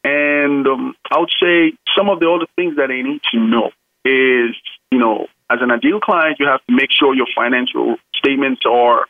And 0.03 0.67
um, 0.67 0.93
I 1.09 1.19
would 1.19 1.31
say 1.41 1.73
some 1.97 2.09
of 2.09 2.19
the 2.19 2.29
other 2.29 2.45
things 2.55 2.75
that 2.75 2.89
they 2.89 3.01
need 3.01 3.21
to 3.31 3.39
know 3.39 3.71
is, 4.03 4.55
you 4.91 4.99
know, 4.99 5.27
as 5.49 5.59
an 5.61 5.71
ideal 5.71 5.99
client, 5.99 6.37
you 6.39 6.47
have 6.47 6.63
to 6.67 6.75
make 6.75 6.91
sure 6.91 7.15
your 7.15 7.27
financial 7.35 7.95
statements 8.15 8.61
are 8.69 9.05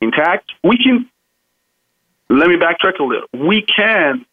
intact. 0.00 0.52
We 0.62 0.78
can, 0.78 1.08
let 2.28 2.48
me 2.48 2.56
backtrack 2.56 2.98
a 2.98 3.04
little. 3.04 3.28
We 3.32 3.62
can 3.62 4.24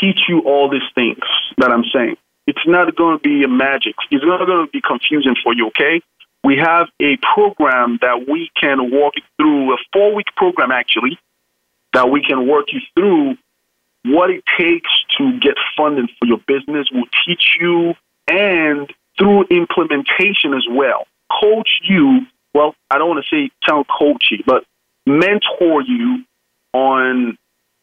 teach 0.00 0.20
you 0.28 0.40
all 0.40 0.70
these 0.70 0.88
things 0.94 1.24
that 1.58 1.70
I'm 1.70 1.84
saying. 1.92 2.16
It's 2.46 2.66
not 2.66 2.94
going 2.96 3.18
to 3.18 3.22
be 3.22 3.44
a 3.44 3.48
magic. 3.48 3.94
It's 4.10 4.24
not 4.24 4.44
going 4.46 4.66
to 4.66 4.70
be 4.70 4.80
confusing 4.80 5.36
for 5.42 5.54
you, 5.54 5.68
okay? 5.68 6.00
We 6.42 6.56
have 6.56 6.88
a 7.00 7.16
program 7.34 7.98
that 8.00 8.26
we 8.28 8.50
can 8.60 8.90
walk 8.90 9.14
through, 9.36 9.74
a 9.74 9.76
four 9.92 10.14
week 10.14 10.28
program 10.36 10.70
actually, 10.72 11.18
that 11.92 12.10
we 12.10 12.22
can 12.22 12.48
work 12.48 12.66
you 12.72 12.80
through 12.94 13.36
what 14.04 14.30
it 14.30 14.42
takes 14.58 14.90
to 15.18 15.38
get 15.38 15.54
funding 15.76 16.08
for 16.18 16.26
your 16.26 16.38
business. 16.46 16.88
We'll 16.90 17.04
teach 17.26 17.56
you 17.60 17.94
and 18.26 18.90
through 19.18 19.44
implementation 19.50 20.54
as 20.54 20.66
well, 20.70 21.06
coach 21.40 21.68
you. 21.82 22.26
Well, 22.54 22.74
I 22.90 22.98
don't 22.98 23.08
want 23.08 23.24
to 23.24 23.36
say 23.36 23.50
sound 23.68 23.86
coachy, 23.86 24.42
but 24.46 24.64
mentor 25.06 25.82
you 25.82 26.24
on 26.72 27.36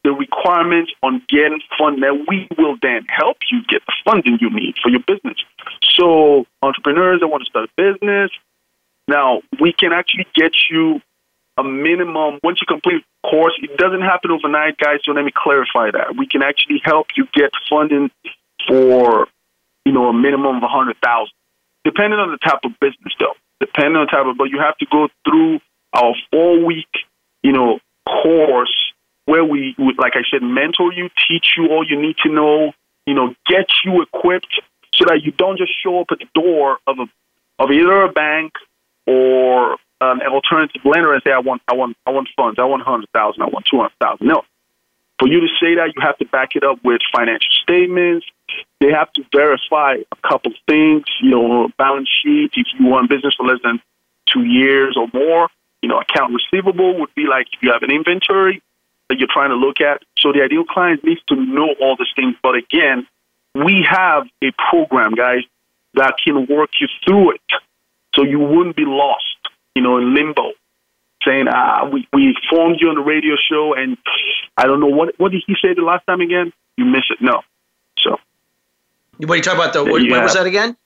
the 0.03 0.11
requirements 0.11 0.91
on 1.03 1.21
getting 1.27 1.59
funding 1.77 2.01
that 2.01 2.25
we 2.27 2.47
will 2.57 2.77
then 2.81 3.05
help 3.09 3.37
you 3.51 3.61
get 3.67 3.81
the 3.85 3.93
funding 4.05 4.37
you 4.39 4.49
need 4.49 4.75
for 4.81 4.89
your 4.89 5.01
business. 5.01 5.37
So, 5.95 6.45
entrepreneurs 6.61 7.19
that 7.19 7.27
want 7.27 7.43
to 7.43 7.49
start 7.49 7.69
a 7.69 7.81
business, 7.81 8.31
now 9.07 9.41
we 9.59 9.73
can 9.73 9.91
actually 9.91 10.27
get 10.33 10.53
you 10.69 11.01
a 11.57 11.63
minimum 11.63 12.39
once 12.43 12.59
you 12.61 12.67
complete 12.67 13.03
course. 13.23 13.53
It 13.61 13.77
doesn't 13.77 14.01
happen 14.01 14.31
overnight, 14.31 14.77
guys. 14.77 14.99
So 15.03 15.11
let 15.11 15.25
me 15.25 15.31
clarify 15.35 15.91
that 15.91 16.15
we 16.17 16.27
can 16.27 16.41
actually 16.41 16.81
help 16.83 17.07
you 17.15 17.27
get 17.33 17.51
funding 17.69 18.11
for 18.67 19.27
you 19.85 19.91
know 19.91 20.07
a 20.07 20.13
minimum 20.13 20.57
of 20.57 20.63
a 20.63 20.67
hundred 20.67 20.97
thousand, 21.03 21.33
depending 21.83 22.19
on 22.19 22.31
the 22.31 22.37
type 22.37 22.59
of 22.63 22.71
business, 22.79 23.13
though. 23.19 23.35
Depending 23.59 23.95
on 23.95 24.05
the 24.05 24.11
type 24.11 24.25
of, 24.25 24.37
but 24.37 24.45
you 24.45 24.59
have 24.59 24.77
to 24.77 24.85
go 24.91 25.07
through 25.25 25.59
our 25.93 26.13
four 26.31 26.63
week 26.65 26.89
you 27.43 27.51
know 27.51 27.79
course 28.07 28.93
where 29.27 29.43
we 29.43 29.75
would, 29.77 29.99
like 29.99 30.13
I 30.15 30.21
said, 30.31 30.41
mentor 30.41 30.93
you, 30.93 31.09
teach 31.27 31.55
you 31.57 31.67
all 31.67 31.85
you 31.85 32.01
need 32.01 32.15
to 32.23 32.31
know, 32.31 32.71
you 33.05 33.13
know, 33.13 33.35
get 33.45 33.67
you 33.83 34.01
equipped 34.01 34.61
so 34.95 35.05
that 35.05 35.21
you 35.21 35.33
don't 35.33 35.57
just 35.57 35.71
show 35.83 35.99
up 35.99 36.07
at 36.11 36.19
the 36.19 36.27
door 36.33 36.79
of 36.87 36.97
a 36.99 37.05
of 37.59 37.71
either 37.71 38.03
a 38.03 38.11
bank 38.11 38.53
or 39.05 39.73
um, 39.99 40.21
an 40.21 40.27
alternative 40.27 40.81
lender 40.85 41.11
and 41.11 41.21
say, 41.23 41.31
I 41.31 41.39
want, 41.39 41.61
I 41.67 41.73
want, 41.73 41.97
I 42.05 42.11
want 42.11 42.29
funds, 42.37 42.57
I 42.59 42.65
want 42.65 42.83
hundred 42.83 43.09
thousand, 43.13 43.41
I 43.41 43.47
want 43.47 43.65
two 43.65 43.77
hundred 43.77 43.99
thousand. 43.99 44.27
No, 44.27 44.43
for 45.19 45.27
you 45.27 45.41
to 45.41 45.47
say 45.59 45.75
that, 45.75 45.91
you 45.93 46.01
have 46.01 46.17
to 46.19 46.25
back 46.25 46.55
it 46.55 46.63
up 46.63 46.79
with 46.85 47.01
financial 47.13 47.51
statements. 47.63 48.25
They 48.79 48.91
have 48.91 49.11
to 49.13 49.25
verify 49.35 49.97
a 50.09 50.27
couple 50.27 50.53
things, 50.69 51.03
you 51.21 51.31
know, 51.31 51.69
balance 51.77 52.09
sheet. 52.23 52.51
If 52.55 52.67
you 52.79 52.85
want 52.85 53.09
business 53.09 53.35
for 53.35 53.45
less 53.45 53.59
than 53.61 53.81
two 54.25 54.43
years 54.43 54.95
or 54.95 55.09
more, 55.13 55.49
you 55.81 55.89
know, 55.89 55.99
account 55.99 56.33
receivable 56.33 56.99
would 56.99 57.13
be 57.15 57.25
like 57.29 57.47
if 57.53 57.61
you 57.61 57.71
have 57.71 57.83
an 57.83 57.91
inventory, 57.91 58.61
that 59.09 59.17
you're 59.19 59.29
trying 59.31 59.49
to 59.49 59.55
look 59.55 59.79
at. 59.81 60.03
So 60.17 60.31
the 60.31 60.41
ideal 60.43 60.65
client 60.65 61.03
needs 61.03 61.21
to 61.29 61.35
know 61.35 61.75
all 61.79 61.95
these 61.97 62.11
things. 62.15 62.35
But 62.41 62.55
again, 62.55 63.07
we 63.55 63.85
have 63.89 64.27
a 64.43 64.51
program, 64.69 65.13
guys, 65.15 65.43
that 65.93 66.15
can 66.23 66.45
work 66.47 66.71
you 66.79 66.87
through 67.05 67.31
it 67.31 67.41
so 68.15 68.23
you 68.23 68.39
wouldn't 68.39 68.75
be 68.75 68.85
lost, 68.85 69.37
you 69.75 69.81
know, 69.81 69.97
in 69.97 70.13
limbo. 70.13 70.51
Saying, 71.25 71.47
ah, 71.49 71.89
we, 71.91 72.07
we 72.13 72.27
informed 72.27 72.77
you 72.79 72.89
on 72.89 72.95
the 72.95 73.01
radio 73.01 73.35
show 73.49 73.73
and 73.73 73.97
I 74.55 74.65
don't 74.65 74.79
know 74.79 74.87
what 74.87 75.15
what 75.19 75.31
did 75.31 75.43
he 75.45 75.55
say 75.61 75.73
the 75.73 75.81
last 75.81 76.05
time 76.05 76.21
again? 76.21 76.53
You 76.77 76.85
miss 76.85 77.03
it. 77.09 77.17
No. 77.21 77.41
So 77.99 78.17
what 79.17 79.31
are 79.31 79.35
you 79.35 79.41
talking 79.41 79.59
about 79.59 79.73
though? 79.73 79.83
What, 79.83 80.01
what 80.09 80.23
was 80.23 80.35
that 80.35 80.45
again? 80.45 80.77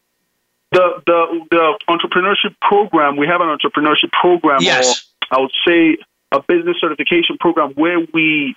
The 0.72 1.02
the 1.06 1.46
the 1.52 1.80
entrepreneurship 1.90 2.56
program. 2.62 3.18
We 3.18 3.28
have 3.28 3.42
an 3.42 3.48
entrepreneurship 3.48 4.12
program. 4.12 4.62
Yes. 4.62 5.06
Or 5.32 5.38
I 5.38 5.42
would 5.42 5.52
say 5.68 5.98
a 6.32 6.42
business 6.42 6.78
certification 6.80 7.38
program 7.40 7.74
where 7.76 8.00
we 8.14 8.56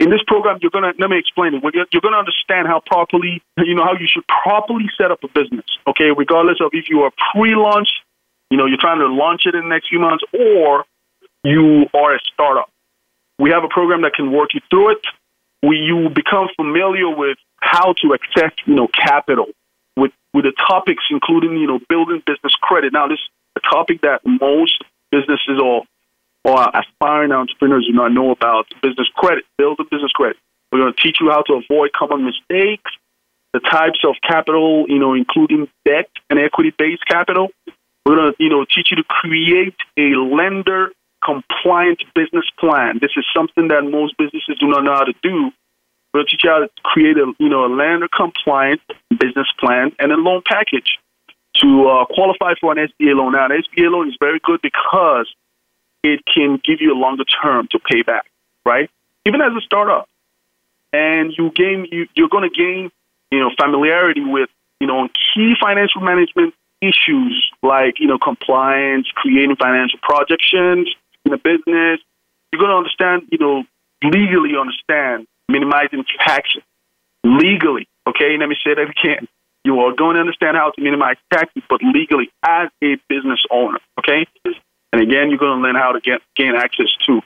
in 0.00 0.10
this 0.10 0.22
program 0.26 0.58
you're 0.60 0.70
gonna 0.70 0.92
let 0.98 1.10
me 1.10 1.18
explain 1.18 1.54
it 1.54 1.62
you're, 1.74 1.86
you're 1.92 2.02
gonna 2.02 2.16
understand 2.16 2.66
how 2.66 2.80
properly 2.84 3.42
you 3.58 3.74
know 3.74 3.84
how 3.84 3.92
you 3.92 4.08
should 4.08 4.26
properly 4.26 4.86
set 4.98 5.10
up 5.10 5.22
a 5.22 5.28
business 5.28 5.64
okay 5.86 6.10
regardless 6.16 6.58
of 6.60 6.70
if 6.72 6.86
you 6.88 7.02
are 7.02 7.12
pre-launch 7.32 7.88
you 8.50 8.56
know 8.56 8.66
you're 8.66 8.80
trying 8.80 8.98
to 8.98 9.06
launch 9.06 9.42
it 9.46 9.54
in 9.54 9.62
the 9.62 9.68
next 9.68 9.88
few 9.88 10.00
months 10.00 10.24
or 10.32 10.84
you 11.44 11.86
are 11.94 12.14
a 12.14 12.18
startup 12.32 12.70
we 13.38 13.50
have 13.50 13.62
a 13.62 13.68
program 13.68 14.02
that 14.02 14.14
can 14.14 14.32
work 14.32 14.54
you 14.54 14.60
through 14.70 14.90
it 14.90 15.06
we 15.62 15.76
you 15.76 16.08
become 16.08 16.48
familiar 16.56 17.08
with 17.08 17.38
how 17.60 17.92
to 17.92 18.14
access 18.14 18.52
you 18.66 18.74
know 18.74 18.88
capital 18.88 19.46
with 19.96 20.12
with 20.34 20.44
the 20.44 20.52
topics 20.68 21.04
including 21.10 21.56
you 21.56 21.66
know 21.66 21.80
building 21.88 22.22
business 22.24 22.52
credit 22.60 22.92
now 22.92 23.08
this 23.08 23.18
is 23.18 23.28
a 23.56 23.60
topic 23.60 24.00
that 24.02 24.20
most 24.24 24.82
businesses 25.10 25.60
or 25.62 25.84
or 26.44 26.68
aspiring 26.74 27.32
entrepreneurs 27.32 27.86
do 27.86 27.92
not 27.92 28.12
know 28.12 28.30
about 28.30 28.66
business 28.82 29.08
credit, 29.14 29.44
build 29.56 29.78
a 29.80 29.84
business 29.84 30.10
credit. 30.12 30.36
We're 30.70 30.80
going 30.80 30.92
to 30.94 31.00
teach 31.00 31.18
you 31.20 31.30
how 31.30 31.42
to 31.42 31.54
avoid 31.54 31.92
common 31.92 32.24
mistakes, 32.24 32.90
the 33.52 33.60
types 33.60 34.00
of 34.04 34.16
capital, 34.26 34.86
you 34.88 34.98
know, 34.98 35.14
including 35.14 35.68
debt 35.84 36.10
and 36.30 36.38
equity-based 36.38 37.06
capital. 37.06 37.50
We're 38.04 38.16
going 38.16 38.32
to, 38.32 38.42
you 38.42 38.48
know, 38.48 38.64
teach 38.64 38.88
you 38.90 38.96
to 38.96 39.04
create 39.04 39.76
a 39.96 40.16
lender 40.16 40.90
compliant 41.24 42.02
business 42.14 42.46
plan. 42.58 42.98
This 43.00 43.12
is 43.16 43.24
something 43.36 43.68
that 43.68 43.82
most 43.84 44.16
businesses 44.16 44.56
do 44.58 44.66
not 44.66 44.82
know 44.82 44.94
how 44.94 45.04
to 45.04 45.14
do. 45.22 45.52
Going 46.14 46.26
teach 46.26 46.44
you 46.44 46.50
how 46.50 46.60
to 46.60 46.68
create 46.82 47.16
a, 47.16 47.32
you 47.38 47.48
know, 47.48 47.64
a 47.64 47.70
lender 47.74 48.08
compliant 48.14 48.80
business 49.10 49.46
plan 49.58 49.92
and 49.98 50.12
a 50.12 50.16
loan 50.16 50.42
package 50.46 50.98
to 51.56 51.88
uh, 51.88 52.04
qualify 52.06 52.54
for 52.60 52.72
an 52.72 52.78
SBA 52.78 53.16
loan. 53.16 53.32
Now, 53.32 53.46
an 53.46 53.52
SBA 53.52 53.90
loan 53.90 54.08
is 54.08 54.16
very 54.20 54.40
good 54.44 54.60
because 54.62 55.32
it 56.02 56.20
can 56.26 56.60
give 56.64 56.80
you 56.80 56.92
a 56.92 56.98
longer 56.98 57.24
term 57.24 57.68
to 57.70 57.78
pay 57.78 58.02
back, 58.02 58.26
right? 58.64 58.90
Even 59.26 59.40
as 59.40 59.52
a 59.56 59.60
startup. 59.60 60.08
And 60.92 61.32
you 61.36 61.50
gain 61.54 61.86
you, 61.90 62.06
you're 62.14 62.28
gonna 62.28 62.50
gain, 62.50 62.90
you 63.30 63.40
know, 63.40 63.50
familiarity 63.58 64.24
with, 64.24 64.50
you 64.80 64.86
know, 64.86 65.08
key 65.34 65.54
financial 65.58 66.02
management 66.02 66.54
issues 66.82 67.50
like, 67.62 68.00
you 68.00 68.06
know, 68.06 68.18
compliance, 68.18 69.06
creating 69.14 69.56
financial 69.56 69.98
projections 70.02 70.94
in 71.24 71.32
a 71.32 71.38
business. 71.38 72.00
You're 72.52 72.60
gonna 72.60 72.76
understand, 72.76 73.28
you 73.30 73.38
know, 73.38 73.64
legally 74.02 74.56
understand 74.58 75.26
minimizing 75.52 76.04
taxes. 76.18 76.62
Legally. 77.24 77.86
Okay, 78.08 78.36
let 78.38 78.48
me 78.48 78.56
say 78.64 78.74
that 78.74 78.88
again. 78.90 79.28
You 79.64 79.78
are 79.80 79.94
going 79.94 80.14
to 80.14 80.20
understand 80.20 80.56
how 80.56 80.70
to 80.70 80.80
minimize 80.82 81.16
taxes, 81.32 81.62
but 81.68 81.80
legally 81.82 82.30
as 82.42 82.68
a 82.82 82.96
business 83.08 83.40
owner. 83.50 83.78
Okay, 84.00 84.26
and 84.92 85.00
again, 85.00 85.30
you're 85.30 85.38
going 85.38 85.58
to 85.58 85.62
learn 85.62 85.76
how 85.76 85.92
to 85.92 86.00
get 86.00 86.20
gain 86.34 86.56
access 86.56 86.88
to 87.06 87.20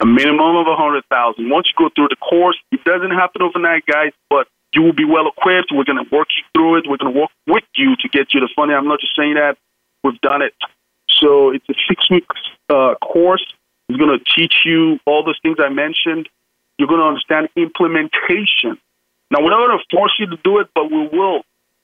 a 0.00 0.06
minimum 0.06 0.56
of 0.56 0.66
a 0.66 0.76
hundred 0.76 1.04
thousand. 1.10 1.50
Once 1.50 1.68
you 1.68 1.74
go 1.76 1.92
through 1.94 2.08
the 2.08 2.16
course, 2.16 2.58
it 2.72 2.82
doesn't 2.84 3.10
happen 3.10 3.42
overnight, 3.42 3.84
guys, 3.86 4.12
but 4.30 4.48
you 4.74 4.82
will 4.82 4.94
be 4.94 5.04
well 5.04 5.28
equipped. 5.28 5.70
We're 5.72 5.84
going 5.84 6.02
to 6.02 6.10
work 6.14 6.28
you 6.36 6.42
through 6.54 6.78
it. 6.78 6.84
We're 6.88 6.96
going 6.96 7.12
to 7.12 7.20
work 7.20 7.30
with 7.46 7.64
you 7.76 7.96
to 7.96 8.08
get 8.08 8.34
you 8.34 8.40
the 8.40 8.48
funding. 8.56 8.76
I'm 8.76 8.88
not 8.88 9.00
just 9.00 9.14
saying 9.16 9.34
that. 9.34 9.56
We've 10.02 10.20
done 10.20 10.42
it. 10.42 10.54
So 11.20 11.50
it's 11.50 11.68
a 11.68 11.74
six 11.88 12.10
week 12.10 12.26
uh, 12.68 12.94
course. 12.96 13.44
It's 13.88 13.98
going 13.98 14.18
to 14.18 14.24
teach 14.34 14.62
you 14.64 14.98
all 15.06 15.24
those 15.24 15.38
things 15.42 15.58
I 15.60 15.68
mentioned. 15.68 16.28
You're 16.78 16.88
going 16.88 17.00
to 17.00 17.06
understand 17.06 17.48
implementation. 17.56 18.78
Now, 19.30 19.42
we're 19.42 19.50
not 19.50 19.66
going 19.66 19.78
to 19.78 19.84
force 19.96 20.14
you 20.18 20.26
to 20.26 20.36
do 20.42 20.58
it, 20.58 20.68
but 20.74 20.90
we 20.90 21.08
will 21.08 21.42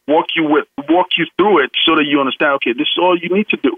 walk 0.08 0.26
you 0.34 0.44
with 0.44 0.66
walk 0.88 1.08
you 1.16 1.26
through 1.36 1.64
it 1.64 1.70
so 1.84 1.94
that 1.94 2.04
you 2.04 2.20
understand. 2.20 2.54
Okay, 2.56 2.72
this 2.72 2.88
is 2.88 2.98
all 2.98 3.16
you 3.16 3.28
need 3.34 3.48
to 3.50 3.56
do 3.56 3.76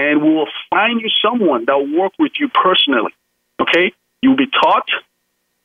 and 0.00 0.22
we 0.22 0.34
will 0.34 0.48
find 0.70 1.00
you 1.00 1.10
someone 1.22 1.66
that 1.66 1.76
will 1.76 1.98
work 1.98 2.12
with 2.18 2.32
you 2.40 2.48
personally. 2.48 3.12
Okay? 3.60 3.92
You'll 4.22 4.36
be 4.36 4.46
taught 4.46 4.88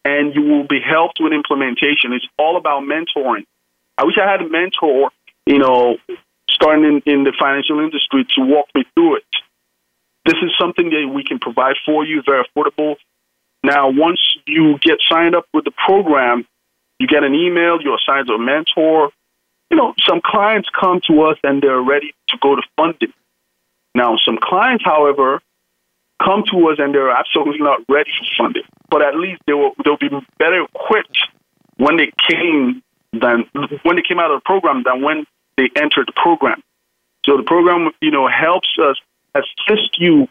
and 0.03 0.35
you 0.35 0.41
will 0.41 0.67
be 0.67 0.79
helped 0.81 1.19
with 1.21 1.31
implementation. 1.31 2.11
It's 2.11 2.27
all 2.37 2.57
about 2.57 2.83
mentoring. 2.83 3.45
I 3.97 4.03
wish 4.03 4.15
I 4.21 4.29
had 4.29 4.41
a 4.41 4.49
mentor, 4.49 5.11
you 5.45 5.57
know, 5.57 5.97
starting 6.49 6.83
in, 6.83 7.01
in 7.05 7.23
the 7.23 7.33
financial 7.39 7.79
industry 7.79 8.25
to 8.35 8.41
walk 8.41 8.67
me 8.75 8.83
through 8.93 9.17
it. 9.17 9.23
This 10.25 10.35
is 10.43 10.51
something 10.59 10.89
that 10.89 11.07
we 11.13 11.23
can 11.23 11.39
provide 11.39 11.75
for 11.85 12.03
you, 12.05 12.21
very 12.25 12.43
affordable. 12.43 12.95
Now, 13.65 13.89
once 13.89 14.19
you 14.45 14.77
get 14.79 14.99
signed 15.09 15.35
up 15.35 15.47
with 15.51 15.65
the 15.65 15.71
program, 15.71 16.45
you 16.99 17.07
get 17.07 17.23
an 17.23 17.33
email, 17.33 17.81
you're 17.81 17.97
assigned 17.97 18.27
to 18.27 18.33
a 18.33 18.39
mentor, 18.39 19.09
you 19.71 19.77
know, 19.77 19.95
some 20.07 20.21
clients 20.23 20.69
come 20.79 21.01
to 21.07 21.23
us 21.23 21.37
and 21.43 21.63
they're 21.63 21.81
ready 21.81 22.13
to 22.29 22.37
go 22.41 22.55
to 22.55 22.61
funding. 22.77 23.11
Now, 23.95 24.17
some 24.23 24.37
clients, 24.39 24.85
however, 24.85 25.41
come 26.23 26.43
to 26.51 26.69
us 26.69 26.77
and 26.77 26.93
they're 26.93 27.09
absolutely 27.09 27.59
not 27.59 27.79
ready 27.89 28.11
for 28.11 28.43
funding, 28.43 28.63
but 28.89 29.01
at 29.01 29.15
least 29.15 29.41
they 29.47 29.53
will 29.53 29.71
they'll 29.83 29.97
be 29.97 30.09
better 30.37 30.61
equipped 30.63 31.17
when 31.77 31.97
they 31.97 32.11
came 32.29 32.83
than 33.13 33.45
when 33.81 33.95
they 33.95 34.03
came 34.07 34.19
out 34.19 34.29
of 34.29 34.41
the 34.41 34.45
program 34.45 34.83
than 34.85 35.01
when 35.01 35.25
they 35.57 35.69
entered 35.75 36.07
the 36.07 36.13
program. 36.15 36.61
So 37.25 37.35
the 37.35 37.43
program, 37.43 37.89
you 37.99 38.11
know, 38.11 38.27
helps 38.27 38.69
us 38.79 38.97
assist 39.33 39.99
you 39.99 40.27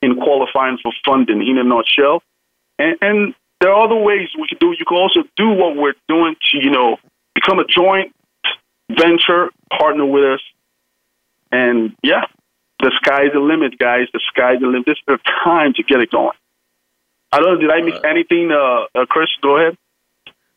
in 0.00 0.16
qualifying 0.16 0.78
for 0.82 0.92
funding 1.04 1.46
in 1.46 1.58
a 1.58 1.64
nutshell. 1.64 2.22
And, 2.80 2.96
and 3.02 3.34
there 3.60 3.70
are 3.72 3.84
other 3.84 3.96
ways 3.96 4.28
we 4.40 4.48
can 4.48 4.58
do. 4.58 4.74
You 4.76 4.84
can 4.86 4.96
also 4.96 5.20
do 5.36 5.50
what 5.50 5.76
we're 5.76 5.94
doing 6.08 6.34
to, 6.50 6.58
you 6.58 6.70
know, 6.70 6.96
become 7.34 7.58
a 7.58 7.64
joint 7.66 8.14
venture 8.88 9.50
partner 9.70 10.06
with 10.06 10.24
us. 10.24 10.40
And 11.52 11.94
yeah, 12.02 12.24
the 12.80 12.90
sky's 12.96 13.32
the 13.32 13.40
limit, 13.40 13.78
guys. 13.78 14.06
The 14.12 14.20
sky's 14.28 14.60
the 14.60 14.66
limit. 14.66 14.86
This 14.86 14.96
is 14.96 15.04
the 15.06 15.18
time 15.44 15.74
to 15.74 15.82
get 15.82 16.00
it 16.00 16.10
going. 16.10 16.36
I 17.32 17.38
don't 17.38 17.54
know. 17.54 17.60
Did 17.60 17.70
I 17.70 17.82
miss 17.82 18.00
anything, 18.02 18.50
uh, 18.50 18.86
uh, 18.94 19.06
Chris? 19.06 19.28
Go 19.42 19.56
ahead. 19.56 19.76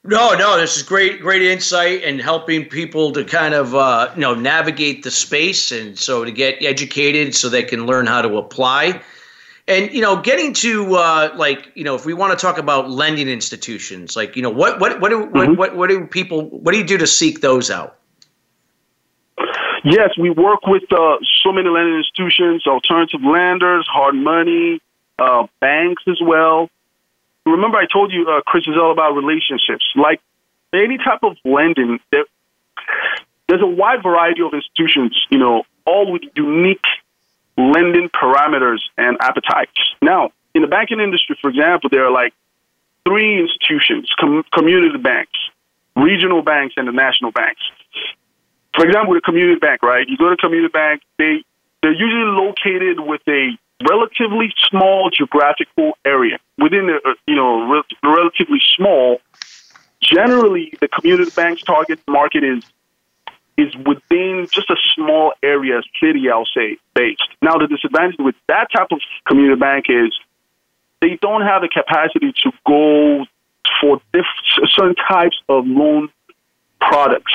No, 0.06 0.34
no, 0.34 0.58
this 0.58 0.76
is 0.76 0.84
great, 0.84 1.22
great 1.22 1.42
insight 1.42 2.04
and 2.04 2.20
helping 2.20 2.66
people 2.66 3.14
to 3.14 3.24
kind 3.24 3.54
of 3.54 3.74
uh, 3.74 4.12
you 4.16 4.22
know 4.22 4.34
navigate 4.34 5.04
the 5.04 5.12
space 5.12 5.72
and 5.72 5.98
so 5.98 6.26
to 6.26 6.32
get 6.32 6.62
educated 6.62 7.34
so 7.36 7.48
they 7.48 7.64
can 7.64 7.86
learn 7.86 8.06
how 8.06 8.22
to 8.22 8.38
apply. 8.38 9.02
And 9.68 9.94
you 9.94 10.02
know, 10.02 10.22
getting 10.22 10.54
to 10.54 10.96
uh, 10.96 11.34
like 11.36 11.72
you 11.76 11.84
know, 11.84 11.96
if 11.96 12.06
we 12.06 12.14
want 12.14 12.38
to 12.38 12.42
talk 12.46 12.58
about 12.58 12.90
lending 12.90 13.30
institutions, 13.30 14.16
like 14.16 14.36
you 14.36 14.42
know, 14.42 14.50
what 14.50 14.80
what 14.80 15.00
what 15.00 15.10
do 15.10 15.26
mm-hmm. 15.26 15.38
what, 15.38 15.58
what 15.58 15.76
what 15.76 15.90
do 15.90 16.06
people 16.06 16.50
what 16.50 16.74
do 16.74 16.78
you 16.78 16.84
do 16.84 16.98
to 16.98 17.08
seek 17.08 17.40
those 17.42 17.72
out? 17.72 17.98
Yes, 19.86 20.12
we 20.18 20.30
work 20.30 20.66
with 20.66 20.84
uh, 20.92 21.18
so 21.44 21.52
many 21.52 21.70
lending 21.70 21.98
institutions, 21.98 22.66
alternative 22.68 23.22
lenders, 23.22 23.88
hard 23.92 24.16
money, 24.16 24.82
uh, 25.20 25.48
banks 25.60 26.04
as 26.08 26.20
well 26.22 26.70
remember 27.46 27.78
I 27.78 27.86
told 27.92 28.12
you, 28.12 28.28
uh, 28.30 28.42
Chris, 28.42 28.68
is 28.68 28.76
all 28.78 28.92
about 28.92 29.16
relationships. 29.16 29.84
Like 29.96 30.22
any 30.74 30.98
type 30.98 31.24
of 31.24 31.38
lending, 31.44 32.00
there, 32.12 32.26
there's 33.48 33.62
a 33.62 33.68
wide 33.68 34.04
variety 34.04 34.42
of 34.42 34.54
institutions, 34.54 35.20
you 35.30 35.38
know, 35.38 35.64
all 35.86 36.12
with 36.12 36.24
unique 36.36 36.84
lending 37.58 38.10
parameters 38.10 38.80
and 38.98 39.18
appetites. 39.20 39.72
Now, 40.02 40.32
in 40.54 40.62
the 40.62 40.68
banking 40.68 41.00
industry, 41.00 41.38
for 41.42 41.50
example, 41.50 41.90
there 41.90 42.06
are 42.06 42.12
like 42.12 42.34
three 43.06 43.40
institutions 43.40 44.10
com- 44.20 44.44
community 44.54 44.98
banks, 44.98 45.38
regional 45.96 46.42
banks, 46.42 46.76
and 46.78 46.88
the 46.88 46.92
national 46.92 47.32
banks. 47.32 47.62
For 48.76 48.86
example, 48.86 49.14
the 49.14 49.22
community 49.22 49.60
bank, 49.60 49.84
right? 49.84 50.08
You 50.08 50.18
go 50.18 50.30
to 50.30 50.38
community 50.38 50.72
bank, 50.72 51.02
they, 51.18 51.44
they're 51.82 51.94
usually 51.94 52.32
located 52.32 53.00
with 53.00 53.22
a 53.28 53.58
relatively 53.88 54.54
small 54.70 55.10
geographical 55.10 55.98
area 56.06 56.38
within 56.58 56.88
the 56.88 57.00
uh, 57.06 57.14
you 57.28 57.36
know 57.36 57.70
re- 57.70 57.84
relatively 58.04 58.62
small. 58.76 59.20
Generally, 60.02 60.74
the 60.82 60.88
community 60.88 61.32
bank's 61.36 61.64
target 61.64 62.00
market 62.08 62.44
is 62.44 62.64
is 63.58 63.76
within 63.86 64.48
just 64.52 64.70
a 64.70 64.76
small 64.96 65.34
area, 65.44 65.82
city, 66.02 66.30
I'll 66.30 66.46
say, 66.46 66.78
based. 66.96 67.28
Now, 67.42 67.58
the 67.58 67.68
disadvantage 67.68 68.16
with 68.20 68.36
that 68.48 68.68
type 68.76 68.88
of 68.92 69.00
community 69.28 69.60
bank 69.60 69.86
is 69.90 70.12
they 71.02 71.18
don't 71.22 71.42
have 71.42 71.62
the 71.62 71.70
capacity 71.70 72.34
to 72.44 72.52
go 72.66 73.26
for 73.80 74.02
diff- 74.14 74.26
certain 74.68 74.96
types 74.96 75.38
of 75.50 75.68
loan 75.68 76.10
products. 76.80 77.34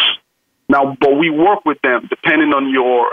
Now, 0.68 0.96
but 1.00 1.16
we 1.16 1.30
work 1.30 1.64
with 1.64 1.80
them 1.82 2.06
depending 2.10 2.52
on 2.52 2.70
your 2.70 3.12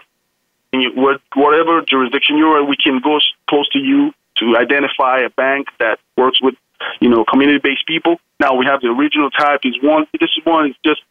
whatever 1.34 1.82
jurisdiction 1.88 2.38
you're 2.38 2.60
in, 2.60 2.68
we 2.68 2.76
can 2.76 3.00
go 3.00 3.20
close 3.50 3.70
to 3.70 3.80
you 3.80 4.12
to 4.38 4.58
identify 4.58 5.20
a 5.20 5.30
bank 5.30 5.68
that 5.80 6.00
works 6.18 6.42
with, 6.42 6.56
you 7.00 7.08
know, 7.08 7.24
community-based 7.24 7.86
people. 7.88 8.20
Now 8.40 8.56
we 8.56 8.66
have 8.66 8.82
the 8.82 8.88
original 8.88 9.30
type. 9.30 9.62
Is 9.64 9.78
one. 9.82 10.06
This 10.20 10.30
one 10.44 10.72
is 10.72 10.76
just, 10.84 11.02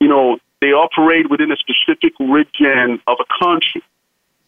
you 0.00 0.08
know, 0.08 0.38
they 0.60 0.68
operate 0.68 1.30
within 1.30 1.50
a 1.52 1.56
specific 1.56 2.12
region 2.18 3.00
of 3.06 3.18
a 3.20 3.44
country, 3.44 3.82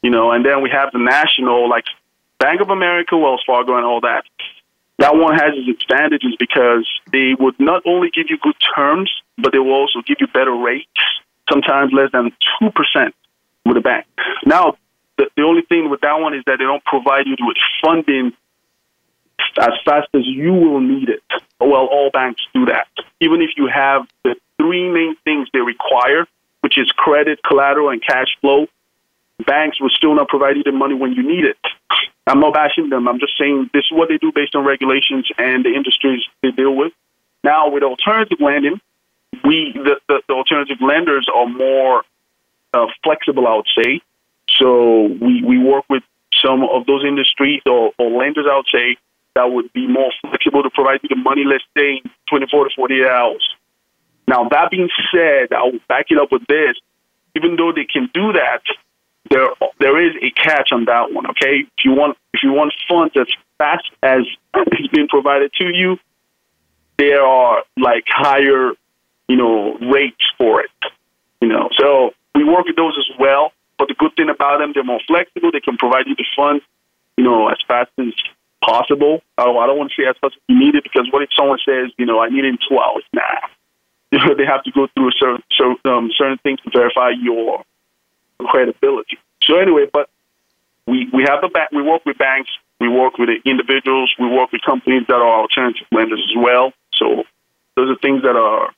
you 0.03 0.11
know, 0.11 0.31
and 0.33 0.45
then 0.45 0.63
we 0.63 0.71
have 0.71 0.93
the 0.93 0.99
national, 0.99 1.69
like 1.69 1.85
Bank 2.39 2.61
of 2.61 2.71
America, 2.71 3.17
Wells 3.17 3.43
Fargo, 3.47 3.77
and 3.77 3.85
all 3.85 4.01
that. 4.01 4.25
That 4.99 5.17
one 5.17 5.35
has 5.35 5.53
its 5.55 5.83
advantages 5.83 6.37
because 6.39 6.89
they 7.11 7.35
would 7.39 7.59
not 7.59 7.83
only 7.87 8.11
give 8.11 8.27
you 8.29 8.39
good 8.39 8.57
terms, 8.77 9.11
but 9.39 9.53
they 9.53 9.59
will 9.59 9.73
also 9.73 10.03
give 10.07 10.19
you 10.21 10.27
better 10.29 10.55
rates, 10.55 10.89
sometimes 11.51 11.93
less 11.93 12.13
than 12.13 12.31
two 12.59 12.71
percent 12.71 13.15
with 13.65 13.77
a 13.77 13.81
bank. 13.81 14.07
Now, 14.45 14.77
the, 15.17 15.29
the 15.37 15.43
only 15.43 15.63
thing 15.63 15.91
with 15.91 16.03
that 16.03 16.21
one 16.21 16.35
is 16.35 16.43
that 16.47 16.59
they 16.59 16.65
don't 16.65 16.85
provide 16.85 17.27
you 17.27 17.37
with 17.41 17.57
funding 17.83 18.33
as 19.59 19.73
fast 19.85 20.09
as 20.15 20.23
you 20.25 20.53
will 20.53 20.81
need 20.81 21.09
it. 21.09 21.23
Well, 21.61 21.87
all 21.87 22.11
banks 22.11 22.43
do 22.55 22.67
that. 22.67 22.89
Even 23.21 23.43
if 23.43 23.51
you 23.57 23.69
have 23.73 24.07
the 24.25 24.37
three 24.63 24.91
main 24.91 25.17
things 25.25 25.49
they 25.53 25.61
require, 25.61 26.27
which 26.61 26.79
is 26.79 26.91
credit, 26.93 27.41
collateral, 27.43 27.91
and 27.91 28.03
cash 28.03 28.29
flow, 28.41 28.67
banks 29.47 29.81
will 29.81 29.91
still 29.91 30.15
not 30.15 30.29
provide 30.29 30.57
you 30.57 30.63
the 30.63 30.73
money 30.73 30.95
when 30.95 31.13
you 31.13 31.23
need 31.23 31.45
it. 31.45 31.59
I'm 32.27 32.39
not 32.39 32.55
bashing 32.55 32.89
them. 32.89 33.09
I'm 33.09 33.19
just 33.19 33.37
saying 33.39 33.71
this 33.75 33.85
is 33.91 33.93
what 33.93 34.09
they 34.09 34.19
do 34.19 34.31
based 34.33 34.55
on 34.55 34.65
regulations 34.65 35.29
and 35.39 35.65
the 35.65 35.75
industries 35.75 36.23
they 36.43 36.53
deal 36.53 36.75
with. 36.75 36.93
Now, 37.43 37.71
with 37.71 37.83
alternative 37.83 38.39
lending, 38.41 38.81
we 39.45 39.73
the, 39.75 39.97
the, 40.09 40.23
the 40.29 40.35
alternative 40.35 40.77
lenders 40.81 41.27
are 41.35 41.49
more 41.49 42.05
uh, 42.73 42.87
flexible, 43.03 43.49
I 43.49 43.57
would 43.57 43.69
say. 43.77 44.01
So 44.59 45.07
we, 45.21 45.43
we 45.43 45.59
work 45.59 45.85
with 45.91 46.05
some 46.45 46.63
of 46.63 46.87
those 46.87 47.05
industries 47.05 47.63
or, 47.67 47.93
or 47.99 48.11
lenders, 48.11 48.47
I 48.51 48.57
would 48.57 48.67
say, 48.73 48.97
that 49.35 49.51
would 49.51 49.73
be 49.73 49.87
more 49.87 50.13
flexible 50.21 50.63
to 50.63 50.71
provide 50.71 51.01
you 51.03 51.09
the 51.09 51.17
money, 51.17 51.45
let's 51.45 51.65
say, 51.77 52.03
24 52.29 52.69
to 52.69 52.71
48 52.77 53.07
hours. 53.07 53.57
Now, 54.27 54.49
that 54.49 54.71
being 54.71 54.89
said, 55.13 55.53
I'll 55.53 55.79
back 55.89 56.07
it 56.11 56.19
up 56.19 56.33
with 56.33 56.47
this. 56.47 56.77
Even 57.35 57.57
though 57.57 57.73
they 57.73 57.85
can 57.85 58.11
do 58.13 58.33
that, 58.33 58.63
there 59.31 59.49
there 59.79 60.01
is 60.01 60.15
a 60.23 60.31
catch 60.31 60.71
on 60.73 60.85
that 60.85 61.13
one. 61.13 61.27
Okay, 61.31 61.65
if 61.77 61.85
you 61.85 61.93
want 61.93 62.17
if 62.35 62.43
you 62.43 62.53
want 62.53 62.75
funds 62.89 63.15
as 63.17 63.27
fast 63.59 63.91
as 64.03 64.21
is 64.79 64.89
being 64.93 65.09
provided 65.09 65.53
to 65.55 65.65
you, 65.73 65.97
there 66.99 67.23
are 67.23 67.63
like 67.77 68.05
higher, 68.09 68.73
you 69.29 69.37
know, 69.37 69.79
rates 69.79 70.25
for 70.37 70.61
it. 70.61 70.71
You 71.41 71.49
know, 71.49 71.69
so 71.79 72.13
we 72.35 72.45
work 72.45 72.67
with 72.67 72.77
those 72.77 72.97
as 72.99 73.19
well. 73.19 73.53
But 73.79 73.89
the 73.89 73.95
good 73.95 74.15
thing 74.15 74.29
about 74.29 74.59
them, 74.59 74.73
they're 74.75 74.85
more 74.85 75.01
flexible. 75.09 75.51
They 75.51 75.61
can 75.61 75.77
provide 75.77 76.07
you 76.07 76.15
the 76.15 76.27
funds, 76.37 76.63
you 77.17 77.25
know, 77.25 77.49
as 77.49 77.57
fast 77.67 77.91
as 77.99 78.13
possible. 78.63 79.23
I 79.39 79.45
don't, 79.45 79.57
I 79.57 79.67
don't 79.67 79.79
want 79.79 79.91
to 79.91 79.97
say 80.01 80.07
as 80.09 80.15
fast 80.21 80.37
as 80.37 80.43
you 80.49 80.59
need 80.59 80.75
it 80.77 80.85
because 80.85 81.09
what 81.11 81.23
if 81.23 81.31
someone 81.37 81.59
says, 81.67 81.91
you 81.99 82.07
know, 82.07 82.21
I 82.21 82.29
need 82.29 82.45
it 82.45 82.49
in 82.49 82.59
two 82.69 82.79
hours? 82.79 83.03
Nah. 83.13 83.49
They 84.39 84.45
have 84.47 84.63
to 84.65 84.71
go 84.73 84.87
through 84.95 85.11
certain, 85.13 85.43
certain, 85.53 85.77
um, 85.85 86.11
certain 86.17 86.39
things 86.39 86.61
to 86.61 86.71
verify 86.71 87.11
your 87.11 87.65
credibility. 88.39 89.19
So 89.43 89.59
anyway, 89.59 89.87
but 89.93 90.09
we, 90.87 91.09
we 91.13 91.23
have 91.25 91.41
the 91.41 91.49
bank, 91.49 91.71
we 91.73 91.83
work 91.83 92.05
with 92.05 92.19
banks, 92.19 92.51
we 92.81 92.89
work 92.89 93.19
with 93.19 93.29
individuals, 93.45 94.15
we 94.19 94.29
work 94.29 94.53
with 94.53 94.63
companies 94.63 95.05
that 95.09 95.17
are 95.17 95.41
alternative 95.41 95.87
lenders 95.93 96.25
as 96.31 96.37
well. 96.37 96.73
So 96.95 97.25
those 97.77 97.91
are 97.91 97.99
things 98.01 98.23
that 98.23 98.37
are, 98.37 98.73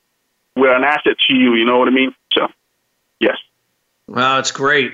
we're 0.55 0.75
an 0.75 0.83
asset 0.83 1.17
to 1.27 1.35
you, 1.35 1.55
you 1.55 1.65
know 1.65 1.77
what 1.77 1.87
I 1.87 1.91
mean? 1.91 2.15
So 2.33 2.47
Yes. 3.19 3.37
Wow, 4.07 4.35
that's 4.35 4.51
great. 4.51 4.93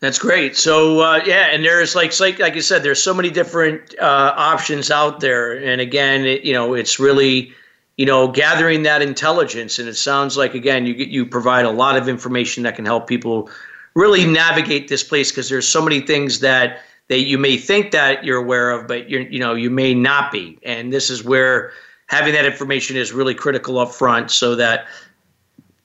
That's 0.00 0.18
great. 0.18 0.56
So 0.56 1.00
uh, 1.00 1.20
yeah, 1.24 1.48
and 1.52 1.64
there's 1.64 1.94
like 1.94 2.18
like 2.18 2.38
like 2.38 2.54
you 2.54 2.60
said, 2.60 2.82
there's 2.82 3.02
so 3.02 3.14
many 3.14 3.30
different 3.30 3.94
uh, 4.00 4.34
options 4.36 4.90
out 4.90 5.20
there, 5.20 5.52
and 5.52 5.80
again, 5.80 6.24
it, 6.24 6.42
you 6.42 6.52
know, 6.52 6.74
it's 6.74 6.98
really 6.98 7.54
you 7.96 8.06
know 8.06 8.28
gathering 8.28 8.82
that 8.82 9.02
intelligence, 9.02 9.78
and 9.78 9.88
it 9.88 9.96
sounds 9.96 10.36
like 10.36 10.54
again 10.54 10.86
you 10.86 10.94
you 10.94 11.26
provide 11.26 11.64
a 11.64 11.70
lot 11.70 11.96
of 11.96 12.08
information 12.08 12.62
that 12.62 12.76
can 12.76 12.84
help 12.84 13.06
people 13.06 13.50
really 13.94 14.24
navigate 14.26 14.88
this 14.88 15.02
place 15.02 15.30
because 15.30 15.48
there's 15.48 15.68
so 15.68 15.82
many 15.82 16.00
things 16.00 16.40
that 16.40 16.80
that 17.08 17.20
you 17.20 17.36
may 17.36 17.56
think 17.56 17.90
that 17.90 18.24
you're 18.24 18.38
aware 18.38 18.70
of, 18.70 18.86
but 18.86 19.08
you 19.08 19.20
you 19.30 19.38
know 19.38 19.54
you 19.54 19.70
may 19.70 19.94
not 19.94 20.32
be, 20.32 20.58
and 20.62 20.92
this 20.92 21.10
is 21.10 21.24
where 21.24 21.72
having 22.06 22.32
that 22.32 22.44
information 22.44 22.96
is 22.96 23.12
really 23.12 23.34
critical 23.34 23.78
up 23.78 23.92
front, 23.92 24.30
so 24.30 24.54
that 24.56 24.86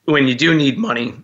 when 0.04 0.26
you 0.26 0.34
do 0.34 0.54
need 0.54 0.78
money 0.78 1.14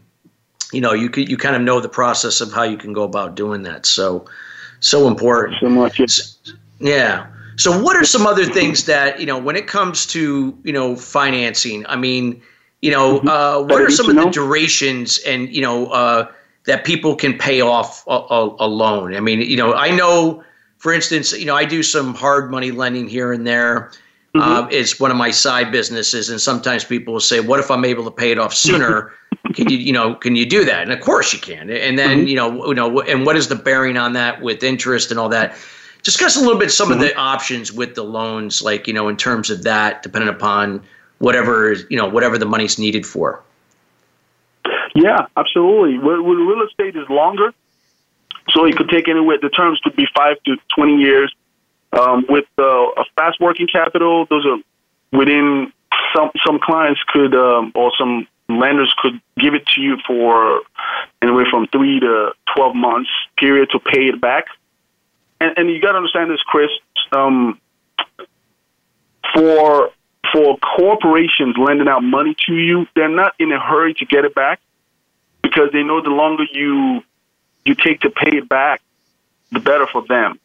you 0.75 0.81
know 0.81 0.93
you 0.93 1.09
you 1.17 1.37
kind 1.37 1.57
of 1.57 1.63
know 1.63 1.81
the 1.81 1.89
process 1.89 2.41
of 2.41 2.53
how 2.53 2.65
you 2.65 2.77
can 2.77 2.93
go 2.93 3.05
about 3.05 3.35
doing 3.35 3.63
that. 3.63 3.87
So 3.87 4.27
so 4.81 5.09
important. 5.09 5.57
So 5.61 5.69
much. 5.69 6.01
Yeah. 6.79 7.27
So 7.57 7.83
what 7.83 7.97
are 7.97 8.05
some 8.05 8.27
other 8.27 8.45
things 8.45 8.85
that 8.87 9.21
you 9.21 9.27
know 9.27 9.39
when 9.39 9.57
it 9.57 9.67
comes 9.67 10.07
to 10.07 10.57
you 10.65 10.73
know 10.73 10.97
financing? 10.97 11.87
I 11.87 11.97
mean, 11.97 12.43
you 12.83 12.91
know, 12.91 13.19
mm-hmm. 13.19 13.29
uh, 13.29 13.63
what 13.63 13.81
are 13.81 13.91
some 13.91 14.09
of 14.09 14.17
the 14.17 14.31
durations 14.31 15.19
and 15.27 15.49
you 15.55 15.63
know 15.63 15.87
uh, 15.87 16.31
that 16.67 16.85
people 16.85 17.17
can 17.17 17.39
pay 17.39 17.61
off 17.61 18.05
a, 18.07 18.11
a, 18.11 18.57
a 18.61 18.69
loan? 18.69 19.15
I 19.15 19.21
mean, 19.21 19.41
you 19.41 19.57
know, 19.57 19.75
I 19.75 19.91
know, 19.91 20.43
for 20.79 20.93
instance, 20.93 21.33
you 21.33 21.47
know, 21.47 21.57
I 21.57 21.65
do 21.65 21.83
some 21.83 22.15
hard 22.15 22.51
money 22.51 22.71
lending 22.71 23.09
here 23.09 23.33
and 23.33 23.47
there 23.47 23.91
mm-hmm. 24.35 24.41
uh, 24.41 24.69
is 24.69 24.99
one 24.99 25.11
of 25.11 25.17
my 25.17 25.31
side 25.31 25.71
businesses, 25.71 26.31
and 26.31 26.41
sometimes 26.41 26.85
people 26.85 27.15
will 27.15 27.21
say, 27.21 27.41
"What 27.41 27.61
if 27.61 27.71
I'm 27.71 27.85
able 27.85 28.05
to 28.05 28.11
pay 28.11 28.31
it 28.31 28.39
off 28.39 28.55
sooner?" 28.55 29.13
can 29.55 29.69
you, 29.69 29.79
you 29.79 29.93
know, 29.93 30.15
can 30.15 30.37
you 30.37 30.47
do 30.47 30.65
that? 30.65 30.83
And 30.83 30.93
of 30.93 31.01
course 31.01 31.33
you 31.33 31.39
can. 31.39 31.71
And 31.71 31.99
then, 31.99 32.19
mm-hmm. 32.19 32.27
you 32.27 32.37
know, 32.37 32.67
you 32.67 32.75
know, 32.75 33.01
and 33.03 33.27
what 33.27 33.37
is 33.37 33.49
the 33.49 33.55
bearing 33.55 33.97
on 33.97 34.13
that 34.15 34.41
with 34.41 34.63
interest 34.63 35.11
and 35.11 35.21
all 35.21 35.29
that? 35.31 35.57
Discuss 36.05 36.37
a 36.37 36.41
little 36.41 36.59
bit 36.59 36.71
some 36.71 36.87
mm-hmm. 36.87 36.95
of 36.95 37.01
the 37.01 37.07
mm-hmm. 37.07 37.19
options 37.19 37.73
with 37.73 37.95
the 37.95 38.05
loans, 38.05 38.63
like 38.63 38.87
you 38.87 38.93
know, 38.93 39.09
in 39.09 39.17
terms 39.17 39.51
of 39.51 39.65
that, 39.65 40.03
depending 40.03 40.29
upon 40.29 40.83
whatever 41.19 41.73
you 41.91 41.97
know, 41.97 42.07
whatever 42.07 42.39
the 42.39 42.47
money's 42.47 42.79
needed 42.79 43.05
for. 43.05 43.43
Yeah, 44.95 45.27
absolutely. 45.37 45.99
With, 45.99 46.21
with 46.21 46.39
real 46.39 46.63
estate 46.63 46.95
is 46.95 47.09
longer, 47.09 47.53
so 48.51 48.65
it 48.65 48.77
could 48.77 48.89
take 48.89 49.09
anywhere. 49.09 49.39
The 49.41 49.49
terms 49.49 49.81
could 49.83 49.97
be 49.97 50.07
five 50.15 50.37
to 50.45 50.57
twenty 50.75 50.97
years. 50.97 51.35
Um, 51.93 52.27
with 52.29 52.47
uh, 52.59 52.65
a 52.65 53.05
fast 53.17 53.41
working 53.41 53.69
capital, 53.69 54.27
those 54.27 54.45
are 54.47 54.59
within 55.17 55.73
some 56.15 56.31
some 56.47 56.59
clients 56.61 57.01
could 57.09 57.35
um, 57.35 57.73
or 57.75 57.93
some 57.99 58.27
lenders 58.49 58.93
could 58.99 59.21
give 59.39 59.55
it 59.55 59.67
to 59.69 59.81
you 59.81 59.97
for 60.07 60.61
anywhere 61.23 61.47
from 61.51 61.67
three 61.69 61.99
to 62.01 62.33
twelve 62.55 62.75
months 62.77 63.11
period 63.39 63.71
to 63.71 63.79
pay 63.79 64.09
it 64.09 64.21
back. 64.21 64.47
And, 65.45 65.59
and 65.59 65.71
you 65.71 65.81
got 65.81 65.93
to 65.93 65.99
understand 65.99 66.31
this, 66.31 66.41
Chris. 66.47 66.71
Um, 67.13 67.61
for 69.35 69.91
for 70.33 70.57
corporations 70.59 71.57
lending 71.59 71.87
out 71.87 72.03
money 72.03 72.35
to 72.47 72.55
you, 72.55 72.87
they're 72.97 73.09
not 73.09 73.35
in 73.39 73.53
a 73.53 73.61
hurry 73.61 73.95
to 73.95 74.07
get 74.07 74.25
it 74.25 74.35
back 74.35 74.61
because 75.43 75.71
they 75.73 75.83
know 75.83 76.01
the 76.01 76.09
longer 76.09 76.45
you 76.51 77.03
you 77.67 77.75
take 77.75 78.01
to 78.01 78.11
pay 78.11 78.39
it 78.39 78.49
back, 78.49 78.81
the 79.53 79.61
better 79.61 79.87
for 79.87 80.03
them. 80.07 80.41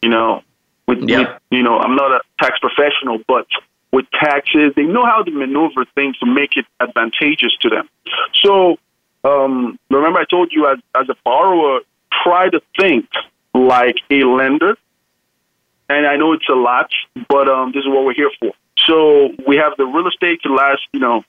You 0.00 0.08
know, 0.08 0.42
with, 0.86 1.08
yeah. 1.08 1.18
with 1.18 1.28
you 1.50 1.62
know, 1.62 1.78
I'm 1.78 1.94
not 1.94 2.10
a 2.10 2.20
tax 2.40 2.58
professional, 2.58 3.18
but 3.28 3.46
with 3.92 4.06
taxes, 4.10 4.72
they 4.74 4.84
know 4.84 5.04
how 5.04 5.22
to 5.22 5.30
maneuver 5.30 5.84
things 5.94 6.18
to 6.18 6.26
make 6.26 6.56
it 6.56 6.64
advantageous 6.80 7.54
to 7.60 7.68
them. 7.68 7.88
So 8.42 8.78
um, 9.24 9.78
remember, 9.90 10.18
I 10.20 10.24
told 10.24 10.52
you 10.52 10.68
as 10.68 10.78
as 10.94 11.08
a 11.10 11.16
borrower, 11.22 11.80
try 12.24 12.48
to 12.48 12.62
think 12.78 13.08
like 13.54 13.96
a 14.10 14.24
lender. 14.24 14.76
And 15.88 16.06
I 16.06 16.16
know 16.16 16.32
it's 16.32 16.48
a 16.48 16.54
lot, 16.54 16.90
but 17.28 17.48
um, 17.48 17.72
this 17.72 17.80
is 17.80 17.88
what 17.88 18.04
we're 18.04 18.14
here 18.14 18.30
for. 18.40 18.52
So 18.86 19.30
we 19.46 19.56
have 19.56 19.74
the 19.76 19.84
real 19.84 20.08
estate 20.08 20.42
to 20.42 20.54
last, 20.54 20.82
you 20.92 21.00
know, 21.00 21.24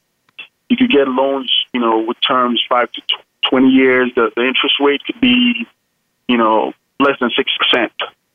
you 0.69 0.77
could 0.77 0.89
get 0.89 1.07
loans, 1.07 1.51
you 1.73 1.79
know, 1.79 1.99
with 1.99 2.17
terms 2.21 2.61
five 2.67 2.91
to 2.93 3.01
20 3.49 3.67
years. 3.67 4.11
The, 4.15 4.31
the 4.35 4.43
interest 4.43 4.75
rate 4.79 5.03
could 5.05 5.19
be, 5.19 5.67
you 6.27 6.37
know, 6.37 6.73
less 6.99 7.19
than 7.19 7.29
6% 7.29 7.89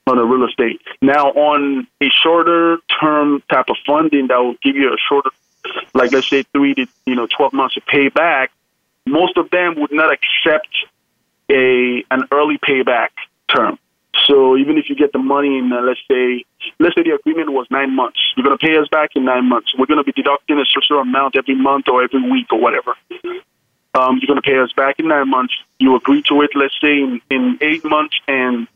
on 0.07 0.19
a 0.19 0.25
real 0.25 0.47
estate. 0.47 0.81
Now, 1.01 1.31
on 1.33 1.87
a 2.01 2.09
shorter 2.23 2.79
term 3.01 3.43
type 3.51 3.67
of 3.69 3.77
funding 3.87 4.29
that 4.29 4.39
will 4.39 4.57
give 4.63 4.77
you 4.77 4.93
a 4.93 4.97
shorter, 5.09 5.31
like 5.95 6.13
let's 6.13 6.29
say 6.29 6.45
three 6.53 6.75
to, 6.75 6.87
you 7.07 7.15
know, 7.15 7.27
12 7.27 7.53
months 7.53 7.75
to 7.75 7.81
pay 7.81 8.09
back, 8.09 8.53
most 9.07 9.37
of 9.37 9.51
them 9.51 9.75
would 9.81 9.93
not 9.93 10.13
accept 10.13 10.69
a 11.51 12.05
an 12.11 12.25
early 12.31 12.59
payback 12.59 13.09
term. 13.49 13.79
So 14.27 14.57
even 14.57 14.77
if 14.77 14.89
you 14.89 14.97
get 14.97 15.13
the 15.13 15.19
money 15.19 15.59
in, 15.59 15.73
uh, 15.73 15.81
let's 15.81 16.01
say, 16.11 16.45
let's 16.79 16.95
say 16.95 17.03
the 17.03 17.15
agreement 17.15 17.53
was 17.53 17.67
nine 17.71 17.95
months, 17.95 18.19
you're 18.37 18.45
going 18.45 18.57
to 18.57 18.65
pay 18.65 18.77
us 18.77 18.89
back 18.89 19.11
in 19.15 19.25
nine 19.25 19.49
months. 19.49 19.73
We're 19.77 19.87
going 19.87 19.99
to 19.99 20.05
be 20.05 20.13
deducting 20.13 20.59
a 20.59 20.65
certain 20.67 20.99
amount 20.99 21.37
every 21.37 21.55
month 21.55 21.89
or 21.89 22.03
every 22.03 22.23
week 22.31 22.53
or 22.53 22.61
whatever. 22.61 22.95
Um, 23.95 24.19
you're 24.21 24.29
going 24.29 24.41
to 24.41 24.43
pay 24.43 24.59
us 24.59 24.73
back 24.73 24.99
in 24.99 25.09
nine 25.09 25.31
months. 25.31 25.55
You 25.79 25.97
agree 25.97 26.23
to 26.29 26.43
it, 26.43 26.51
let's 26.55 26.75
say, 26.81 27.01
in, 27.01 27.21
in 27.31 27.59
eight 27.61 27.85
months 27.85 28.17
and 28.27 28.69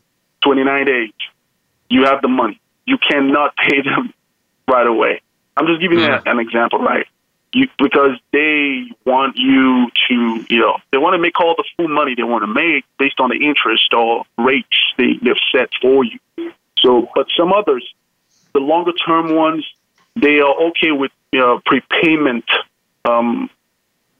29 0.43 0.87
days. 0.87 1.13
You 1.91 2.07
have 2.07 2.23
the 2.23 2.29
money. 2.29 2.61
You 2.87 2.99
cannot 2.99 3.55
pay 3.69 3.83
them 3.83 4.15
right 4.69 4.87
away. 4.87 5.21
I'm 5.57 5.67
just 5.67 5.81
giving 5.81 5.99
mm-hmm. 5.99 6.27
you 6.27 6.33
an 6.33 6.39
example, 6.39 6.79
right? 6.79 7.07
You, 7.53 7.69
because 7.79 8.19
they 8.33 8.85
want 9.05 9.37
you 9.37 9.91
to, 10.09 10.45
you 10.49 10.61
know, 10.61 10.79
they 10.91 10.99
want 10.99 11.15
to 11.15 11.19
make 11.19 11.39
all 11.41 11.55
the 11.55 11.65
full 11.77 11.89
money 11.89 12.15
they 12.15 12.23
want 12.23 12.43
to 12.43 12.47
make 12.47 12.85
based 12.99 13.21
on 13.21 13.31
the 13.31 13.37
interest 13.37 13.93
or 13.95 14.25
rates 14.39 14.77
they, 14.97 15.15
they've 15.23 15.37
set 15.55 15.71
for 15.81 16.05
you. 16.05 16.19
So, 16.79 17.09
but 17.15 17.27
some 17.37 17.53
others, 17.53 17.87
the 18.53 18.61
longer 18.61 18.93
term 18.93 19.35
ones, 19.35 19.67
they 20.17 20.41
are 20.41 20.55
okay 20.69 20.93
with 20.93 21.13
you 21.31 21.41
know, 21.41 21.61
prepayment, 21.65 22.45
um, 23.05 23.51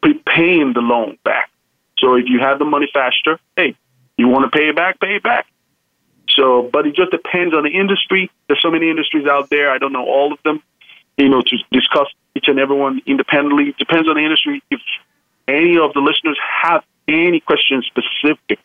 prepaying 0.03 0.73
the 0.75 0.81
loan 0.81 1.19
back. 1.25 1.51
So 1.99 2.15
if 2.15 2.27
you 2.29 2.41
have 2.41 2.59
the 2.59 2.65
money 2.65 2.89
faster, 2.93 3.39
hey, 3.57 3.77
you 4.17 4.29
want 4.29 4.51
to 4.51 4.57
pay 4.57 4.69
it 4.69 4.77
back, 4.77 5.01
pay 5.01 5.17
it 5.17 5.23
back. 5.23 5.47
So, 6.29 6.69
but 6.73 6.87
it 6.87 6.95
just 6.95 7.11
depends 7.11 7.55
on 7.55 7.65
the 7.65 7.71
industry. 7.71 8.31
There's 8.47 8.61
so 8.63 8.71
many 8.71 8.89
industries 8.89 9.27
out 9.27 9.51
there. 9.51 9.71
I 9.71 9.79
don't 9.79 9.93
know 9.93 10.05
all 10.05 10.33
of 10.33 10.39
them 10.45 10.63
you 11.17 11.29
know, 11.29 11.43
to 11.43 11.57
discuss 11.71 12.09
each 12.35 12.49
and 12.49 12.59
every 12.59 12.77
one 12.77 13.01
independently. 13.07 13.75
Depends 13.79 14.09
on 14.09 14.17
the 14.17 14.23
industry. 14.23 14.63
If 14.71 14.81
any 15.49 15.79
of 15.79 15.93
the 15.93 16.01
listeners 16.01 16.39
have 16.63 16.83
any 17.09 17.41
questions 17.41 17.87
specific 17.87 18.61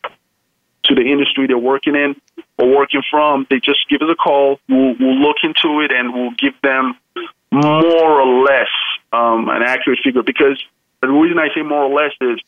to 0.84 0.94
the 0.94 1.02
industry 1.02 1.46
they're 1.46 1.58
working 1.58 1.94
in 1.94 2.16
or 2.58 2.76
working 2.76 3.02
from, 3.10 3.46
they 3.50 3.60
just 3.60 3.88
give 3.88 4.00
us 4.02 4.08
a 4.10 4.14
call. 4.14 4.58
We'll, 4.68 4.94
we'll 4.98 5.18
look 5.20 5.36
into 5.42 5.80
it 5.80 5.92
and 5.92 6.14
we'll 6.14 6.32
give 6.38 6.54
them 6.62 6.96
more 7.50 8.20
or 8.20 8.44
less 8.44 8.68
um, 9.12 9.48
an 9.48 9.62
accurate 9.62 10.00
figure. 10.02 10.22
Because 10.22 10.62
the 11.00 11.08
reason 11.08 11.38
I 11.38 11.48
say 11.54 11.62
more 11.62 11.84
or 11.84 11.94
less 11.94 12.12
is 12.20 12.40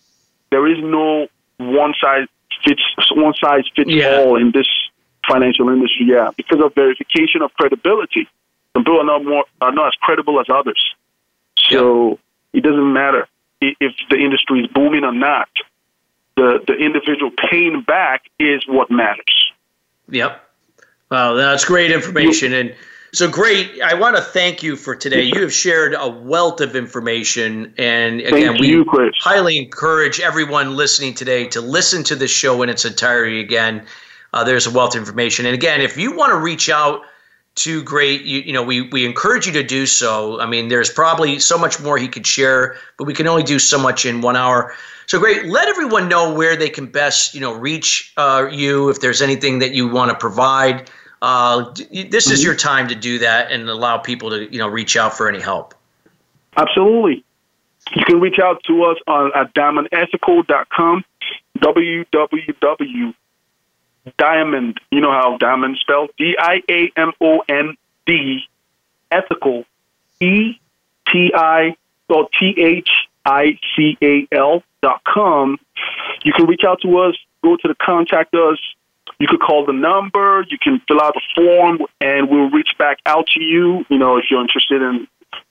there 0.51 0.67
is 0.67 0.79
no 0.83 1.29
one 1.59 1.95
size 2.01 2.27
fits 2.65 2.83
one 3.13 3.35
size 3.43 3.65
fits 3.75 3.91
yeah. 3.91 4.19
all 4.19 4.37
in 4.37 4.51
this 4.53 4.69
financial 5.29 5.69
industry. 5.69 6.07
Yeah, 6.07 6.31
because 6.37 6.61
of 6.61 6.75
verification 6.75 7.43
of 7.43 7.53
credibility. 7.55 8.29
Some 8.73 8.85
people 8.85 9.01
are 9.01 9.05
not 9.05 9.25
more 9.25 9.45
are 9.61 9.73
not 9.73 9.89
as 9.89 9.95
credible 10.01 10.41
as 10.41 10.47
others. 10.49 10.83
So 11.79 12.19
it 12.53 12.63
doesn't 12.63 12.93
matter 12.93 13.29
if 13.61 13.93
the 14.09 14.17
industry 14.17 14.61
is 14.61 14.67
booming 14.69 15.05
or 15.05 15.13
not. 15.13 15.49
The 16.37 16.63
the 16.67 16.75
individual 16.75 17.31
paying 17.51 17.83
back 17.83 18.23
is 18.39 18.67
what 18.67 18.91
matters. 18.91 19.53
Yep. 20.09 20.43
Well, 21.11 21.37
that's 21.37 21.65
great 21.65 21.91
information 21.91 22.53
and. 22.53 22.75
So 23.13 23.29
great. 23.29 23.83
I 23.83 23.95
want 23.95 24.15
to 24.15 24.23
thank 24.23 24.63
you 24.63 24.77
for 24.77 24.95
today. 24.95 25.23
You 25.23 25.41
have 25.41 25.53
shared 25.53 25.95
a 25.99 26.09
wealth 26.09 26.61
of 26.61 26.77
information. 26.77 27.75
And 27.77 28.21
again, 28.21 28.57
we 28.61 28.69
you, 28.69 28.87
highly 29.19 29.59
encourage 29.59 30.21
everyone 30.21 30.77
listening 30.77 31.15
today 31.15 31.49
to 31.49 31.61
listen 31.61 32.05
to 32.05 32.15
this 32.15 32.31
show 32.31 32.63
in 32.63 32.69
its 32.69 32.85
entirety 32.85 33.41
again. 33.41 33.85
Uh, 34.33 34.45
there's 34.45 34.69
a 34.69 34.71
wealth 34.71 34.95
of 34.95 35.01
information. 35.01 35.45
And 35.45 35.55
again, 35.55 35.81
if 35.81 35.97
you 35.97 36.15
want 36.15 36.31
to 36.31 36.39
reach 36.39 36.71
out 36.71 37.03
too 37.63 37.83
great. 37.83 38.23
You, 38.23 38.41
you 38.41 38.53
know, 38.53 38.63
we, 38.63 38.83
we 38.83 39.05
encourage 39.05 39.47
you 39.47 39.53
to 39.53 39.63
do 39.63 39.87
so. 39.87 40.41
I 40.41 40.47
mean, 40.47 40.69
there's 40.69 40.91
probably 40.91 41.39
so 41.39 41.59
much 41.59 41.81
more 41.81 41.99
he 41.99 42.09
could 42.09 42.27
share, 42.27 42.77
but 42.97 43.05
we 43.05 43.15
can 43.15 43.27
only 43.27 43.43
do 43.43 43.59
so 43.59 43.79
much 43.79 44.07
in 44.07 44.21
one 44.21 44.37
hour. 44.37 44.75
So 45.07 45.19
great. 45.19 45.47
Let 45.47 45.69
everyone 45.69 46.09
know 46.09 46.33
where 46.33 46.57
they 46.57 46.69
can 46.69 46.87
best, 46.87 47.35
you 47.35 47.41
know, 47.41 47.53
reach 47.53 48.13
uh, 48.17 48.49
you 48.51 48.89
if 48.91 49.01
there's 49.01 49.23
anything 49.23 49.59
that 49.59 49.73
you 49.73 49.89
want 49.89 50.11
to 50.11 50.17
provide. 50.17 50.91
Uh, 51.23 51.75
this 51.91 52.31
is 52.31 52.43
your 52.43 52.55
time 52.55 52.89
to 52.89 52.95
do 52.95 53.19
that 53.19 53.51
and 53.51 53.69
allow 53.69 53.99
people 53.99 54.31
to, 54.31 54.51
you 54.51 54.59
know, 54.59 54.69
reach 54.69 54.97
out 54.97 55.15
for 55.17 55.29
any 55.29 55.41
help. 55.41 55.75
Absolutely. 56.57 57.25
You 57.95 58.05
can 58.05 58.21
reach 58.21 58.39
out 58.39 58.63
to 58.65 58.85
us 58.85 58.97
on 59.07 59.33
at 59.35 59.53
diamondethical.com, 59.55 61.05
www 61.59 63.15
Diamond, 64.17 64.81
you 64.91 65.01
know 65.01 65.13
how 65.13 65.37
diamond 65.39 65.77
spelled? 65.81 66.11
D 66.17 66.37
I 66.39 66.63
A 66.71 66.93
M 66.97 67.13
O 67.21 67.43
N 67.49 67.77
D, 68.07 68.43
ethical, 69.11 69.65
E 70.21 70.59
T 71.11 71.33
I 71.35 71.77
or 72.09 72.29
T 72.39 72.55
H 72.59 72.91
I 73.25 73.59
C 73.77 73.97
A 74.03 74.27
L 74.33 74.63
dot 74.83 75.03
com. 75.05 75.59
You 76.23 76.33
can 76.33 76.47
reach 76.47 76.63
out 76.67 76.81
to 76.83 76.99
us, 76.99 77.17
go 77.43 77.57
to 77.57 77.69
the 77.69 77.75
contact 77.75 78.35
us. 78.35 78.59
You 79.19 79.27
could 79.29 79.41
call 79.41 79.67
the 79.67 79.73
number, 79.73 80.47
you 80.49 80.57
can 80.59 80.81
fill 80.89 81.01
out 81.01 81.13
the 81.13 81.21
form, 81.35 81.81
and 82.01 82.31
we'll 82.31 82.49
reach 82.49 82.71
back 82.79 82.99
out 83.05 83.27
to 83.35 83.43
you. 83.43 83.85
You 83.91 83.99
know, 83.99 84.17
if 84.17 84.25
you're 84.31 84.41
interested 84.41 84.81
in 84.81 85.07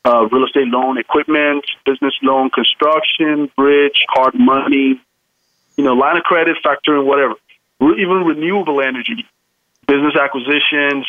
uh, 0.06 0.28
real 0.28 0.46
estate 0.46 0.68
loan, 0.68 0.98
equipment, 0.98 1.66
business 1.86 2.16
loan, 2.24 2.50
construction, 2.50 3.52
bridge, 3.56 4.06
hard 4.10 4.34
money, 4.34 5.00
you 5.78 5.84
know, 5.84 5.94
line 5.94 6.18
of 6.18 6.24
credit, 6.24 6.58
factoring, 6.66 7.06
whatever 7.06 7.36
even 7.82 8.24
renewable 8.26 8.82
energy, 8.82 9.26
business 9.88 10.16
acquisitions, 10.16 11.06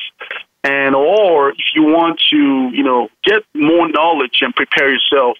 and 0.62 0.94
or 0.94 1.50
if 1.50 1.74
you 1.74 1.82
want 1.82 2.20
to, 2.30 2.70
you 2.72 2.82
know, 2.82 3.08
get 3.24 3.42
more 3.54 3.88
knowledge 3.88 4.38
and 4.42 4.54
prepare 4.54 4.90
yourself. 4.90 5.38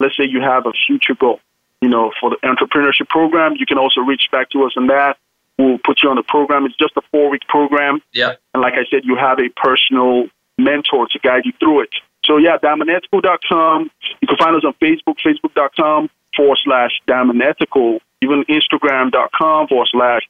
Let's 0.00 0.16
say 0.16 0.24
you 0.24 0.40
have 0.40 0.66
a 0.66 0.72
future 0.86 1.14
goal, 1.14 1.40
you 1.80 1.88
know, 1.88 2.12
for 2.20 2.30
the 2.30 2.36
entrepreneurship 2.42 3.08
program. 3.08 3.54
You 3.56 3.66
can 3.66 3.78
also 3.78 4.00
reach 4.00 4.28
back 4.32 4.50
to 4.50 4.64
us 4.64 4.72
on 4.76 4.88
that. 4.88 5.18
We'll 5.58 5.78
put 5.78 6.02
you 6.02 6.08
on 6.08 6.16
the 6.16 6.22
program. 6.22 6.64
It's 6.66 6.76
just 6.76 6.96
a 6.96 7.02
four 7.10 7.30
week 7.30 7.42
program. 7.48 8.00
Yeah. 8.12 8.34
And 8.54 8.62
like 8.62 8.74
I 8.74 8.84
said, 8.90 9.04
you 9.04 9.16
have 9.16 9.38
a 9.38 9.48
personal 9.50 10.26
mentor 10.58 11.06
to 11.08 11.18
guide 11.18 11.42
you 11.44 11.52
through 11.60 11.82
it. 11.82 11.90
So 12.24 12.38
yeah, 12.38 12.56
diamondethical.com. 12.56 13.90
You 14.20 14.28
can 14.28 14.36
find 14.38 14.56
us 14.56 14.64
on 14.64 14.74
Facebook, 14.80 15.18
facebook.com 15.24 16.08
forward 16.36 16.58
slash 16.64 16.92
diamondethical, 17.06 18.00
even 18.22 18.44
Instagram.com 18.44 19.68
forward 19.68 19.88
slash 19.90 20.22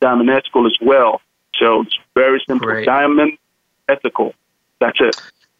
Diamond 0.00 0.30
Ethical 0.30 0.66
as 0.66 0.76
well. 0.80 1.20
So 1.56 1.82
it's 1.82 1.98
very 2.14 2.42
simple. 2.46 2.66
Great. 2.68 2.86
Diamond 2.86 3.36
Ethical. 3.88 4.34
That's 4.80 4.98
it. 5.00 5.16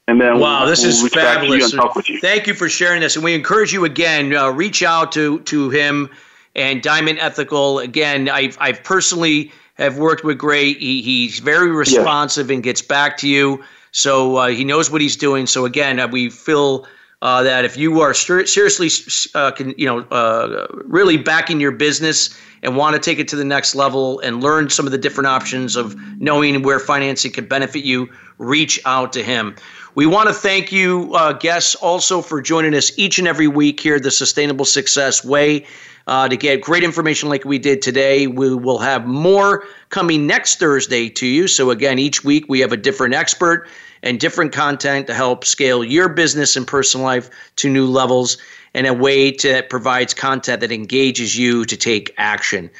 and 0.07 0.21
then 0.21 0.39
wow, 0.39 0.61
we'll, 0.61 0.71
this 0.71 0.83
we'll 0.83 0.91
is 0.91 1.03
reach 1.03 1.15
back 1.15 1.39
to 1.39 1.45
you 1.47 1.51
fabulous. 1.53 1.73
and 1.73 1.83
talk 1.83 1.95
with 1.95 2.09
you. 2.09 2.21
Thank 2.21 2.47
you 2.47 2.55
for 2.55 2.69
sharing 2.69 3.01
this, 3.01 3.17
and 3.17 3.25
we 3.25 3.35
encourage 3.35 3.73
you 3.73 3.85
again. 3.85 4.35
Uh, 4.35 4.51
reach 4.51 4.83
out 4.83 5.13
to 5.13 5.41
to 5.41 5.71
him 5.71 6.09
and 6.55 6.83
Diamond 6.83 7.19
Ethical. 7.19 7.79
Again, 7.81 8.29
I've 8.29 8.57
I've 8.61 8.83
personally 8.85 9.51
have 9.75 9.99
worked 9.99 10.25
with 10.25 10.39
Gray. 10.39 10.75
He, 10.75 11.03
he's 11.03 11.39
very 11.39 11.71
responsive 11.71 12.51
and 12.51 12.63
gets 12.63 12.83
back 12.83 13.17
to 13.19 13.29
you, 13.29 13.63
so 13.93 14.37
uh, 14.37 14.49
he 14.49 14.65
knows 14.65 14.91
what 14.91 15.01
he's 15.01 15.17
doing. 15.17 15.47
So 15.47 15.65
again, 15.65 15.99
uh, 15.99 16.09
we 16.09 16.31
feel. 16.31 16.87
Uh, 17.21 17.43
that 17.43 17.65
if 17.65 17.77
you 17.77 18.01
are 18.01 18.15
ser- 18.15 18.47
seriously, 18.47 18.89
uh, 19.35 19.51
can, 19.51 19.75
you 19.77 19.87
know, 19.87 20.01
uh, 20.13 20.69
really 20.85 21.17
backing 21.17 21.59
your 21.59 21.73
business 21.73 22.39
and 22.63 22.77
want 22.77 22.95
to 22.95 23.01
take 23.01 23.19
it 23.19 23.27
to 23.27 23.35
the 23.35 23.45
next 23.45 23.75
level 23.75 24.21
and 24.21 24.41
learn 24.41 24.71
some 24.71 24.87
of 24.87 24.93
the 24.93 24.99
different 24.99 25.27
options 25.27 25.75
of 25.75 25.97
knowing 26.21 26.63
where 26.63 26.79
financing 26.79 27.33
could 27.33 27.49
benefit 27.49 27.83
you, 27.83 28.09
reach 28.39 28.81
out 28.85 29.13
to 29.13 29.23
him. 29.25 29.57
We 29.97 30.07
want 30.07 30.29
to 30.29 30.33
thank 30.33 30.71
you, 30.71 31.13
uh, 31.13 31.33
guests, 31.33 31.75
also 31.75 32.23
for 32.23 32.41
joining 32.41 32.73
us 32.73 32.97
each 32.97 33.19
and 33.19 33.27
every 33.27 33.49
week 33.49 33.81
here 33.81 33.99
the 33.99 34.13
Sustainable 34.13 34.65
Success 34.65 35.25
Way. 35.25 35.67
Uh, 36.07 36.27
to 36.29 36.37
get 36.37 36.63
great 36.63 36.85
information 36.85 37.29
like 37.29 37.45
we 37.45 37.59
did 37.59 37.83
today, 37.83 38.29
we 38.29 38.55
will 38.55 38.79
have 38.79 39.07
more 39.07 39.65
coming 39.91 40.27
next 40.27 40.59
Thursday 40.59 41.09
to 41.09 41.27
you. 41.27 41.47
So, 41.49 41.71
again, 41.71 41.99
each 41.99 42.25
week 42.25 42.47
we 42.49 42.61
have 42.61 42.73
a 42.73 42.79
different 42.79 43.13
expert 43.13 43.69
and 44.03 44.21
different 44.21 44.53
content 44.53 45.07
to 45.07 45.15
help 45.15 45.45
scale 45.45 45.85
your 45.85 46.09
business 46.09 46.57
and 46.57 46.67
personal 46.67 47.05
life 47.05 47.31
to 47.57 47.69
new 47.69 47.87
levels 47.87 48.39
and 48.75 48.87
a 48.87 48.95
way 48.95 49.31
that 49.31 49.71
provides 49.71 50.15
content 50.15 50.61
that 50.61 50.73
engages 50.73 51.37
you 51.37 51.65
to 51.65 51.77
take 51.77 52.15
action. 52.19 52.71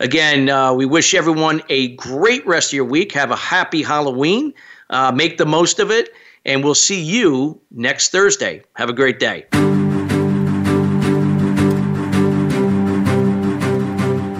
Again, 0.00 0.48
uh, 0.48 0.72
we 0.72 0.86
wish 0.86 1.14
everyone 1.14 1.62
a 1.68 1.88
great 1.96 2.46
rest 2.46 2.70
of 2.70 2.74
your 2.74 2.84
week. 2.84 3.12
Have 3.12 3.30
a 3.30 3.36
happy 3.36 3.82
Halloween. 3.82 4.54
Uh, 4.90 5.12
make 5.12 5.38
the 5.38 5.46
most 5.46 5.80
of 5.80 5.90
it 5.90 6.10
and 6.44 6.64
we'll 6.64 6.74
see 6.74 7.00
you 7.00 7.60
next 7.70 8.10
Thursday. 8.10 8.62
Have 8.74 8.88
a 8.88 8.94
great 8.94 9.18
day. 9.18 9.46